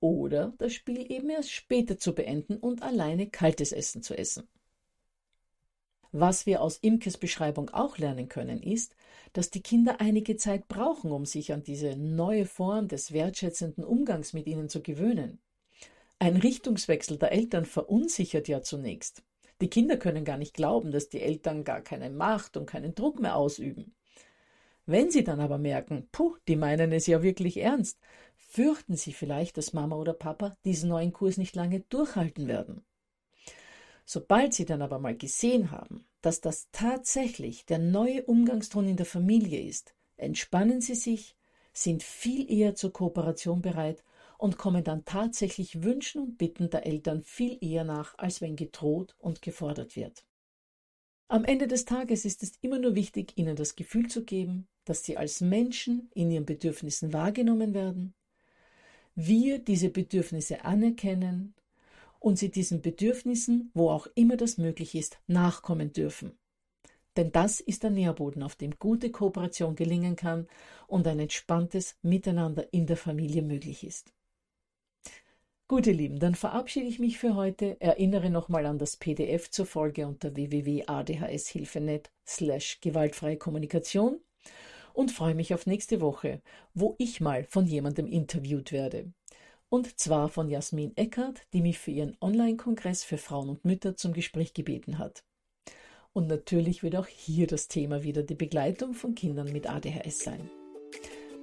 Oder 0.00 0.52
das 0.58 0.74
Spiel 0.74 1.10
eben 1.10 1.30
erst 1.30 1.50
später 1.50 1.98
zu 1.98 2.14
beenden 2.14 2.56
und 2.56 2.82
alleine 2.82 3.28
kaltes 3.28 3.72
Essen 3.72 4.02
zu 4.02 4.16
essen. 4.16 4.48
Was 6.16 6.46
wir 6.46 6.60
aus 6.60 6.78
Imkes 6.78 7.18
Beschreibung 7.18 7.70
auch 7.70 7.98
lernen 7.98 8.28
können, 8.28 8.62
ist, 8.62 8.94
dass 9.32 9.50
die 9.50 9.62
Kinder 9.62 10.00
einige 10.00 10.36
Zeit 10.36 10.68
brauchen, 10.68 11.10
um 11.10 11.26
sich 11.26 11.52
an 11.52 11.64
diese 11.64 11.96
neue 11.96 12.46
Form 12.46 12.86
des 12.86 13.12
wertschätzenden 13.12 13.82
Umgangs 13.82 14.32
mit 14.32 14.46
ihnen 14.46 14.68
zu 14.68 14.80
gewöhnen. 14.80 15.40
Ein 16.20 16.36
Richtungswechsel 16.36 17.18
der 17.18 17.32
Eltern 17.32 17.64
verunsichert 17.64 18.46
ja 18.46 18.62
zunächst. 18.62 19.24
Die 19.60 19.70
Kinder 19.70 19.96
können 19.96 20.24
gar 20.24 20.36
nicht 20.36 20.54
glauben, 20.54 20.90
dass 20.90 21.08
die 21.08 21.20
Eltern 21.20 21.64
gar 21.64 21.80
keine 21.80 22.10
Macht 22.10 22.56
und 22.56 22.66
keinen 22.66 22.94
Druck 22.94 23.20
mehr 23.20 23.36
ausüben. 23.36 23.94
Wenn 24.86 25.10
sie 25.10 25.24
dann 25.24 25.40
aber 25.40 25.58
merken, 25.58 26.08
puh, 26.12 26.36
die 26.46 26.56
meinen 26.56 26.92
es 26.92 27.06
ja 27.06 27.22
wirklich 27.22 27.56
ernst, 27.58 27.98
fürchten 28.36 28.96
sie 28.96 29.12
vielleicht, 29.12 29.56
dass 29.56 29.72
Mama 29.72 29.96
oder 29.96 30.12
Papa 30.12 30.56
diesen 30.64 30.90
neuen 30.90 31.12
Kurs 31.12 31.38
nicht 31.38 31.56
lange 31.56 31.80
durchhalten 31.80 32.46
werden. 32.48 32.84
Sobald 34.04 34.52
sie 34.52 34.66
dann 34.66 34.82
aber 34.82 34.98
mal 34.98 35.16
gesehen 35.16 35.70
haben, 35.70 36.04
dass 36.20 36.40
das 36.40 36.68
tatsächlich 36.72 37.64
der 37.64 37.78
neue 37.78 38.22
Umgangston 38.24 38.86
in 38.86 38.96
der 38.96 39.06
Familie 39.06 39.62
ist, 39.62 39.94
entspannen 40.16 40.82
sie 40.82 40.94
sich, 40.94 41.36
sind 41.72 42.02
viel 42.02 42.50
eher 42.50 42.74
zur 42.74 42.92
Kooperation 42.92 43.62
bereit 43.62 44.04
und 44.44 44.58
kommen 44.58 44.84
dann 44.84 45.06
tatsächlich 45.06 45.84
Wünschen 45.84 46.20
und 46.20 46.36
Bitten 46.36 46.68
der 46.68 46.84
Eltern 46.84 47.22
viel 47.22 47.56
eher 47.62 47.82
nach, 47.82 48.18
als 48.18 48.42
wenn 48.42 48.56
gedroht 48.56 49.16
und 49.16 49.40
gefordert 49.40 49.96
wird. 49.96 50.22
Am 51.28 51.46
Ende 51.46 51.66
des 51.66 51.86
Tages 51.86 52.26
ist 52.26 52.42
es 52.42 52.52
immer 52.60 52.78
nur 52.78 52.94
wichtig, 52.94 53.32
ihnen 53.36 53.56
das 53.56 53.74
Gefühl 53.74 54.08
zu 54.08 54.22
geben, 54.22 54.68
dass 54.84 55.02
sie 55.02 55.16
als 55.16 55.40
Menschen 55.40 56.10
in 56.12 56.30
ihren 56.30 56.44
Bedürfnissen 56.44 57.14
wahrgenommen 57.14 57.72
werden, 57.72 58.12
wir 59.14 59.60
diese 59.60 59.88
Bedürfnisse 59.88 60.62
anerkennen 60.62 61.54
und 62.20 62.38
sie 62.38 62.50
diesen 62.50 62.82
Bedürfnissen, 62.82 63.70
wo 63.72 63.88
auch 63.88 64.08
immer 64.14 64.36
das 64.36 64.58
möglich 64.58 64.94
ist, 64.94 65.20
nachkommen 65.26 65.94
dürfen. 65.94 66.32
Denn 67.16 67.32
das 67.32 67.60
ist 67.60 67.82
der 67.82 67.90
Nährboden, 67.90 68.42
auf 68.42 68.56
dem 68.56 68.78
gute 68.78 69.10
Kooperation 69.10 69.74
gelingen 69.74 70.16
kann 70.16 70.48
und 70.86 71.06
ein 71.06 71.18
entspanntes 71.18 71.96
Miteinander 72.02 72.70
in 72.74 72.84
der 72.84 72.98
Familie 72.98 73.40
möglich 73.40 73.84
ist. 73.84 74.12
Gut, 75.66 75.86
ihr 75.86 75.94
Lieben, 75.94 76.18
dann 76.18 76.34
verabschiede 76.34 76.86
ich 76.86 76.98
mich 76.98 77.18
für 77.18 77.34
heute, 77.34 77.80
erinnere 77.80 78.30
nochmal 78.30 78.66
an 78.66 78.78
das 78.78 78.96
PDF 78.96 79.50
zur 79.50 79.66
Folge 79.66 80.06
unter 80.06 80.36
www.adhshilfe.net 80.36 82.10
slash 82.26 82.80
gewaltfreie 82.80 83.38
Kommunikation 83.38 84.20
und 84.92 85.10
freue 85.10 85.34
mich 85.34 85.54
auf 85.54 85.66
nächste 85.66 86.00
Woche, 86.00 86.42
wo 86.74 86.94
ich 86.98 87.20
mal 87.20 87.44
von 87.44 87.66
jemandem 87.66 88.06
interviewt 88.06 88.72
werde 88.72 89.12
und 89.74 89.98
zwar 89.98 90.28
von 90.28 90.48
Jasmin 90.48 90.96
Eckert, 90.96 91.42
die 91.52 91.60
mich 91.60 91.80
für 91.80 91.90
ihren 91.90 92.16
Online-Kongress 92.20 93.02
für 93.02 93.18
Frauen 93.18 93.48
und 93.48 93.64
Mütter 93.64 93.96
zum 93.96 94.12
Gespräch 94.12 94.54
gebeten 94.54 94.98
hat. 94.98 95.24
Und 96.12 96.28
natürlich 96.28 96.84
wird 96.84 96.94
auch 96.94 97.08
hier 97.08 97.48
das 97.48 97.66
Thema 97.66 98.04
wieder 98.04 98.22
die 98.22 98.36
Begleitung 98.36 98.94
von 98.94 99.16
Kindern 99.16 99.52
mit 99.52 99.68
ADHS 99.68 100.20
sein. 100.20 100.48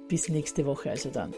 Bis 0.08 0.30
nächste 0.30 0.64
Woche 0.64 0.88
also 0.88 1.10
dann. 1.10 1.34